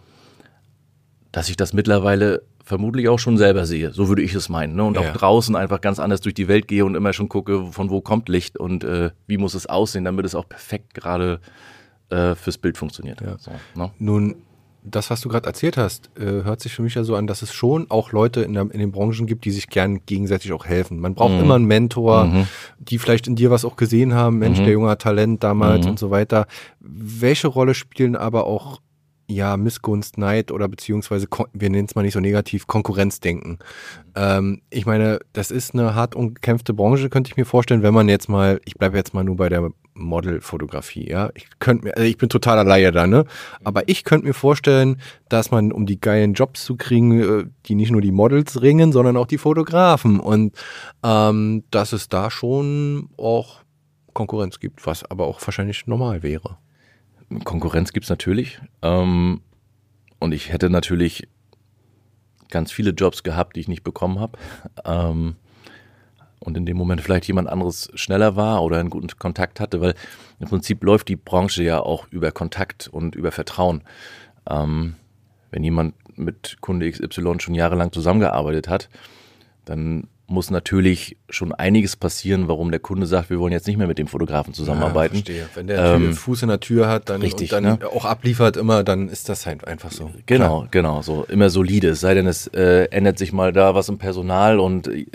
[1.31, 3.91] dass ich das mittlerweile vermutlich auch schon selber sehe.
[3.91, 4.75] So würde ich es meinen.
[4.75, 4.83] Ne?
[4.83, 5.01] Und Ja.
[5.01, 8.01] auch draußen einfach ganz anders durch die Welt gehe und immer schon gucke, von wo
[8.01, 11.39] kommt Licht und äh, wie muss es aussehen, damit es auch perfekt gerade
[12.09, 13.19] äh, fürs Bild funktioniert.
[13.21, 13.37] Ja.
[13.37, 13.91] So, ne?
[13.99, 14.35] Nun,
[14.85, 17.41] das, was du gerade erzählt hast, äh, hört sich für mich ja so an, dass
[17.41, 20.65] es schon auch Leute in, der, in den Branchen gibt, die sich gern gegenseitig auch
[20.65, 20.99] helfen.
[20.99, 22.45] Man braucht immer einen Mentor,
[22.79, 26.11] die vielleicht in dir was auch gesehen haben, Mensch, der Junge Talent damals und so
[26.11, 26.47] weiter.
[26.79, 28.81] Welche Rolle spielen aber auch
[29.27, 33.59] ja, Missgunst, Neid oder beziehungsweise, wir nennen es mal nicht so negativ, Konkurrenzdenken.
[34.15, 38.09] Ähm, ich meine, das ist eine hart umkämpfte Branche, könnte ich mir vorstellen, wenn man
[38.09, 41.29] jetzt mal, ich bleibe jetzt mal nur bei der Modelfotografie, ja.
[41.35, 43.25] Ich könnte mir, also ich bin totaler Laie da, ne?
[43.63, 44.99] Aber ich könnte mir vorstellen,
[45.29, 48.91] dass man, um die geilen Jobs zu kriegen, äh, die nicht nur die Models ringen,
[48.91, 50.19] sondern auch die Fotografen.
[50.19, 50.55] Und
[51.03, 53.61] ähm, dass es da schon auch
[54.13, 56.57] Konkurrenz gibt, was aber auch wahrscheinlich normal wäre.
[57.43, 58.59] Konkurrenz gibt's natürlich.
[58.81, 59.41] Ähm,
[60.19, 61.27] und ich hätte natürlich
[62.49, 64.37] ganz viele Jobs gehabt, die ich nicht bekommen habe.
[64.85, 65.35] Ähm,
[66.43, 69.95] und in dem Moment vielleicht jemand anderes schneller war oder einen guten Kontakt hatte, weil
[70.39, 73.81] im Prinzip läuft die Branche ja auch über Kontakt und über Vertrauen.
[74.49, 74.95] Ähm,
[75.51, 78.89] wenn jemand mit Kunde XY schon jahrelang zusammengearbeitet hat,
[79.65, 83.87] dann muss natürlich schon einiges passieren, warum der Kunde sagt, wir wollen jetzt nicht mehr
[83.87, 85.15] mit dem Fotografen zusammenarbeiten.
[85.17, 85.49] verstehe.
[85.53, 87.79] Wenn der Ähm, Fuß in der Tür hat dann, richtig, dann ne?
[87.93, 90.11] auch abliefert immer, dann ist das halt einfach so.
[90.25, 91.89] Genau, genau, so immer solide.
[91.89, 95.05] Es sei denn, es äh, ändert sich mal da was im Personal und äh,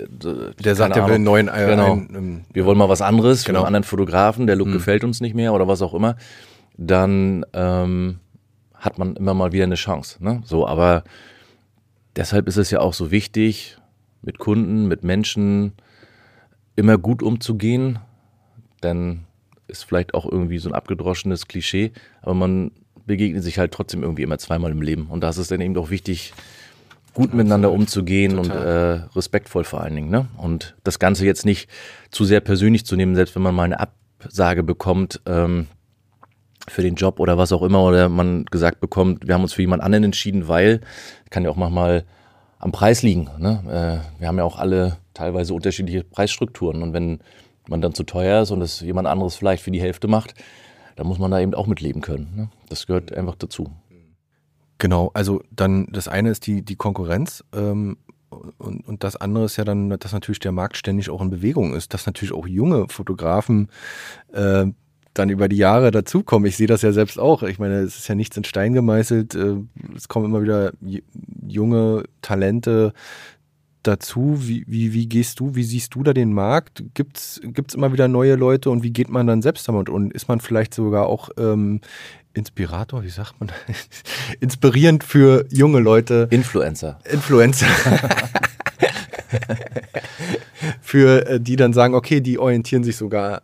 [0.63, 1.93] Der sagt, er will einen neuen äh, genau.
[1.93, 3.59] ein, ähm, wir wollen mal was anderes, Genau.
[3.61, 6.17] einen anderen Fotografen, der Look gefällt uns nicht mehr oder was auch immer,
[6.77, 8.19] dann ähm,
[8.75, 10.23] hat man immer mal wieder eine Chance.
[10.23, 10.41] Ne?
[10.45, 11.03] So, aber
[12.15, 13.75] deshalb ist es ja auch so wichtig,
[14.21, 15.73] mit Kunden, mit Menschen
[16.75, 17.99] immer gut umzugehen,
[18.83, 19.21] denn
[19.67, 21.91] ist vielleicht auch irgendwie so ein abgedroschenes Klischee,
[22.21, 22.71] aber man
[23.05, 25.77] begegnet sich halt trotzdem irgendwie immer zweimal im Leben und da ist es dann eben
[25.77, 26.33] auch wichtig,
[27.13, 30.09] gut miteinander umzugehen und äh, respektvoll vor allen Dingen.
[30.09, 30.27] Ne?
[30.37, 31.69] Und das Ganze jetzt nicht
[32.11, 35.67] zu sehr persönlich zu nehmen, selbst wenn man mal eine Absage bekommt ähm,
[36.67, 39.61] für den Job oder was auch immer, oder man gesagt bekommt, wir haben uns für
[39.61, 40.81] jemand anderen entschieden, weil,
[41.29, 42.05] kann ja auch manchmal
[42.59, 43.29] am Preis liegen.
[43.39, 43.63] Ne?
[43.65, 47.19] Äh, wir haben ja auch alle teilweise unterschiedliche Preisstrukturen und wenn
[47.67, 50.35] man dann zu teuer ist und es jemand anderes vielleicht für die Hälfte macht,
[50.95, 52.33] dann muss man da eben auch mitleben können.
[52.35, 52.49] Ne?
[52.67, 53.71] Das gehört einfach dazu.
[54.77, 57.97] Genau, also dann das eine ist die, die Konkurrenz ähm,
[58.29, 61.73] und, und das andere ist ja dann, dass natürlich der Markt ständig auch in Bewegung
[61.73, 63.69] ist, dass natürlich auch junge Fotografen
[64.31, 64.67] äh,
[65.13, 66.47] dann über die Jahre dazukommen.
[66.47, 67.43] Ich sehe das ja selbst auch.
[67.43, 69.35] Ich meine, es ist ja nichts in Stein gemeißelt.
[69.35, 69.55] Äh,
[69.95, 70.71] es kommen immer wieder
[71.47, 72.93] junge Talente
[73.83, 74.37] dazu.
[74.39, 76.83] Wie, wie, wie gehst du, wie siehst du da den Markt?
[76.93, 77.39] Gibt es
[77.73, 79.89] immer wieder neue Leute und wie geht man dann selbst damit?
[79.89, 81.81] Und ist man vielleicht sogar auch ähm,
[82.33, 83.51] Inspirator, wie sagt man?
[84.39, 86.27] Inspirierend für junge Leute.
[86.29, 86.99] Influencer.
[87.11, 87.67] Influencer.
[90.81, 93.41] für äh, die dann sagen, okay, die orientieren sich sogar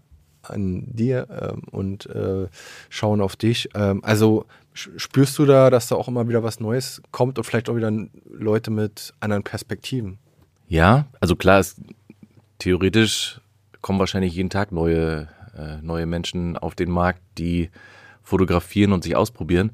[0.49, 2.47] an dir ähm, und äh,
[2.89, 3.69] schauen auf dich.
[3.75, 7.69] Ähm, also spürst du da, dass da auch immer wieder was Neues kommt und vielleicht
[7.69, 7.91] auch wieder
[8.29, 10.17] Leute mit anderen Perspektiven?
[10.67, 11.79] Ja, also klar, es,
[12.59, 13.39] theoretisch
[13.81, 17.69] kommen wahrscheinlich jeden Tag neue, äh, neue Menschen auf den Markt, die
[18.23, 19.71] fotografieren und sich ausprobieren.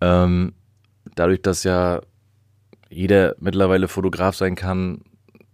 [0.00, 0.54] Ähm,
[1.14, 2.00] dadurch, dass ja
[2.88, 5.02] jeder mittlerweile Fotograf sein kann,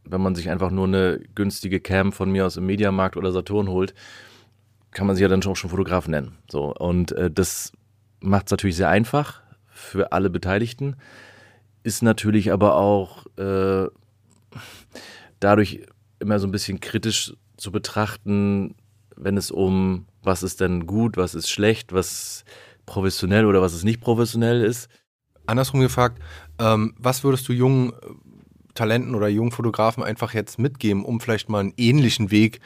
[0.04, 3.68] wenn man sich einfach nur eine günstige Cam von mir aus im Mediamarkt oder Saturn
[3.68, 3.94] holt,
[4.92, 6.36] kann man sich ja dann auch schon Fotograf nennen.
[6.50, 7.72] So, und äh, das
[8.20, 10.96] macht es natürlich sehr einfach für alle Beteiligten,
[11.82, 13.86] ist natürlich aber auch äh,
[15.38, 15.86] dadurch
[16.18, 18.74] immer so ein bisschen kritisch zu betrachten,
[19.16, 22.44] wenn es um was ist denn gut, was ist schlecht, was
[22.84, 24.88] professionell oder was ist nicht professionell ist.
[25.46, 26.20] Andersrum gefragt,
[26.58, 27.92] ähm, was würdest du jungen
[28.74, 32.60] Talenten oder jungen Fotografen einfach jetzt mitgeben, um vielleicht mal einen ähnlichen Weg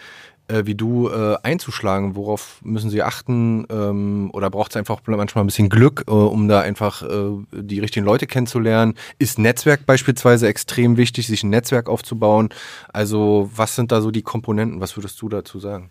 [0.48, 2.16] äh, wie du äh, einzuschlagen?
[2.16, 3.66] Worauf müssen sie achten?
[3.70, 7.80] Ähm, oder braucht es einfach manchmal ein bisschen Glück, äh, um da einfach äh, die
[7.80, 8.94] richtigen Leute kennenzulernen?
[9.18, 12.50] Ist Netzwerk beispielsweise extrem wichtig, sich ein Netzwerk aufzubauen?
[12.92, 14.80] Also was sind da so die Komponenten?
[14.80, 15.90] Was würdest du dazu sagen?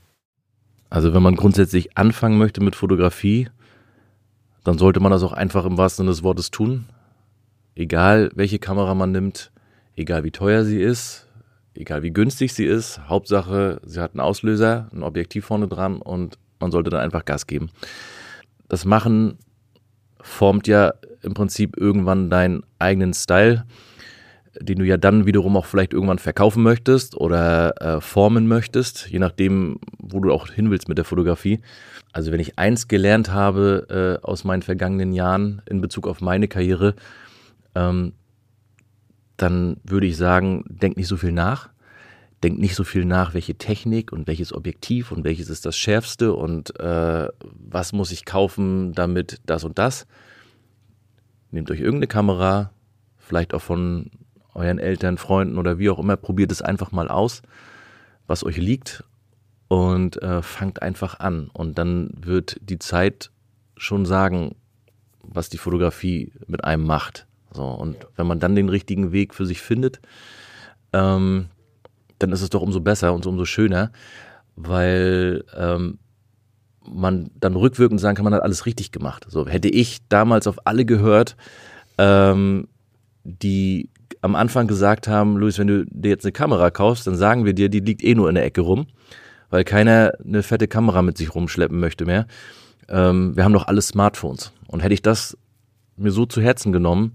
[0.89, 3.49] Also wenn man grundsätzlich anfangen möchte mit Fotografie,
[4.63, 6.85] dann sollte man das auch einfach im wahrsten Sinne des Wortes tun.
[7.75, 9.51] Egal welche Kamera man nimmt,
[9.95, 11.27] egal wie teuer sie ist,
[11.75, 16.37] egal wie günstig sie ist, Hauptsache, sie hat einen Auslöser, ein Objektiv vorne dran und
[16.59, 17.69] man sollte dann einfach Gas geben.
[18.69, 19.37] Das Machen
[20.21, 23.65] formt ja im Prinzip irgendwann deinen eigenen Style,
[24.59, 29.19] den du ja dann wiederum auch vielleicht irgendwann verkaufen möchtest oder äh, formen möchtest, je
[29.19, 31.59] nachdem, wo du auch hin willst mit der Fotografie.
[32.11, 36.47] Also wenn ich eins gelernt habe äh, aus meinen vergangenen Jahren in Bezug auf meine
[36.47, 36.95] Karriere,
[37.73, 38.13] ähm,
[39.43, 41.69] dann würde ich sagen, denk nicht so viel nach.
[42.43, 46.33] Denk nicht so viel nach, welche Technik und welches Objektiv und welches ist das schärfste
[46.33, 50.07] und äh, was muss ich kaufen, damit das und das.
[51.51, 52.71] Nehmt euch irgendeine Kamera,
[53.17, 54.11] vielleicht auch von
[54.53, 57.41] euren Eltern, Freunden oder wie auch immer, probiert es einfach mal aus,
[58.27, 59.03] was euch liegt
[59.67, 61.49] und äh, fangt einfach an.
[61.51, 63.31] Und dann wird die Zeit
[63.75, 64.55] schon sagen,
[65.21, 67.27] was die Fotografie mit einem macht.
[67.53, 69.99] So, und wenn man dann den richtigen Weg für sich findet,
[70.91, 71.47] ähm,
[72.19, 73.91] dann ist es doch umso besser und umso schöner,
[74.55, 75.99] weil ähm,
[76.85, 79.25] man dann rückwirkend sagen kann, man hat alles richtig gemacht.
[79.29, 81.35] So hätte ich damals auf alle gehört,
[81.97, 82.67] ähm,
[83.23, 83.89] die
[84.21, 87.53] am Anfang gesagt haben, Luis, wenn du dir jetzt eine Kamera kaufst, dann sagen wir
[87.53, 88.87] dir, die liegt eh nur in der Ecke rum,
[89.49, 92.27] weil keiner eine fette Kamera mit sich rumschleppen möchte mehr.
[92.89, 94.51] Ähm, wir haben doch alle Smartphones.
[94.67, 95.37] Und hätte ich das
[95.97, 97.13] mir so zu Herzen genommen,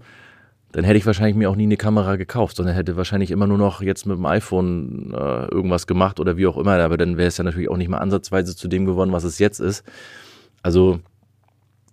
[0.71, 3.57] dann hätte ich wahrscheinlich mir auch nie eine Kamera gekauft, sondern hätte wahrscheinlich immer nur
[3.57, 6.73] noch jetzt mit dem iPhone äh, irgendwas gemacht oder wie auch immer.
[6.79, 9.39] Aber dann wäre es ja natürlich auch nicht mal ansatzweise zu dem geworden, was es
[9.39, 9.83] jetzt ist.
[10.61, 10.99] Also,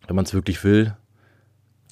[0.06, 0.94] wenn man es wirklich will,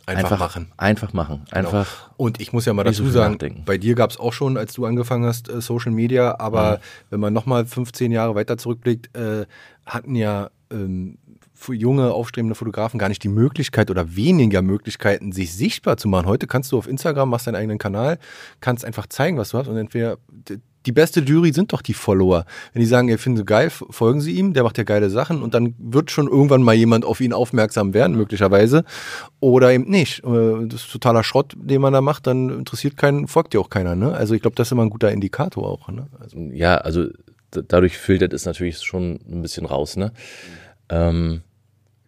[0.05, 0.73] einfach, einfach, machen.
[0.77, 1.43] Einfach machen.
[1.51, 1.57] Genau.
[1.57, 2.05] Einfach.
[2.05, 2.15] Genau.
[2.19, 3.63] Und ich muss ja mal dazu so sagen, nachdenken.
[3.65, 6.81] bei dir gab es auch schon, als du angefangen hast, äh, Social Media, aber mhm.
[7.11, 9.47] wenn man nochmal 15 Jahre weiter zurückblickt, äh,
[9.87, 11.17] hatten ja ähm,
[11.73, 16.27] junge, aufstrebende Fotografen gar nicht die Möglichkeit oder weniger Möglichkeiten, sich sichtbar zu machen.
[16.27, 18.19] Heute kannst du auf Instagram, machst deinen eigenen Kanal,
[18.61, 20.19] kannst einfach zeigen, was du hast und entweder
[20.87, 22.45] die beste Jury sind doch die Follower.
[22.73, 25.43] Wenn die sagen, ihr findet sie geil, folgen sie ihm, der macht ja geile Sachen
[25.43, 28.85] und dann wird schon irgendwann mal jemand auf ihn aufmerksam werden, möglicherweise.
[29.41, 30.23] Oder eben nicht.
[30.25, 33.71] Äh, das ist totaler Schrott, den man da macht, dann interessiert keinen, folgt ja auch
[33.71, 33.95] keiner.
[33.95, 34.13] Ne?
[34.13, 35.89] Also ich glaube, das ist immer ein guter Indikator auch.
[35.89, 36.07] Ne?
[36.21, 36.39] Also.
[36.53, 37.07] Ja, also
[37.51, 39.97] dadurch filtert es natürlich schon ein bisschen raus.
[39.97, 40.13] Ne?
[40.91, 41.43] Ähm,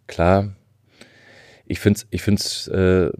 [0.07, 0.55] klar,
[1.65, 3.11] ich finde es, ich find's, äh,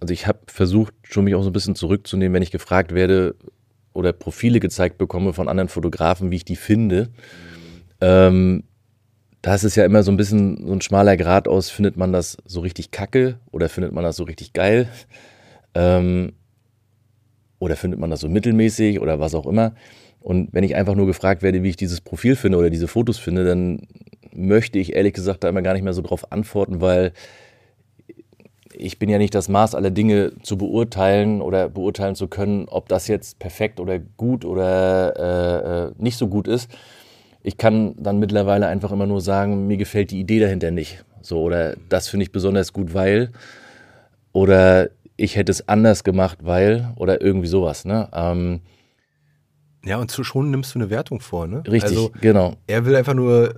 [0.00, 3.34] also ich habe versucht, schon mich auch so ein bisschen zurückzunehmen, wenn ich gefragt werde
[3.94, 7.08] oder Profile gezeigt bekomme von anderen Fotografen, wie ich die finde.
[8.00, 8.64] Ähm,
[9.40, 12.12] da ist es ja immer so ein bisschen so ein schmaler Grad aus, findet man
[12.12, 14.88] das so richtig kacke oder findet man das so richtig geil?
[15.74, 16.32] Ähm,
[17.58, 19.74] oder findet man das so mittelmäßig oder was auch immer?
[20.20, 23.18] Und wenn ich einfach nur gefragt werde, wie ich dieses Profil finde oder diese Fotos
[23.18, 23.86] finde, dann
[24.34, 27.12] möchte ich ehrlich gesagt da immer gar nicht mehr so drauf antworten, weil
[28.76, 32.88] ich bin ja nicht das Maß aller Dinge zu beurteilen oder beurteilen zu können, ob
[32.88, 36.70] das jetzt perfekt oder gut oder äh, äh, nicht so gut ist.
[37.44, 41.04] ich kann dann mittlerweile einfach immer nur sagen, mir gefällt die Idee dahinter nicht.
[41.20, 43.30] So, oder das finde ich besonders gut, weil,
[44.32, 48.08] oder ich hätte es anders gemacht, weil, oder irgendwie sowas, ne?
[48.14, 48.60] Ähm,
[49.84, 51.62] ja, und zu schon nimmst du eine Wertung vor, ne?
[51.66, 52.54] Richtig, also, genau.
[52.66, 53.56] Er will einfach nur,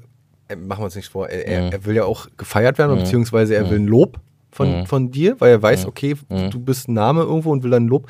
[0.55, 1.73] machen wir uns nicht vor, er, mhm.
[1.73, 3.01] er, will ja auch gefeiert werden, mhm.
[3.01, 4.21] beziehungsweise er will ein Lob
[4.57, 4.87] von, mhm.
[4.87, 5.89] von dir, weil er weiß, mhm.
[5.89, 6.51] okay, mhm.
[6.51, 8.09] du bist ein Name irgendwo und will dann Lob.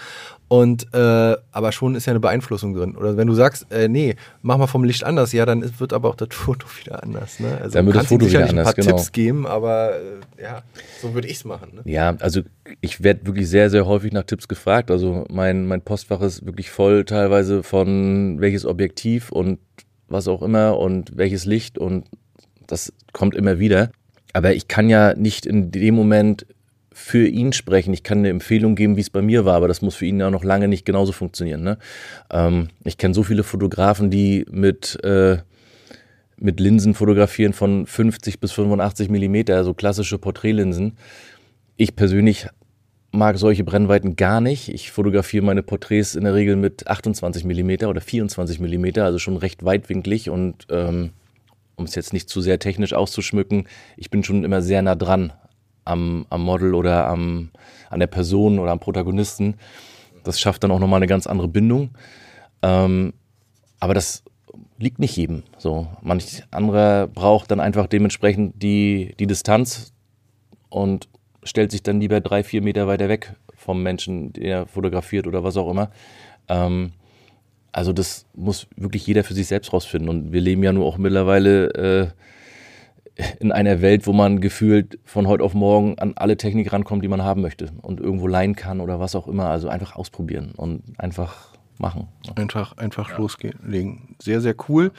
[0.48, 2.96] Und äh, aber schon ist ja eine Beeinflussung drin.
[2.96, 6.08] Oder wenn du sagst, äh, nee, mach mal vom Licht anders, ja, dann wird aber
[6.08, 7.40] auch das Foto wieder anders.
[7.40, 7.58] Ne?
[7.60, 8.96] Also dann wird das Foto wieder anders, ein paar genau.
[8.96, 10.62] Tipps geben, aber äh, ja,
[11.02, 11.70] so würde ich es machen.
[11.74, 11.92] Ne?
[11.92, 12.42] Ja, also
[12.80, 14.92] ich werde wirklich sehr, sehr häufig nach Tipps gefragt.
[14.92, 19.58] Also mein, mein Postfach ist wirklich voll teilweise von welches Objektiv und
[20.08, 22.04] was auch immer und welches Licht und
[22.66, 23.90] das kommt immer wieder.
[24.32, 26.46] Aber ich kann ja nicht in dem Moment
[26.92, 27.92] für ihn sprechen.
[27.92, 30.18] Ich kann eine Empfehlung geben, wie es bei mir war, aber das muss für ihn
[30.18, 31.62] ja noch lange nicht genauso funktionieren.
[31.62, 31.78] Ne?
[32.30, 35.36] Ähm, ich kenne so viele Fotografen, die mit, äh,
[36.38, 40.96] mit Linsen fotografieren von 50 bis 85 Millimeter, also klassische Porträtlinsen.
[41.76, 42.48] Ich persönlich
[43.12, 44.68] mag solche Brennweiten gar nicht.
[44.70, 49.36] Ich fotografiere meine Porträts in der Regel mit 28 Millimeter oder 24 Millimeter, also schon
[49.36, 51.10] recht weitwinklig und ähm,
[51.76, 55.32] um es jetzt nicht zu sehr technisch auszuschmücken, ich bin schon immer sehr nah dran
[55.84, 57.50] am, am Model oder am,
[57.90, 59.54] an der Person oder am Protagonisten.
[60.24, 61.90] Das schafft dann auch nochmal eine ganz andere Bindung.
[62.62, 63.12] Ähm,
[63.78, 64.24] aber das
[64.78, 65.44] liegt nicht jedem.
[65.58, 69.92] So, manch anderer braucht dann einfach dementsprechend die, die Distanz
[70.68, 71.08] und
[71.42, 75.56] stellt sich dann lieber drei, vier Meter weiter weg vom Menschen, der fotografiert oder was
[75.56, 75.90] auch immer.
[76.48, 76.92] Ähm,
[77.76, 80.08] also das muss wirklich jeder für sich selbst rausfinden.
[80.08, 82.14] Und wir leben ja nur auch mittlerweile
[83.16, 87.04] äh, in einer Welt, wo man gefühlt von heute auf morgen an alle Technik rankommt,
[87.04, 89.50] die man haben möchte und irgendwo leihen kann oder was auch immer.
[89.50, 92.08] Also einfach ausprobieren und einfach machen.
[92.34, 93.18] Einfach, einfach ja.
[93.18, 94.16] loslegen.
[94.22, 94.90] Sehr, sehr cool.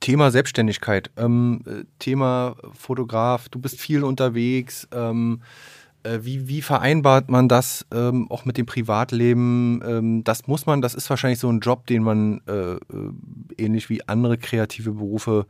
[0.00, 4.88] Thema Selbstständigkeit, ähm, äh, Thema Fotograf, du bist viel unterwegs.
[4.92, 5.77] Ähm, äh,
[6.22, 9.82] wie, wie vereinbart man das ähm, auch mit dem Privatleben?
[9.86, 12.78] Ähm, das muss man, das ist wahrscheinlich so ein Job, den man äh, äh,
[13.56, 15.46] ähnlich wie andere kreative Berufe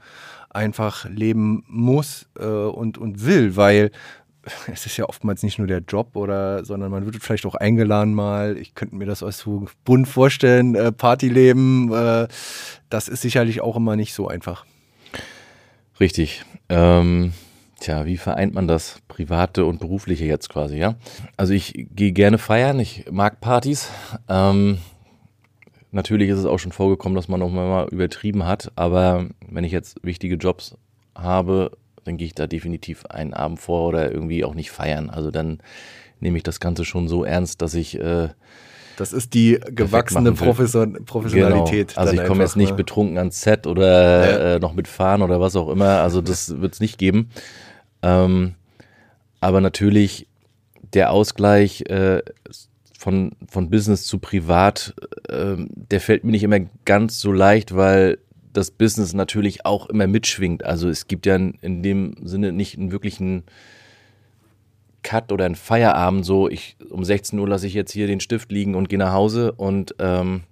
[0.51, 3.91] einfach leben muss äh, und, und will, weil
[4.73, 8.15] es ist ja oftmals nicht nur der Job oder, sondern man wird vielleicht auch eingeladen
[8.15, 8.57] mal.
[8.57, 11.93] Ich könnte mir das als so bunt vorstellen, äh, Partyleben.
[11.93, 12.29] Äh,
[12.91, 14.65] das ist sicherlich auch immer nicht so einfach.
[16.01, 16.45] Richtig.
[16.69, 17.33] Ähm
[17.81, 20.97] Tja, wie vereint man das private und berufliche jetzt quasi, ja?
[21.37, 23.89] Also ich gehe gerne feiern, ich mag Partys.
[24.29, 24.79] Ähm,
[25.93, 29.73] natürlich ist es auch schon vorgekommen, dass man auch mal übertrieben hat, aber wenn ich
[29.73, 30.77] jetzt wichtige Jobs
[31.15, 31.71] habe,
[32.05, 35.09] dann gehe ich da definitiv einen Abend vor oder irgendwie auch nicht feiern.
[35.11, 35.61] Also dann
[36.21, 38.29] nehme ich das Ganze schon so ernst, dass ich äh,
[38.97, 41.91] das ist die gewachsene Profession Professionalität.
[41.91, 42.01] Genau.
[42.01, 42.77] Also ich komme jetzt nicht ne?
[42.77, 44.57] betrunken ans Set oder ja.
[44.57, 46.01] äh, noch mitfahren oder was auch immer.
[46.01, 47.31] Also das wird es nicht geben.
[48.03, 48.55] Ähm,
[49.41, 50.27] aber natürlich
[50.95, 52.23] der Ausgleich äh,
[52.99, 54.95] von, von Business zu Privat,
[55.29, 58.19] äh, der fällt mir nicht immer ganz so leicht, weil
[58.53, 60.65] das Business natürlich auch immer mitschwingt.
[60.65, 63.45] Also es gibt ja in dem Sinne nicht einen wirklichen
[65.03, 68.51] Cut oder einen Feierabend, so ich um 16 Uhr lasse ich jetzt hier den Stift
[68.51, 70.43] liegen und gehe nach Hause und ähm,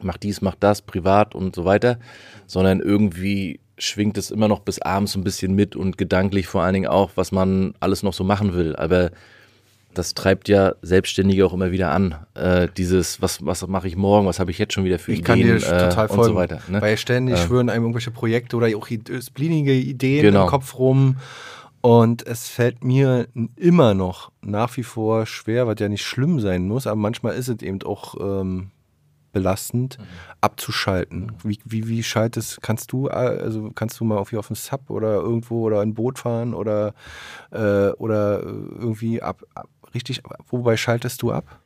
[0.00, 1.98] mach dies, mach das, privat und so weiter,
[2.46, 6.74] sondern irgendwie schwingt es immer noch bis abends ein bisschen mit und gedanklich vor allen
[6.74, 8.76] Dingen auch, was man alles noch so machen will.
[8.76, 9.10] Aber
[9.94, 12.14] das treibt ja Selbstständige auch immer wieder an.
[12.34, 15.20] Äh, dieses, was, was mache ich morgen, was habe ich jetzt schon wieder für ich
[15.20, 16.60] Ideen kann dir total äh, und so weiter.
[16.68, 16.80] Ne?
[16.80, 18.88] Weil ständig ähm, schwören einem irgendwelche Projekte oder auch
[19.20, 20.44] splinige Ideen genau.
[20.44, 21.16] im Kopf rum.
[21.80, 26.66] Und es fällt mir immer noch nach wie vor schwer, was ja nicht schlimm sein
[26.66, 28.70] muss, aber manchmal ist es eben auch ähm,
[29.32, 30.04] belastend, mhm.
[30.40, 31.32] abzuschalten.
[31.42, 35.14] Wie, wie, wie schaltest, kannst du, also kannst du mal auf, auf ein Sub oder
[35.14, 36.94] irgendwo oder ein Boot fahren oder,
[37.50, 41.60] äh, oder irgendwie ab, ab, richtig, wobei schaltest du ab?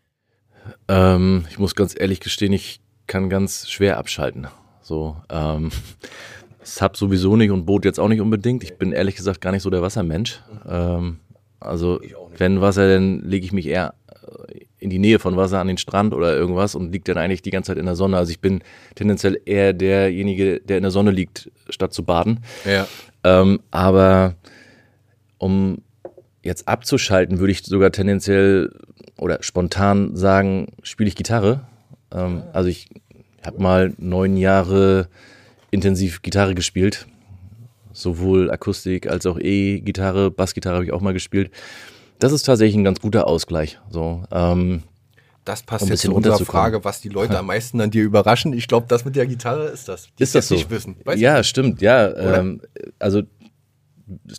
[0.89, 4.49] Ähm, ich muss ganz ehrlich gestehen, ich kann ganz schwer abschalten.
[4.81, 5.71] So, ähm,
[6.63, 8.63] Sub sowieso nicht und Boot jetzt auch nicht unbedingt.
[8.63, 10.41] Ich bin ehrlich gesagt gar nicht so der Wassermensch.
[10.69, 11.19] Ähm,
[11.59, 12.01] also
[12.37, 13.95] wenn Wasser, dann lege ich mich eher
[14.83, 17.51] in die Nähe von Wasser an den Strand oder irgendwas und liegt dann eigentlich die
[17.51, 18.17] ganze Zeit in der Sonne.
[18.17, 18.63] Also ich bin
[18.97, 22.41] tendenziell eher derjenige, der in der Sonne liegt, statt zu baden.
[22.65, 22.87] Ja.
[23.23, 24.35] Ähm, aber
[25.39, 25.79] um
[26.43, 28.73] jetzt abzuschalten, würde ich sogar tendenziell
[29.17, 31.61] oder spontan sagen, spiele ich Gitarre.
[32.13, 32.89] Ähm, also ich
[33.47, 35.09] habe mal neun Jahre
[35.71, 37.07] intensiv Gitarre gespielt.
[37.93, 41.53] Sowohl Akustik als auch E-Gitarre, Bassgitarre habe ich auch mal gespielt
[42.23, 43.79] das ist tatsächlich ein ganz guter Ausgleich.
[43.91, 44.83] So, ähm,
[45.45, 46.45] Das passt Um ein jetzt bisschen zu unserer.
[46.45, 48.53] Frage, was die Leute am meisten an dir überraschen.
[48.53, 50.09] Ich glaube, das mit der Gitarre ist das.
[50.19, 50.55] Die Ist das so?
[50.55, 50.97] nicht wissen.
[51.05, 52.15] Weiß ja, stimmt, ja.
[52.17, 52.61] Ähm,
[52.99, 53.23] also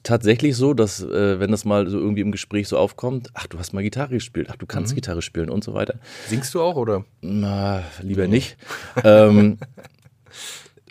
[0.04, 3.58] tatsächlich so, dass äh, wenn das mal so irgendwie im Gespräch so aufkommt, ach, du
[3.60, 4.96] hast mal Gitarre gespielt, ach, du kannst Mhm.
[4.96, 5.96] Gitarre spielen und so weiter.
[6.28, 7.06] Singst du auch oder?
[7.22, 8.56] Na, lieber nicht.
[9.04, 9.58] ähm,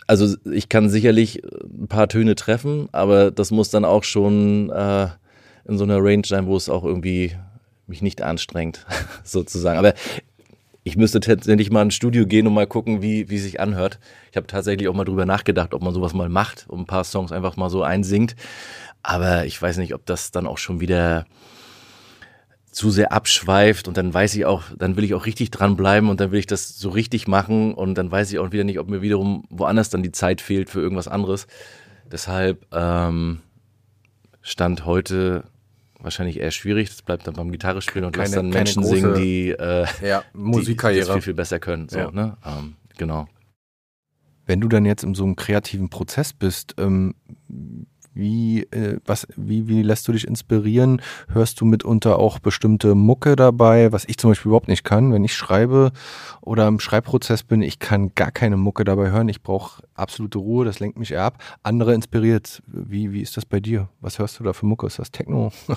[0.05, 5.07] also ich kann sicherlich ein paar Töne treffen, aber das muss dann auch schon äh,
[5.65, 7.35] in so einer Range sein, wo es auch irgendwie
[7.87, 8.85] mich nicht anstrengt,
[9.23, 9.79] sozusagen.
[9.79, 9.93] Aber
[10.83, 13.99] ich müsste tatsächlich mal ins Studio gehen und mal gucken, wie, wie sich anhört.
[14.31, 17.05] Ich habe tatsächlich auch mal drüber nachgedacht, ob man sowas mal macht, um ein paar
[17.05, 18.35] Songs einfach mal so einsingt.
[19.01, 21.25] Aber ich weiß nicht, ob das dann auch schon wieder
[22.71, 26.19] zu sehr abschweift und dann weiß ich auch, dann will ich auch richtig dranbleiben und
[26.19, 28.89] dann will ich das so richtig machen und dann weiß ich auch wieder nicht, ob
[28.89, 31.45] mir wiederum woanders dann die Zeit fehlt für irgendwas anderes.
[32.11, 33.41] Deshalb ähm,
[34.41, 35.43] stand heute
[36.03, 36.89] wahrscheinlich eher schwierig.
[36.89, 39.85] Das bleibt dann beim Gitarrespielen und lass Keine- dann keine Menschen große- singen, die, äh,
[40.07, 41.05] Ja, die Musikkarriere.
[41.05, 41.89] das viel, viel besser können.
[41.89, 42.11] So, Ja.
[42.11, 42.37] ne?
[42.45, 43.27] ähm, genau.
[44.45, 47.15] Wenn du dann jetzt in so einem kreativen Prozess bist, ähm,
[48.13, 51.01] wie, äh, was, wie, wie lässt du dich inspirieren?
[51.29, 55.11] Hörst du mitunter auch bestimmte Mucke dabei, was ich zum Beispiel überhaupt nicht kann?
[55.13, 55.91] Wenn ich schreibe
[56.41, 59.29] oder im Schreibprozess bin, ich kann gar keine Mucke dabei hören.
[59.29, 61.43] Ich brauche absolute Ruhe, das lenkt mich eher ab.
[61.63, 62.61] Andere inspiriert.
[62.67, 63.89] Wie, wie ist das bei dir?
[64.01, 64.87] Was hörst du da für Mucke?
[64.87, 65.75] Ist das Techno Um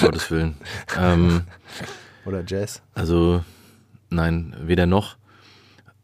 [0.00, 0.56] Gottes Willen.
[0.98, 1.42] ähm,
[2.26, 2.82] oder Jazz?
[2.94, 3.44] Also,
[4.10, 5.16] nein, weder noch.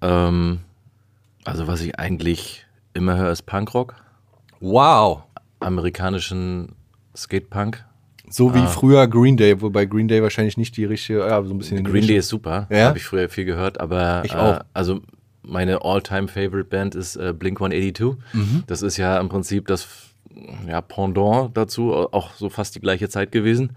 [0.00, 0.60] Ähm,
[1.44, 3.96] also, was ich eigentlich immer höre, ist Punkrock,
[4.64, 5.24] Wow!
[5.62, 6.74] Amerikanischen
[7.16, 7.84] Skatepunk.
[8.28, 8.66] So wie Ah.
[8.66, 12.06] früher Green Day, wobei Green Day wahrscheinlich nicht die richtige, ja, so ein bisschen Green
[12.06, 12.86] Day ist super, Ja?
[12.86, 14.56] habe ich früher viel gehört, aber Ich auch.
[14.60, 15.00] Äh, also
[15.42, 18.16] meine All-Time-Favorite-Band ist äh, Blink 182.
[18.32, 18.62] Mhm.
[18.66, 19.86] Das ist ja im Prinzip das
[20.66, 23.72] ja, Pendant dazu, auch so fast die gleiche Zeit gewesen.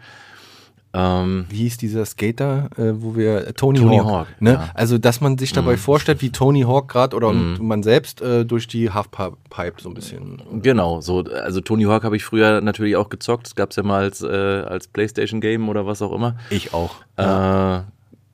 [0.97, 4.53] Ähm, wie hieß dieser Skater, äh, wo wir Tony, Tony Hawk, Hawk, ne?
[4.53, 4.57] ja.
[4.59, 4.69] Mhm.
[4.75, 8.45] Also, dass man sich dabei vorstellt, wie Tony Hawk gerade oder und man selbst äh,
[8.45, 10.41] durch die Halfpipe so ein bisschen.
[10.61, 13.47] Genau, so, also Tony Hawk habe ich früher natürlich auch gezockt.
[13.47, 16.37] Das gab es ja mal als, äh, als Playstation-Game oder was auch immer.
[16.49, 16.95] Ich auch.
[17.17, 17.81] Äh,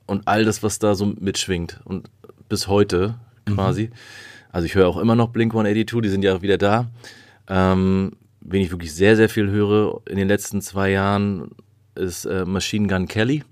[0.06, 1.80] und all das, was da so mitschwingt.
[1.84, 2.10] Und
[2.48, 3.16] bis heute
[3.46, 3.90] quasi.
[4.52, 6.90] Also ich höre auch immer noch Blink 182, die sind ja auch wieder da.
[7.48, 11.50] Ähm, wen ich wirklich sehr, sehr viel höre in den letzten zwei Jahren,
[11.94, 13.44] ist äh, Machine Gun Kelly.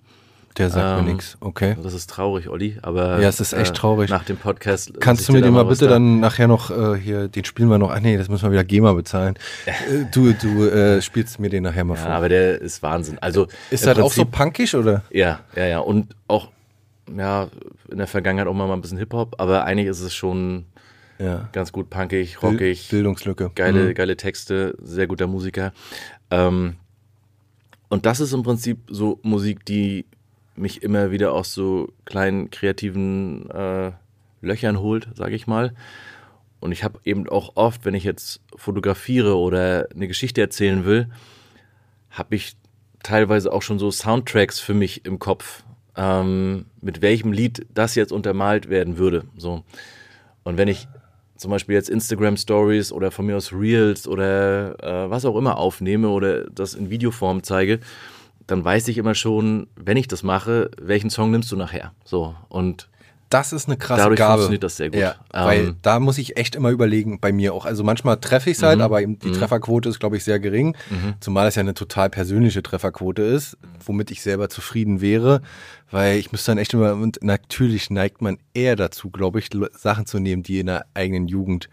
[0.58, 1.36] Der sagt mir ähm, nichts.
[1.40, 1.76] Okay.
[1.80, 4.10] Das ist traurig, Olli, aber äh, Ja, es ist echt traurig.
[4.10, 4.92] Nach dem Podcast.
[5.00, 7.78] Kannst du mir den mal bitte da- dann nachher noch äh, hier, den spielen wir
[7.78, 7.92] noch.
[7.92, 9.36] Ach nee, das müssen wir wieder GEMA bezahlen.
[9.66, 12.10] Äh, du du äh, spielst mir den nachher mal Ja, vor.
[12.12, 13.18] aber der ist Wahnsinn.
[13.20, 15.04] Also Ist das auch so punkig oder?
[15.10, 15.78] Ja, ja, ja.
[15.78, 16.48] Und auch,
[17.16, 17.46] ja,
[17.88, 20.64] in der Vergangenheit auch mal ein bisschen Hip-Hop, aber eigentlich ist es schon
[21.20, 21.48] Ja.
[21.52, 23.52] ganz gut punkig, rockig, Bildungslücke.
[23.54, 23.94] geile, Mhm.
[23.94, 25.72] geile Texte, sehr guter Musiker.
[26.32, 26.74] Ähm,
[27.90, 30.06] und das ist im Prinzip so Musik, die
[30.56, 33.92] mich immer wieder aus so kleinen kreativen äh,
[34.40, 35.74] Löchern holt, sage ich mal.
[36.60, 41.08] Und ich habe eben auch oft, wenn ich jetzt fotografiere oder eine Geschichte erzählen will,
[42.10, 42.56] habe ich
[43.02, 45.64] teilweise auch schon so Soundtracks für mich im Kopf,
[45.96, 49.24] ähm, mit welchem Lied das jetzt untermalt werden würde.
[49.36, 49.64] So.
[50.44, 50.86] Und wenn ich
[51.40, 55.56] zum Beispiel jetzt Instagram Stories oder von mir aus Reels oder äh, was auch immer
[55.56, 57.80] aufnehme oder das in Videoform zeige,
[58.46, 61.92] dann weiß ich immer schon, wenn ich das mache, welchen Song nimmst du nachher.
[62.04, 62.34] So.
[62.50, 62.89] Und
[63.30, 64.32] Das ist eine krasse Dadurch Gabe.
[64.34, 64.98] funktioniert das sehr gut.
[64.98, 67.64] Ja, Ähm, weil da muss ich echt immer überlegen, bei mir auch.
[67.64, 68.82] Also manchmal treffe ich es halt, Mhm.
[68.84, 70.76] aber die Trefferquote ist, glaube ich, sehr gering.
[71.20, 75.40] Zumal es ja eine total persönliche Trefferquote ist, womit ich selber zufrieden wäre.
[75.92, 79.48] Weil ich müsste dann echt immer, und natürlich neigt man eher dazu, glaube ich,
[79.78, 81.68] Sachen zu nehmen, die in der eigenen Jugend,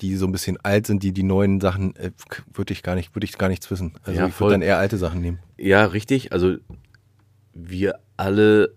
[0.00, 2.10] die so ein bisschen alt sind, die die neuen Sachen, äh,
[2.52, 3.94] würde ich gar nicht, würde ich gar nichts wissen.
[4.02, 5.38] Also Ja, ich würde dann eher alte Sachen nehmen.
[5.56, 6.32] Ja, richtig.
[6.32, 6.56] Also
[7.54, 8.74] wir alle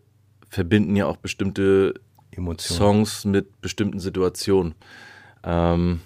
[0.50, 1.96] verbinden ja auch bestimmte
[2.32, 2.78] Emotionen.
[2.78, 4.76] Songs mit bestimmten Situationen.
[5.44, 6.02] Ähm,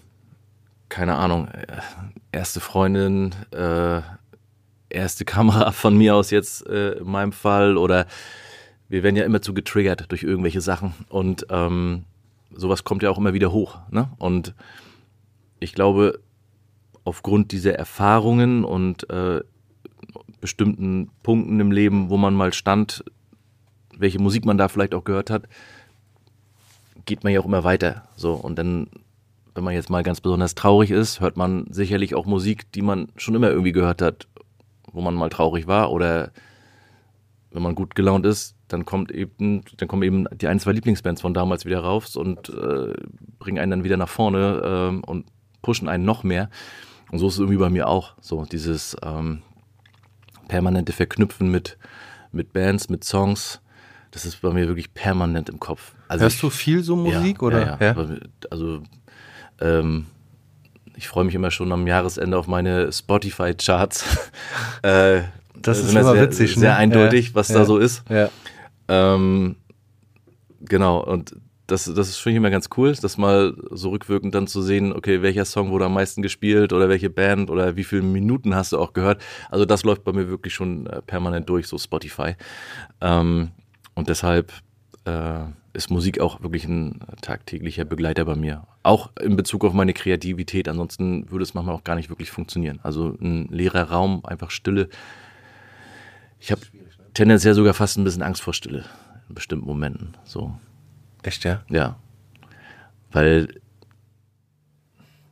[0.90, 1.66] keine Ahnung, äh,
[2.32, 4.02] erste Freundin, äh,
[4.90, 8.06] erste Kamera von mir aus jetzt äh, in meinem Fall oder
[8.90, 12.06] wir werden ja immer zu getriggert durch irgendwelche Sachen und ähm,
[12.52, 13.80] sowas kommt ja auch immer wieder hoch.
[13.90, 14.10] Ne?
[14.20, 14.54] Und
[15.60, 16.20] ich glaube,
[17.04, 19.42] aufgrund dieser Erfahrungen und äh,
[20.42, 23.04] bestimmten Punkten im Leben, wo man mal stand,
[23.98, 25.48] welche Musik man da vielleicht auch gehört hat,
[27.06, 28.04] geht man ja auch immer weiter.
[28.16, 28.88] So, und dann,
[29.56, 33.10] wenn man jetzt mal ganz besonders traurig ist, hört man sicherlich auch Musik, die man
[33.18, 34.28] schon immer irgendwie gehört hat,
[34.92, 35.92] wo man mal traurig war.
[35.92, 36.32] Oder
[37.52, 41.22] wenn man gut gelaunt ist, dann kommt eben, dann kommen eben die ein, zwei Lieblingsbands
[41.22, 42.94] von damals wieder rauf und äh,
[43.38, 45.28] bringen einen dann wieder nach vorne ähm, und
[45.62, 46.50] pushen einen noch mehr.
[47.12, 48.14] Und so ist es irgendwie bei mir auch.
[48.22, 49.44] So, dieses ähm,
[50.48, 51.78] permanente Verknüpfen mit,
[52.32, 53.62] mit Bands, mit Songs,
[54.14, 55.94] Das ist bei mir wirklich permanent im Kopf.
[56.08, 57.78] Also Hörst ich, du viel so Musik ja, oder?
[57.82, 58.18] Ja, ja.
[58.52, 58.84] Also
[59.60, 60.06] ähm,
[60.96, 64.06] ich freue mich immer schon am Jahresende auf meine Spotify-Charts.
[64.84, 65.22] äh,
[65.60, 66.76] das ist immer sehr, witzig, sehr ne?
[66.76, 68.04] eindeutig, was da so ist.
[68.88, 69.56] Ähm,
[70.60, 71.36] genau, und
[71.66, 75.24] das, das finde ich immer ganz cool, das mal so rückwirkend dann zu sehen, okay,
[75.24, 78.78] welcher Song wurde am meisten gespielt oder welche Band oder wie viele Minuten hast du
[78.78, 79.24] auch gehört.
[79.50, 82.36] Also das läuft bei mir wirklich schon äh, permanent durch, so Spotify.
[83.02, 83.52] Ähm,
[83.96, 84.52] und deshalb
[85.06, 88.68] äh, ist Musik auch wirklich ein tagtäglicher Begleiter bei mir.
[88.84, 90.68] Auch in Bezug auf meine Kreativität.
[90.70, 92.80] Ansonsten würde es manchmal auch gar nicht wirklich funktionieren.
[92.84, 94.90] Also ein leerer Raum, einfach Stille.
[96.40, 96.62] Ich habe
[97.14, 98.86] tendenziell sogar fast ein bisschen Angst vor Stille
[99.28, 100.16] in bestimmten Momenten.
[100.24, 100.54] So.
[101.24, 101.64] Echt, ja?
[101.70, 101.98] Ja.
[103.12, 103.48] Weil.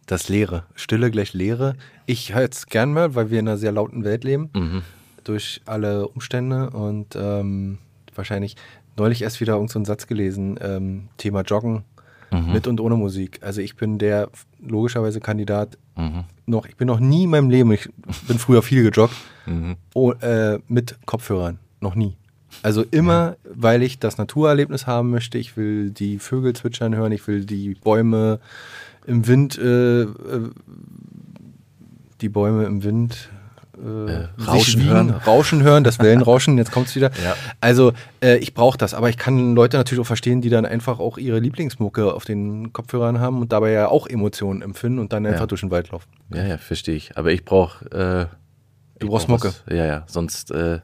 [0.08, 0.66] Das Leere.
[0.76, 1.76] Stille gleich Leere.
[2.06, 4.50] Ich höre es gern mal, weil wir in einer sehr lauten Welt leben.
[4.54, 4.82] Mhm.
[5.24, 7.78] Durch alle Umstände und ähm,
[8.16, 8.56] wahrscheinlich
[8.98, 11.84] neulich erst wieder irgendeinen so Satz gelesen, ähm, Thema Joggen
[12.32, 12.54] mhm.
[12.54, 13.40] mit und ohne Musik.
[13.42, 14.30] Also ich bin der
[14.66, 16.24] logischerweise Kandidat mhm.
[16.46, 17.90] noch, ich bin noch nie in meinem Leben, ich
[18.28, 19.16] bin früher viel gejoggt,
[19.46, 19.76] mhm.
[19.94, 21.60] oh, äh, mit Kopfhörern.
[21.80, 22.16] Noch nie.
[22.64, 25.38] Also immer, weil ich das Naturerlebnis haben möchte.
[25.38, 28.40] Ich will die Vögel zwitschern hören, ich will die Bäume
[29.08, 30.08] im Wind, äh, äh,
[32.20, 33.30] die Bäume im Wind
[33.82, 35.10] äh, äh Rauschen hören.
[35.10, 37.12] Rauschen hören, das Wellenrauschen, jetzt kommt es wieder.
[37.24, 37.36] Ja.
[37.60, 37.94] Also
[38.24, 41.18] äh, ich brauche das, aber ich kann Leute natürlich auch verstehen, die dann einfach auch
[41.18, 45.42] ihre Lieblingsmucke auf den Kopfhörern haben und dabei ja auch Emotionen empfinden und dann einfach
[45.42, 45.48] ja.
[45.48, 46.10] durch den Wald laufen.
[46.34, 47.18] Ja, ja, verstehe ich.
[47.18, 47.86] Aber ich brauche.
[47.86, 48.36] Äh,
[49.00, 49.48] du brauchst brauch Mucke.
[49.48, 50.80] Was, ja, ja, sonst äh,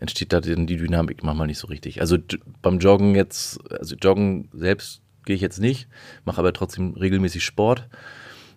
[0.00, 2.00] entsteht da die Dynamik manchmal nicht so richtig.
[2.00, 2.18] Also
[2.62, 5.88] beim Joggen jetzt, also Joggen selbst gehe ich jetzt nicht,
[6.24, 7.88] mache aber trotzdem regelmäßig Sport,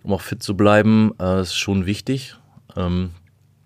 [0.04, 1.14] um auch fit zu bleiben.
[1.20, 2.36] Äh, ist schon wichtig.
[2.76, 3.12] Ähm,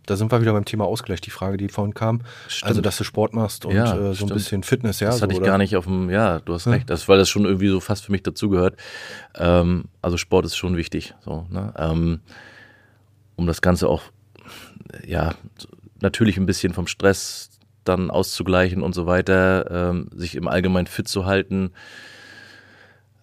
[0.05, 2.21] da sind wir wieder beim Thema Ausgleich, die Frage, die vorhin kam.
[2.47, 2.69] Stimmt.
[2.69, 5.07] Also, dass du Sport machst und ja, äh, so ein bisschen Fitness, ja.
[5.07, 5.47] Das so, hatte ich oder?
[5.47, 6.73] gar nicht auf dem, ja, du hast ja.
[6.73, 8.77] recht, das, weil das schon irgendwie so fast für mich dazugehört.
[9.35, 11.73] Ähm, also Sport ist schon wichtig, so, ne?
[11.77, 12.19] ähm,
[13.35, 14.03] um das Ganze auch,
[15.05, 15.35] ja,
[16.01, 17.49] natürlich ein bisschen vom Stress
[17.83, 21.71] dann auszugleichen und so weiter, ähm, sich im Allgemeinen fit zu halten,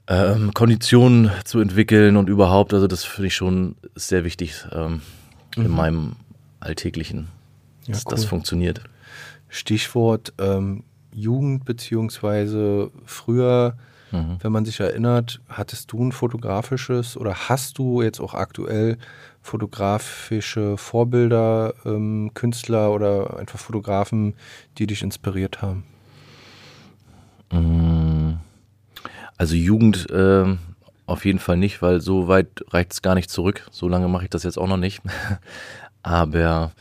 [0.09, 5.03] ähm, Konditionen zu entwickeln und überhaupt, also das finde ich schon sehr wichtig ähm,
[5.57, 5.67] mhm.
[5.67, 6.17] in meinem
[6.61, 7.29] Alltäglichen,
[7.87, 8.11] ja, dass cool.
[8.11, 8.83] das funktioniert.
[9.49, 13.77] Stichwort ähm, Jugend beziehungsweise früher,
[14.13, 14.37] mhm.
[14.41, 18.97] wenn man sich erinnert, hattest du ein fotografisches oder hast du jetzt auch aktuell
[19.43, 24.35] fotografische Vorbilder, ähm, Künstler oder einfach Fotografen,
[24.79, 25.85] die dich inspiriert haben?
[27.51, 28.35] Mm.
[29.37, 30.57] Also Jugend äh,
[31.07, 33.67] auf jeden Fall nicht, weil so weit reicht es gar nicht zurück.
[33.71, 35.03] So lange mache ich das jetzt auch noch nicht.
[36.03, 36.73] Aber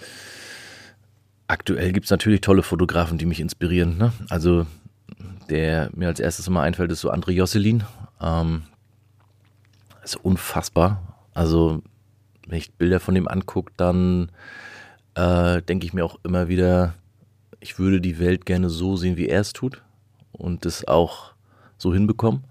[1.47, 3.97] aktuell gibt es natürlich tolle Fotografen, die mich inspirieren.
[3.97, 4.13] Ne?
[4.29, 4.65] Also
[5.49, 7.83] der mir als erstes immer einfällt, ist so André Josselin.
[8.21, 8.63] Ähm,
[10.03, 11.01] ist unfassbar.
[11.33, 11.81] Also
[12.47, 14.31] wenn ich Bilder von ihm angucke, dann
[15.15, 16.95] äh, denke ich mir auch immer wieder,
[17.59, 19.83] ich würde die Welt gerne so sehen, wie er es tut
[20.31, 21.33] und das auch
[21.77, 22.43] so hinbekommen.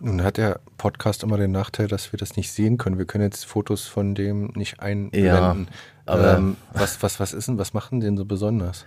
[0.00, 2.98] Nun hat der Podcast immer den Nachteil, dass wir das nicht sehen können.
[2.98, 5.20] Wir können jetzt Fotos von dem nicht einblenden.
[5.24, 5.72] Ja,
[6.06, 8.86] aber ähm, was, was, was ist denn, was macht denn so besonders?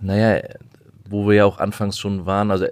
[0.00, 0.42] Naja,
[1.08, 2.66] wo wir ja auch anfangs schon waren, also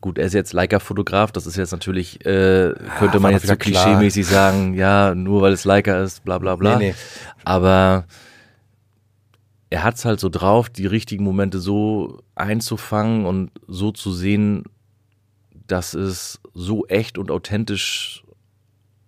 [0.00, 3.54] Gut, er ist jetzt Leica-Fotograf, das ist jetzt natürlich, äh, könnte ja, man jetzt so
[3.54, 6.78] klischeemäßig sagen, ja, nur weil es Leica ist, bla bla bla.
[6.78, 6.94] Nee, nee.
[7.44, 8.06] Aber
[9.68, 14.64] er hat es halt so drauf, die richtigen Momente so einzufangen und so zu sehen,
[15.70, 18.24] dass es so echt und authentisch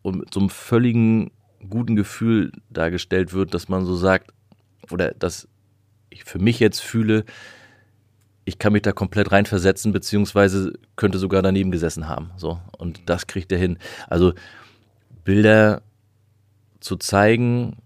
[0.02, 1.30] und mit so einem völligen
[1.68, 4.32] guten Gefühl dargestellt wird, dass man so sagt,
[4.90, 5.48] oder dass
[6.10, 7.24] ich für mich jetzt fühle,
[8.44, 12.30] ich kann mich da komplett reinversetzen, beziehungsweise könnte sogar daneben gesessen haben.
[12.36, 12.60] So.
[12.76, 13.78] Und das kriegt er hin.
[14.08, 14.32] Also
[15.24, 15.82] Bilder
[16.80, 17.76] zu zeigen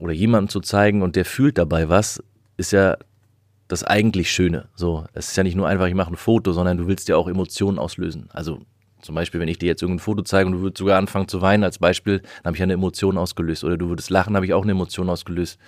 [0.00, 2.22] oder jemandem zu zeigen und der fühlt dabei was,
[2.56, 2.96] ist ja
[3.68, 4.68] das eigentlich Schöne.
[4.74, 7.16] So, es ist ja nicht nur einfach, ich mache ein Foto, sondern du willst ja
[7.16, 8.28] auch Emotionen auslösen.
[8.32, 8.60] Also
[9.00, 11.42] zum Beispiel, wenn ich dir jetzt irgendein Foto zeige und du würdest sogar anfangen zu
[11.42, 13.64] weinen als Beispiel, dann habe ich eine Emotion ausgelöst.
[13.64, 15.58] Oder du würdest lachen, habe ich auch eine Emotion ausgelöst.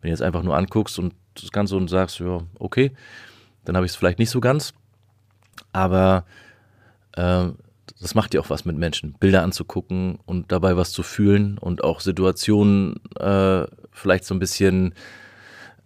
[0.00, 2.92] Wenn du jetzt einfach nur anguckst und das Ganze und sagst, ja, okay,
[3.64, 4.74] dann habe ich es vielleicht nicht so ganz.
[5.72, 6.24] Aber
[7.12, 7.46] äh,
[8.00, 11.84] das macht ja auch was mit Menschen, Bilder anzugucken und dabei was zu fühlen und
[11.84, 14.94] auch Situationen äh, vielleicht so ein bisschen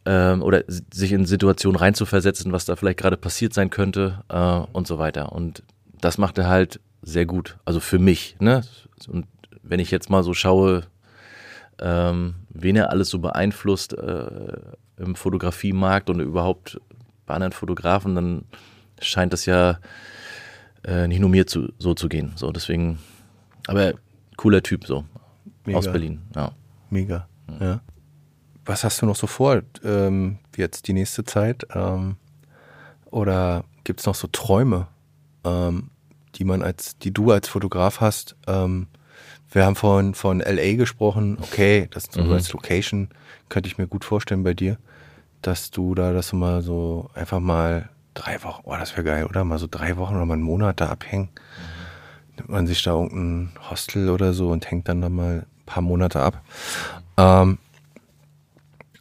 [0.05, 4.87] äh, oder sich in Situationen reinzuversetzen, was da vielleicht gerade passiert sein könnte äh, und
[4.87, 5.33] so weiter.
[5.33, 5.63] Und
[6.01, 8.37] das macht er halt sehr gut, also für mich.
[8.41, 8.63] Ne?
[9.09, 9.27] Und
[9.63, 10.85] wenn ich jetzt mal so schaue,
[11.81, 14.57] ähm, wen er alles so beeinflusst äh,
[14.97, 16.81] im Fotografiemarkt und überhaupt
[17.27, 18.45] bei anderen Fotografen, dann
[19.01, 19.79] scheint das ja
[20.85, 22.33] äh, nicht nur mir zu, so zu gehen.
[22.37, 22.99] So, deswegen,
[23.67, 23.95] aber
[24.37, 25.05] cooler Typ so.
[25.65, 25.79] Mega.
[25.79, 26.53] Aus Berlin, ja.
[26.91, 27.27] Mega.
[27.61, 27.81] Ja.
[28.65, 31.67] Was hast du noch so vor ähm, jetzt die nächste Zeit?
[31.75, 32.17] Ähm,
[33.11, 34.87] oder gibt es noch so Träume,
[35.45, 35.91] ähm,
[36.37, 38.37] die man als, die du als Fotograf hast?
[38.47, 38.87] Ähm,
[39.51, 41.39] wir haben vorhin von LA gesprochen.
[41.43, 42.33] Okay, das so Mhm.
[42.33, 43.09] als Location
[43.49, 44.79] könnte ich mir gut vorstellen bei dir,
[45.43, 49.45] dass du da das mal so einfach mal drei Wochen, oh, das wäre geil, oder?
[49.45, 51.29] Mal so drei Wochen oder mal einen Monat da abhängen.
[52.37, 55.83] Nimmt man sich da irgendein Hostel oder so und hängt dann da mal ein paar
[55.83, 56.43] Monate ab.
[57.17, 57.59] Ähm,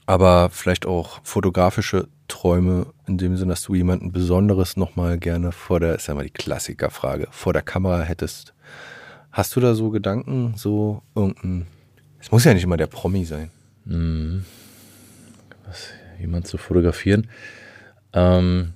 [0.06, 5.80] aber vielleicht auch fotografische Träume in dem Sinne, dass du jemanden Besonderes nochmal gerne vor
[5.80, 8.54] der, ist ja mal die Klassikerfrage, vor der Kamera hättest.
[9.32, 11.68] Hast du da so Gedanken, so irgendein,
[12.20, 13.50] es muss ja nicht immer der Promi sein.
[16.20, 17.28] jemand zu fotografieren.
[18.14, 18.74] Ähm,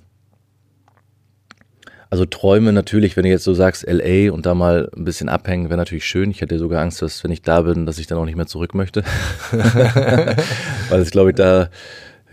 [2.10, 5.68] also Träume natürlich, wenn du jetzt so sagst, LA und da mal ein bisschen abhängen,
[5.68, 6.30] wäre natürlich schön.
[6.30, 8.46] Ich hätte sogar Angst, dass wenn ich da bin, dass ich dann auch nicht mehr
[8.46, 9.02] zurück möchte.
[9.52, 11.68] Weil es, glaube ich, da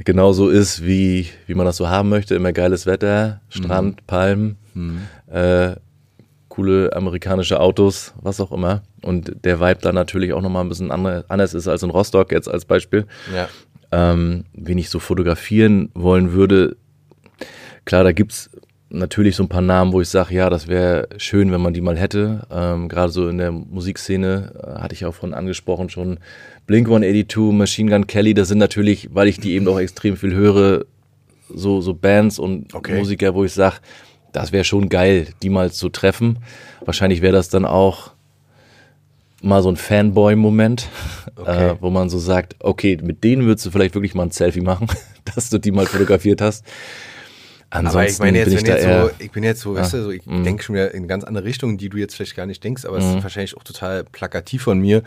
[0.04, 2.36] genauso ist, wie, wie man das so haben möchte.
[2.36, 4.58] Immer geiles Wetter, Strand, Palmen,
[5.28, 5.76] äh,
[6.50, 8.84] coole amerikanische Autos, was auch immer.
[9.02, 12.50] Und der Vibe da natürlich auch nochmal ein bisschen anders ist als in Rostock jetzt
[12.50, 13.50] als Beispiel Ja.
[13.92, 16.78] ähm, wen ich so fotografieren wollen würde.
[17.84, 18.50] Klar, da gibt's
[18.98, 21.82] natürlich so ein paar Namen, wo ich sage, ja, das wäre schön, wenn man die
[21.82, 22.48] mal hätte.
[22.52, 26.20] Ähm, Gerade so in der Musikszene äh, hatte ich auch von angesprochen schon
[26.68, 30.34] Blink 182, Machine Gun Kelly, das sind natürlich, weil ich die eben auch extrem viel
[30.34, 30.86] höre,
[31.54, 32.98] so, so Bands und Okay.
[32.98, 33.76] Musiker, wo ich sage,
[34.32, 36.40] das wäre schon geil, die mal zu treffen.
[36.84, 38.12] Wahrscheinlich wäre das dann auch
[39.42, 40.88] mal so ein Fanboy-Moment,
[41.36, 41.70] Okay.
[41.72, 44.62] äh, wo man so sagt, okay, mit denen würdest du vielleicht wirklich mal ein Selfie
[44.62, 44.88] machen,
[45.36, 46.66] dass du die mal fotografiert hast.
[47.76, 49.76] Ansonsten Aber ich meine jetzt, bin ich da jetzt eher, so, ich bin jetzt so,
[49.76, 50.44] weißt du, so, ich Mhm.
[50.44, 52.98] denke schon wieder in ganz andere Richtungen, die du jetzt vielleicht gar nicht denkst, aber
[52.98, 55.04] es ist wahrscheinlich auch total plakativ von mir,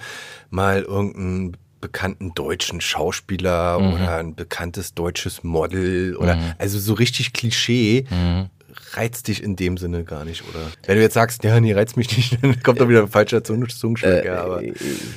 [0.51, 3.93] mal irgendeinen bekannten deutschen Schauspieler Mhm.
[3.93, 8.47] oder ein bekanntes deutsches Model oder also so richtig Klischee Mhm.
[8.95, 10.71] reizt dich in dem Sinne gar nicht, oder?
[10.87, 13.43] Wenn du jetzt sagst, ja, nee, reizt mich nicht, dann kommt doch wieder ein falscher
[13.45, 14.73] Zung- Zungenschlag, ja, aber Äh,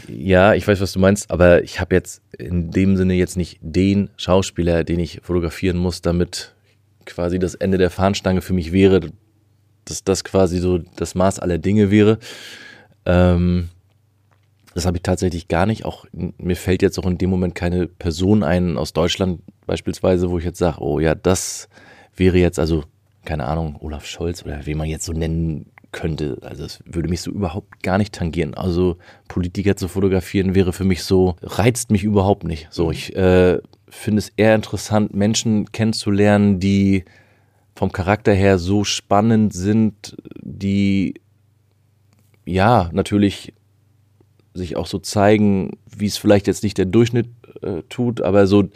[0.07, 3.57] ja, ich weiß, was du meinst, aber ich habe jetzt in dem Sinne jetzt nicht
[3.61, 6.53] den Schauspieler, den ich fotografieren muss, damit
[7.13, 9.01] quasi das Ende der Fahnenstange für mich wäre,
[9.85, 12.19] dass das quasi so das Maß aller Dinge wäre.
[13.05, 13.69] Ähm,
[14.73, 15.85] das habe ich tatsächlich gar nicht.
[15.85, 20.37] Auch mir fällt jetzt auch in dem Moment keine Person ein aus Deutschland beispielsweise, wo
[20.37, 21.67] ich jetzt sage, oh ja, das
[22.15, 22.83] wäre jetzt also
[23.25, 26.37] keine Ahnung Olaf Scholz oder wie man jetzt so nennen könnte.
[26.41, 28.53] Also es würde mich so überhaupt gar nicht tangieren.
[28.53, 28.97] Also
[29.27, 32.67] Politiker zu fotografieren wäre für mich so reizt mich überhaupt nicht.
[32.71, 33.59] So ich äh,
[33.91, 37.05] finde es eher interessant Menschen kennenzulernen, die
[37.75, 41.15] vom Charakter her so spannend sind, die
[42.45, 43.53] ja natürlich
[44.53, 47.29] sich auch so zeigen, wie es vielleicht jetzt nicht der Durchschnitt
[47.61, 48.69] äh, tut, aber so,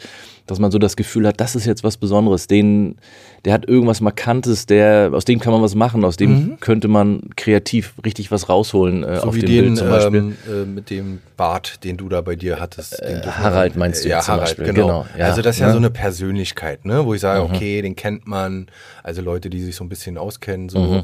[0.46, 2.46] dass man so das Gefühl hat, das ist jetzt was Besonderes.
[2.46, 2.96] Den,
[3.44, 7.20] der hat irgendwas Markantes, der, aus dem kann man was machen, aus dem könnte man
[7.36, 10.18] kreativ richtig was rausholen äh, so auf wie dem den Bild zum Beispiel.
[10.20, 13.00] ähm, äh, mit dem Bart, den du da bei dir hattest.
[13.02, 14.86] den du- Harald meinst du ja, jetzt zum Harald, Beispiel, genau.
[14.86, 15.72] genau, ja, also das ist ja ne?
[15.72, 18.66] so eine Persönlichkeit, ne, wo ich sage, okay, den kennt man.
[19.02, 20.78] Also Leute, die sich so ein bisschen auskennen, so.
[20.78, 21.02] Mhm.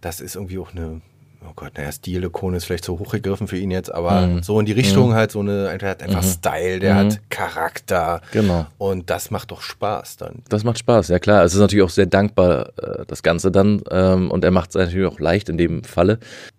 [0.00, 1.00] Das ist irgendwie auch eine,
[1.48, 4.42] oh Gott, naja, Stilikone ist vielleicht so hochgegriffen für ihn jetzt, aber Mhm.
[4.42, 8.20] so in die Richtung halt so eine, der hat einfach Style, der hat Charakter.
[8.32, 8.66] Genau.
[8.78, 10.42] Und das macht doch Spaß dann.
[10.48, 11.44] Das macht Spaß, ja klar.
[11.44, 13.82] Es ist natürlich auch sehr dankbar, äh, das Ganze dann.
[13.90, 16.18] Ähm, und er macht es natürlich auch leicht in dem Falle.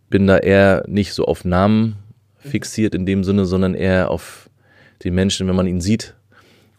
[0.09, 1.95] Bin da eher nicht so auf Namen
[2.37, 4.49] fixiert in dem Sinne, sondern eher auf
[5.03, 6.13] den Menschen, wenn man ihn sieht.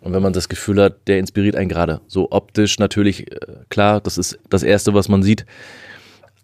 [0.00, 2.02] Und wenn man das Gefühl hat, der inspiriert einen gerade.
[2.06, 3.38] So optisch natürlich, äh,
[3.70, 5.46] klar, das ist das Erste, was man sieht.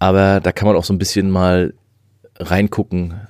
[0.01, 1.75] Aber da kann man auch so ein bisschen mal
[2.39, 3.21] reingucken,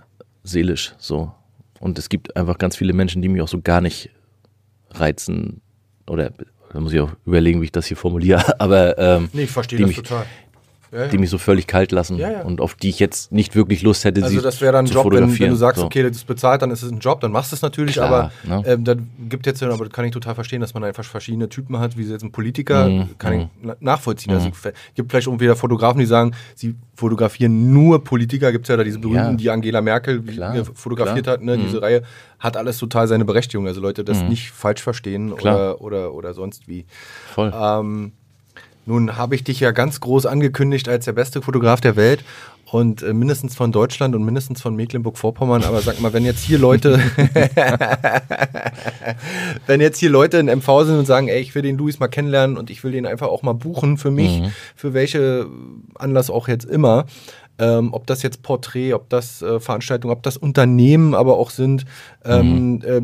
[0.45, 1.33] seelisch so.
[1.81, 4.11] Und es gibt einfach ganz viele Menschen, die mich auch so gar nicht
[4.93, 5.61] reizen.
[6.07, 6.31] Oder
[6.73, 8.55] da muss ich auch überlegen, wie ich das hier formuliere.
[8.61, 10.27] Aber ähm, Nee, ich verstehe das mich, total.
[10.93, 11.07] Ja, ja.
[11.09, 14.05] die mich so völlig kalt lassen Ja, und auf die ich jetzt nicht wirklich Lust
[14.05, 15.87] hätte, Also sie das wäre dann ein zu Job, wenn, wenn du sagst, so.
[15.87, 18.33] okay, das ist bezahlt, dann ist es ein Job, dann machst du es natürlich, Klar,
[18.47, 18.63] aber ne?
[18.67, 18.95] ähm, da
[19.29, 22.03] gibt jetzt, aber das kann ich total verstehen, dass man einfach verschiedene Typen hat, wie
[22.03, 24.33] jetzt ein Politiker, Mhm, kann ich na- nachvollziehen.
[24.33, 28.69] Also es gibt vielleicht auch wieder Fotografen, die sagen, sie fotografieren nur Politiker, gibt es
[28.69, 31.37] ja da diese berühmten, die Angela Merkel Klar, fotografiert klar.
[31.39, 31.51] Mhm.
[31.51, 32.03] hat, ne, diese Reihe,
[32.41, 33.67] hat alles total seine Berechtigung.
[33.67, 36.85] Also Leute das nicht falsch verstehen oder, oder, oder sonst wie.
[37.35, 37.53] Voll.
[37.55, 38.13] Ähm,
[38.91, 42.25] nun habe ich dich ja ganz groß angekündigt als der beste Fotograf der Welt
[42.73, 45.63] und äh, mindestens von Deutschland und mindestens von Mecklenburg-Vorpommern.
[45.63, 46.99] Aber sag mal, wenn jetzt hier Leute,
[49.67, 52.09] wenn jetzt hier Leute in MV sind und sagen, ey, ich will den Luis mal
[52.09, 54.53] kennenlernen und ich will den einfach auch mal buchen für mich, mhm.
[54.75, 55.47] für welche
[55.95, 57.07] Anlass auch jetzt immer,
[57.61, 61.85] ähm, ob das jetzt Porträt, ob das äh, Veranstaltungen, ob das Unternehmen aber auch sind.
[62.25, 62.83] Ähm, mhm.
[62.85, 63.03] äh,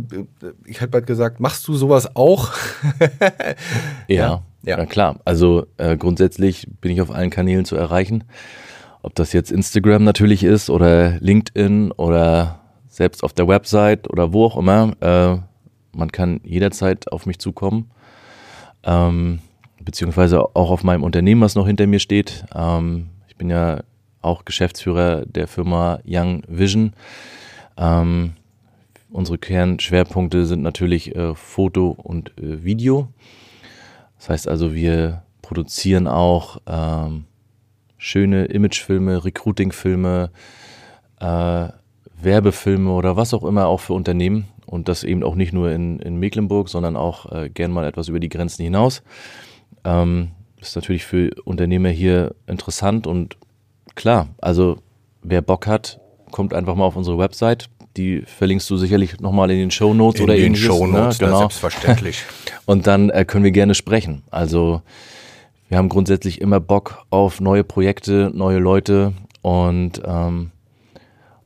[0.64, 2.50] ich habe halt gesagt, machst du sowas auch?
[4.08, 5.20] ja, ja, ja, klar.
[5.24, 8.24] Also äh, grundsätzlich bin ich auf allen Kanälen zu erreichen.
[9.02, 14.44] Ob das jetzt Instagram natürlich ist oder LinkedIn oder selbst auf der Website oder wo
[14.44, 14.96] auch immer.
[15.00, 15.38] Äh,
[15.96, 17.90] man kann jederzeit auf mich zukommen.
[18.82, 19.38] Ähm,
[19.80, 22.44] beziehungsweise auch auf meinem Unternehmen, was noch hinter mir steht.
[22.54, 23.80] Ähm, ich bin ja
[24.20, 26.92] auch Geschäftsführer der Firma Young Vision.
[27.76, 28.32] Ähm,
[29.10, 33.08] unsere Kernschwerpunkte sind natürlich äh, Foto und äh, Video.
[34.26, 37.26] Das heißt also, wir produzieren auch ähm,
[37.96, 40.32] schöne Imagefilme, Recruitingfilme,
[41.20, 41.68] äh,
[42.20, 44.48] Werbefilme oder was auch immer auch für Unternehmen.
[44.66, 48.08] Und das eben auch nicht nur in, in Mecklenburg, sondern auch äh, gern mal etwas
[48.08, 49.04] über die Grenzen hinaus.
[49.84, 53.36] Ähm, ist natürlich für Unternehmer hier interessant und
[53.94, 54.78] klar, also
[55.22, 56.00] wer Bock hat,
[56.32, 57.68] kommt einfach mal auf unsere Website.
[57.96, 61.26] Die verlinkst du sicherlich nochmal in den Show Notes oder in den Show Notes, ne?
[61.26, 61.38] genau.
[61.40, 62.24] selbstverständlich.
[62.66, 64.22] Und dann äh, können wir gerne sprechen.
[64.30, 64.82] Also
[65.68, 70.52] wir haben grundsätzlich immer Bock auf neue Projekte, neue Leute und ähm,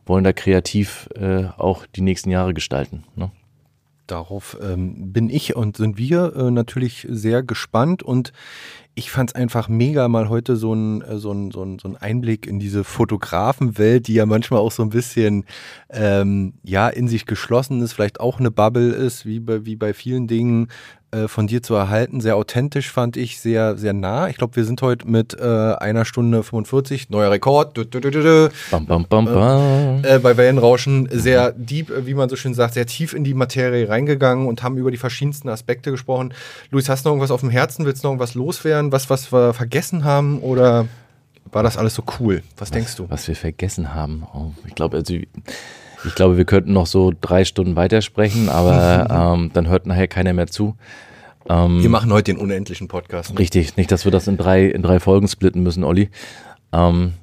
[0.05, 3.05] wollen da kreativ äh, auch die nächsten Jahre gestalten.
[3.17, 3.31] Ne?
[4.07, 8.33] Darauf ähm, bin ich und sind wir äh, natürlich sehr gespannt und
[8.95, 11.89] ich fand es einfach mega, mal heute so ein, äh, so, ein, so, ein, so
[11.89, 15.45] ein Einblick in diese Fotografenwelt, die ja manchmal auch so ein bisschen
[15.91, 19.95] ähm, ja in sich geschlossen ist, vielleicht auch eine Bubble ist, wie bei, wie bei
[19.95, 20.69] vielen Dingen,
[21.13, 22.21] äh, von dir zu erhalten.
[22.21, 24.29] Sehr authentisch fand ich, sehr, sehr nah.
[24.29, 27.77] Ich glaube, wir sind heute mit äh, einer Stunde 45, neuer Rekord.
[27.77, 30.05] Du, du, du, bam, bam, bam, bam.
[30.05, 33.35] Äh, bei Wellenrauschen sehr deep, äh, wie man so schön sagt, sehr tief in die
[33.35, 36.33] Materie reingegangen und haben über die verschiedensten Aspekte gesprochen.
[36.71, 37.87] Luis, hast du noch irgendwas auf dem Herzen?
[37.87, 38.93] Willst du noch irgendwas loswerden?
[38.93, 40.39] Was, was wir vergessen haben?
[40.41, 40.87] Oder
[41.51, 42.43] war das alles so cool?
[42.57, 43.11] Was, was denkst du?
[43.11, 44.25] Was wir vergessen haben?
[44.33, 45.15] Oh, ich glaube, also
[46.05, 50.33] ich glaube, wir könnten noch so drei Stunden weitersprechen, aber ähm, dann hört nachher keiner
[50.33, 50.77] mehr zu.
[51.49, 53.33] Ähm, wir machen heute den unendlichen Podcast.
[53.33, 53.39] Ne?
[53.39, 56.11] Richtig, nicht, dass wir das in drei, in drei Folgen splitten müssen, Olli.
[56.73, 57.15] Ähm,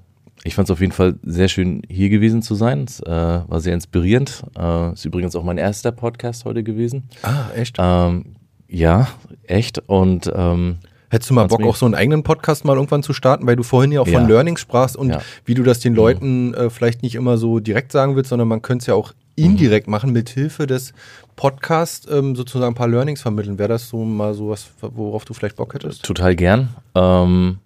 [0.44, 2.86] ich fand es auf jeden Fall sehr schön, hier gewesen zu sein.
[2.88, 4.44] Es äh, war sehr inspirierend.
[4.58, 7.10] Äh, ist übrigens auch mein erster Podcast heute gewesen.
[7.22, 7.78] Ah, echt?
[7.80, 8.36] Ähm,
[8.68, 9.08] ja,
[9.44, 9.80] echt.
[9.88, 10.78] Und ähm,
[11.10, 13.64] Hättest du mal Bock, auch so einen eigenen Podcast mal irgendwann zu starten, weil du
[13.64, 14.28] vorhin ja auch von ja.
[14.28, 15.22] Learnings sprachst und ja.
[15.46, 15.98] wie du das den mhm.
[15.98, 19.14] Leuten äh, vielleicht nicht immer so direkt sagen willst, sondern man könnte es ja auch
[19.36, 19.92] indirekt mhm.
[19.92, 20.94] machen, mit Hilfe des
[21.38, 23.58] Podcasts ähm, sozusagen ein paar Learnings vermitteln.
[23.58, 26.04] Wäre das so mal so was, worauf du vielleicht Bock hättest?
[26.04, 26.70] Total gern.
[26.96, 27.60] Ähm,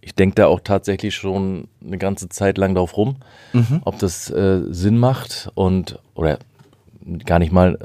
[0.00, 3.16] ich denke da auch tatsächlich schon eine ganze Zeit lang drauf rum,
[3.52, 3.82] mhm.
[3.84, 6.38] ob das äh, Sinn macht und oder
[7.26, 7.78] gar nicht mal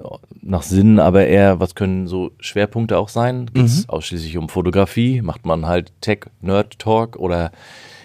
[0.50, 3.46] nach Sinn, aber eher, was können so Schwerpunkte auch sein?
[3.54, 3.90] Geht es mhm.
[3.90, 5.22] ausschließlich um Fotografie?
[5.22, 7.52] Macht man halt Tech-Nerd-Talk oder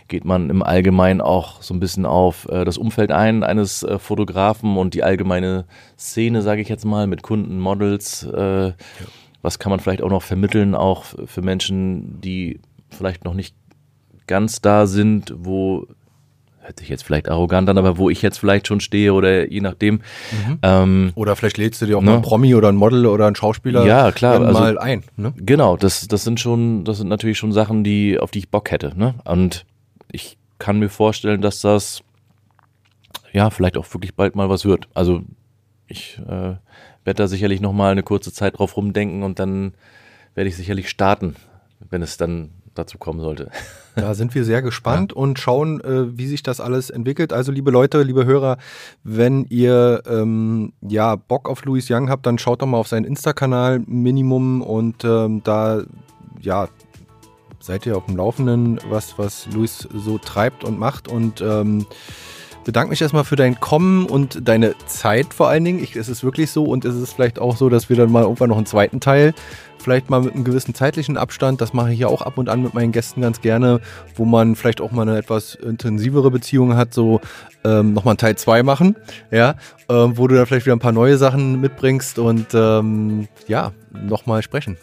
[0.09, 3.99] geht man im Allgemeinen auch so ein bisschen auf äh, das Umfeld ein eines äh,
[3.99, 5.65] Fotografen und die allgemeine
[5.99, 8.25] Szene, sage ich jetzt mal, mit Kunden, Models?
[8.25, 8.75] Äh, ja.
[9.41, 12.61] Was kann man vielleicht auch noch vermitteln, auch für Menschen, die
[12.91, 13.55] vielleicht noch nicht
[14.27, 15.87] ganz da sind, wo
[16.65, 19.61] hört sich jetzt vielleicht arrogant an, aber wo ich jetzt vielleicht schon stehe oder je
[19.61, 19.97] nachdem.
[19.97, 20.59] Mhm.
[20.63, 22.07] Ähm, oder vielleicht lädst du dir auch ne?
[22.07, 25.05] mal einen Promi oder ein Model oder einen Schauspieler ja, klar, also, mal ein.
[25.17, 25.35] Ne?
[25.37, 28.71] Genau, das, das sind schon, das sind natürlich schon Sachen, die, auf die ich Bock
[28.71, 28.99] hätte.
[28.99, 29.15] Ne?
[29.25, 29.67] Und
[30.11, 32.03] ich kann mir vorstellen, dass das
[33.33, 34.89] ja vielleicht auch wirklich bald mal was wird.
[34.95, 35.23] Also
[35.87, 36.55] ich äh,
[37.05, 39.75] werde da sicherlich noch mal eine kurze Zeit drauf rumdenken und dann
[40.35, 41.37] werde ich sicherlich starten,
[41.91, 43.51] wenn es dann dazu kommen sollte.
[43.97, 45.19] Da sind wir sehr gespannt ja.
[45.21, 47.33] und schauen, äh, wie sich das alles entwickelt.
[47.33, 48.59] Also, liebe Leute, liebe Hörer,
[49.03, 53.05] wenn ihr ähm, ja Bock auf Louis Young habt, dann schaut doch mal auf seinen
[53.05, 55.83] Insta-Kanal Minimum und ähm, da
[56.41, 56.69] ja
[57.61, 61.87] seid ihr auf dem Laufenden, was, was Luis so treibt und macht und ähm,
[62.65, 65.83] bedanke mich erstmal für dein Kommen und deine Zeit vor allen Dingen.
[65.83, 68.23] Ich, es ist wirklich so und es ist vielleicht auch so, dass wir dann mal
[68.23, 69.35] irgendwann noch einen zweiten Teil,
[69.79, 72.63] vielleicht mal mit einem gewissen zeitlichen Abstand, das mache ich ja auch ab und an
[72.63, 73.81] mit meinen Gästen ganz gerne,
[74.17, 77.21] wo man vielleicht auch mal eine etwas intensivere Beziehung hat, so
[77.65, 78.97] ähm, nochmal einen Teil 2 machen,
[79.31, 79.51] ja,
[79.89, 84.43] äh, wo du dann vielleicht wieder ein paar neue Sachen mitbringst und ähm, ja, nochmal
[84.43, 84.79] sprechen.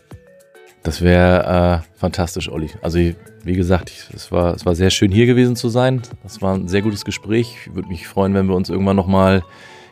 [0.83, 2.71] Das wäre äh, fantastisch, Olli.
[2.81, 2.99] Also
[3.43, 6.01] wie gesagt, es, war, es war sehr schön hier gewesen zu sein.
[6.23, 7.57] Das war ein sehr gutes Gespräch.
[7.61, 9.43] Ich würde mich freuen, wenn wir uns irgendwann nochmal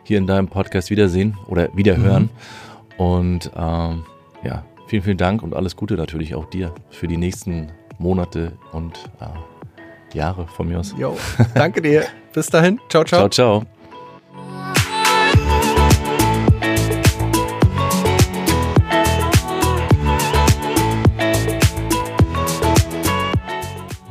[0.03, 2.23] hier in deinem Podcast wiedersehen oder wiederhören.
[2.23, 3.03] Mhm.
[3.05, 4.03] Und ähm,
[4.43, 9.09] ja, vielen, vielen Dank und alles Gute natürlich auch dir für die nächsten Monate und
[9.19, 10.95] äh, Jahre von mir aus.
[10.97, 11.17] Jo,
[11.53, 12.05] danke dir.
[12.33, 12.79] Bis dahin.
[12.89, 13.29] Ciao, ciao.
[13.29, 13.78] Ciao, ciao.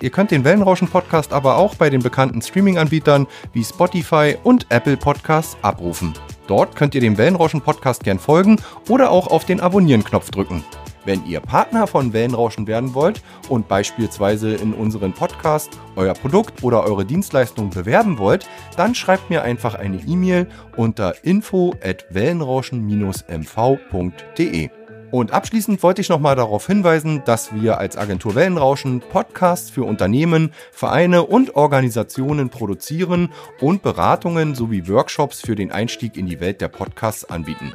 [0.00, 5.56] Ihr könnt den Wellenrauschen-Podcast aber auch bei den bekannten Streaming-Anbietern wie Spotify und Apple Podcasts
[5.62, 6.14] abrufen.
[6.48, 8.56] Dort könnt ihr dem Wellenrauschen-Podcast gern folgen
[8.88, 10.64] oder auch auf den Abonnieren-Knopf drücken.
[11.04, 16.84] Wenn ihr Partner von Wellenrauschen werden wollt und beispielsweise in unseren Podcast euer Produkt oder
[16.84, 20.46] eure Dienstleistung bewerben wollt, dann schreibt mir einfach eine E-Mail
[20.76, 24.70] unter info at wellenrauschen-mv.de.
[25.10, 30.54] Und abschließend wollte ich nochmal darauf hinweisen, dass wir als Agentur Wellenrauschen Podcasts für Unternehmen,
[30.70, 33.30] Vereine und Organisationen produzieren
[33.60, 37.74] und Beratungen sowie Workshops für den Einstieg in die Welt der Podcasts anbieten.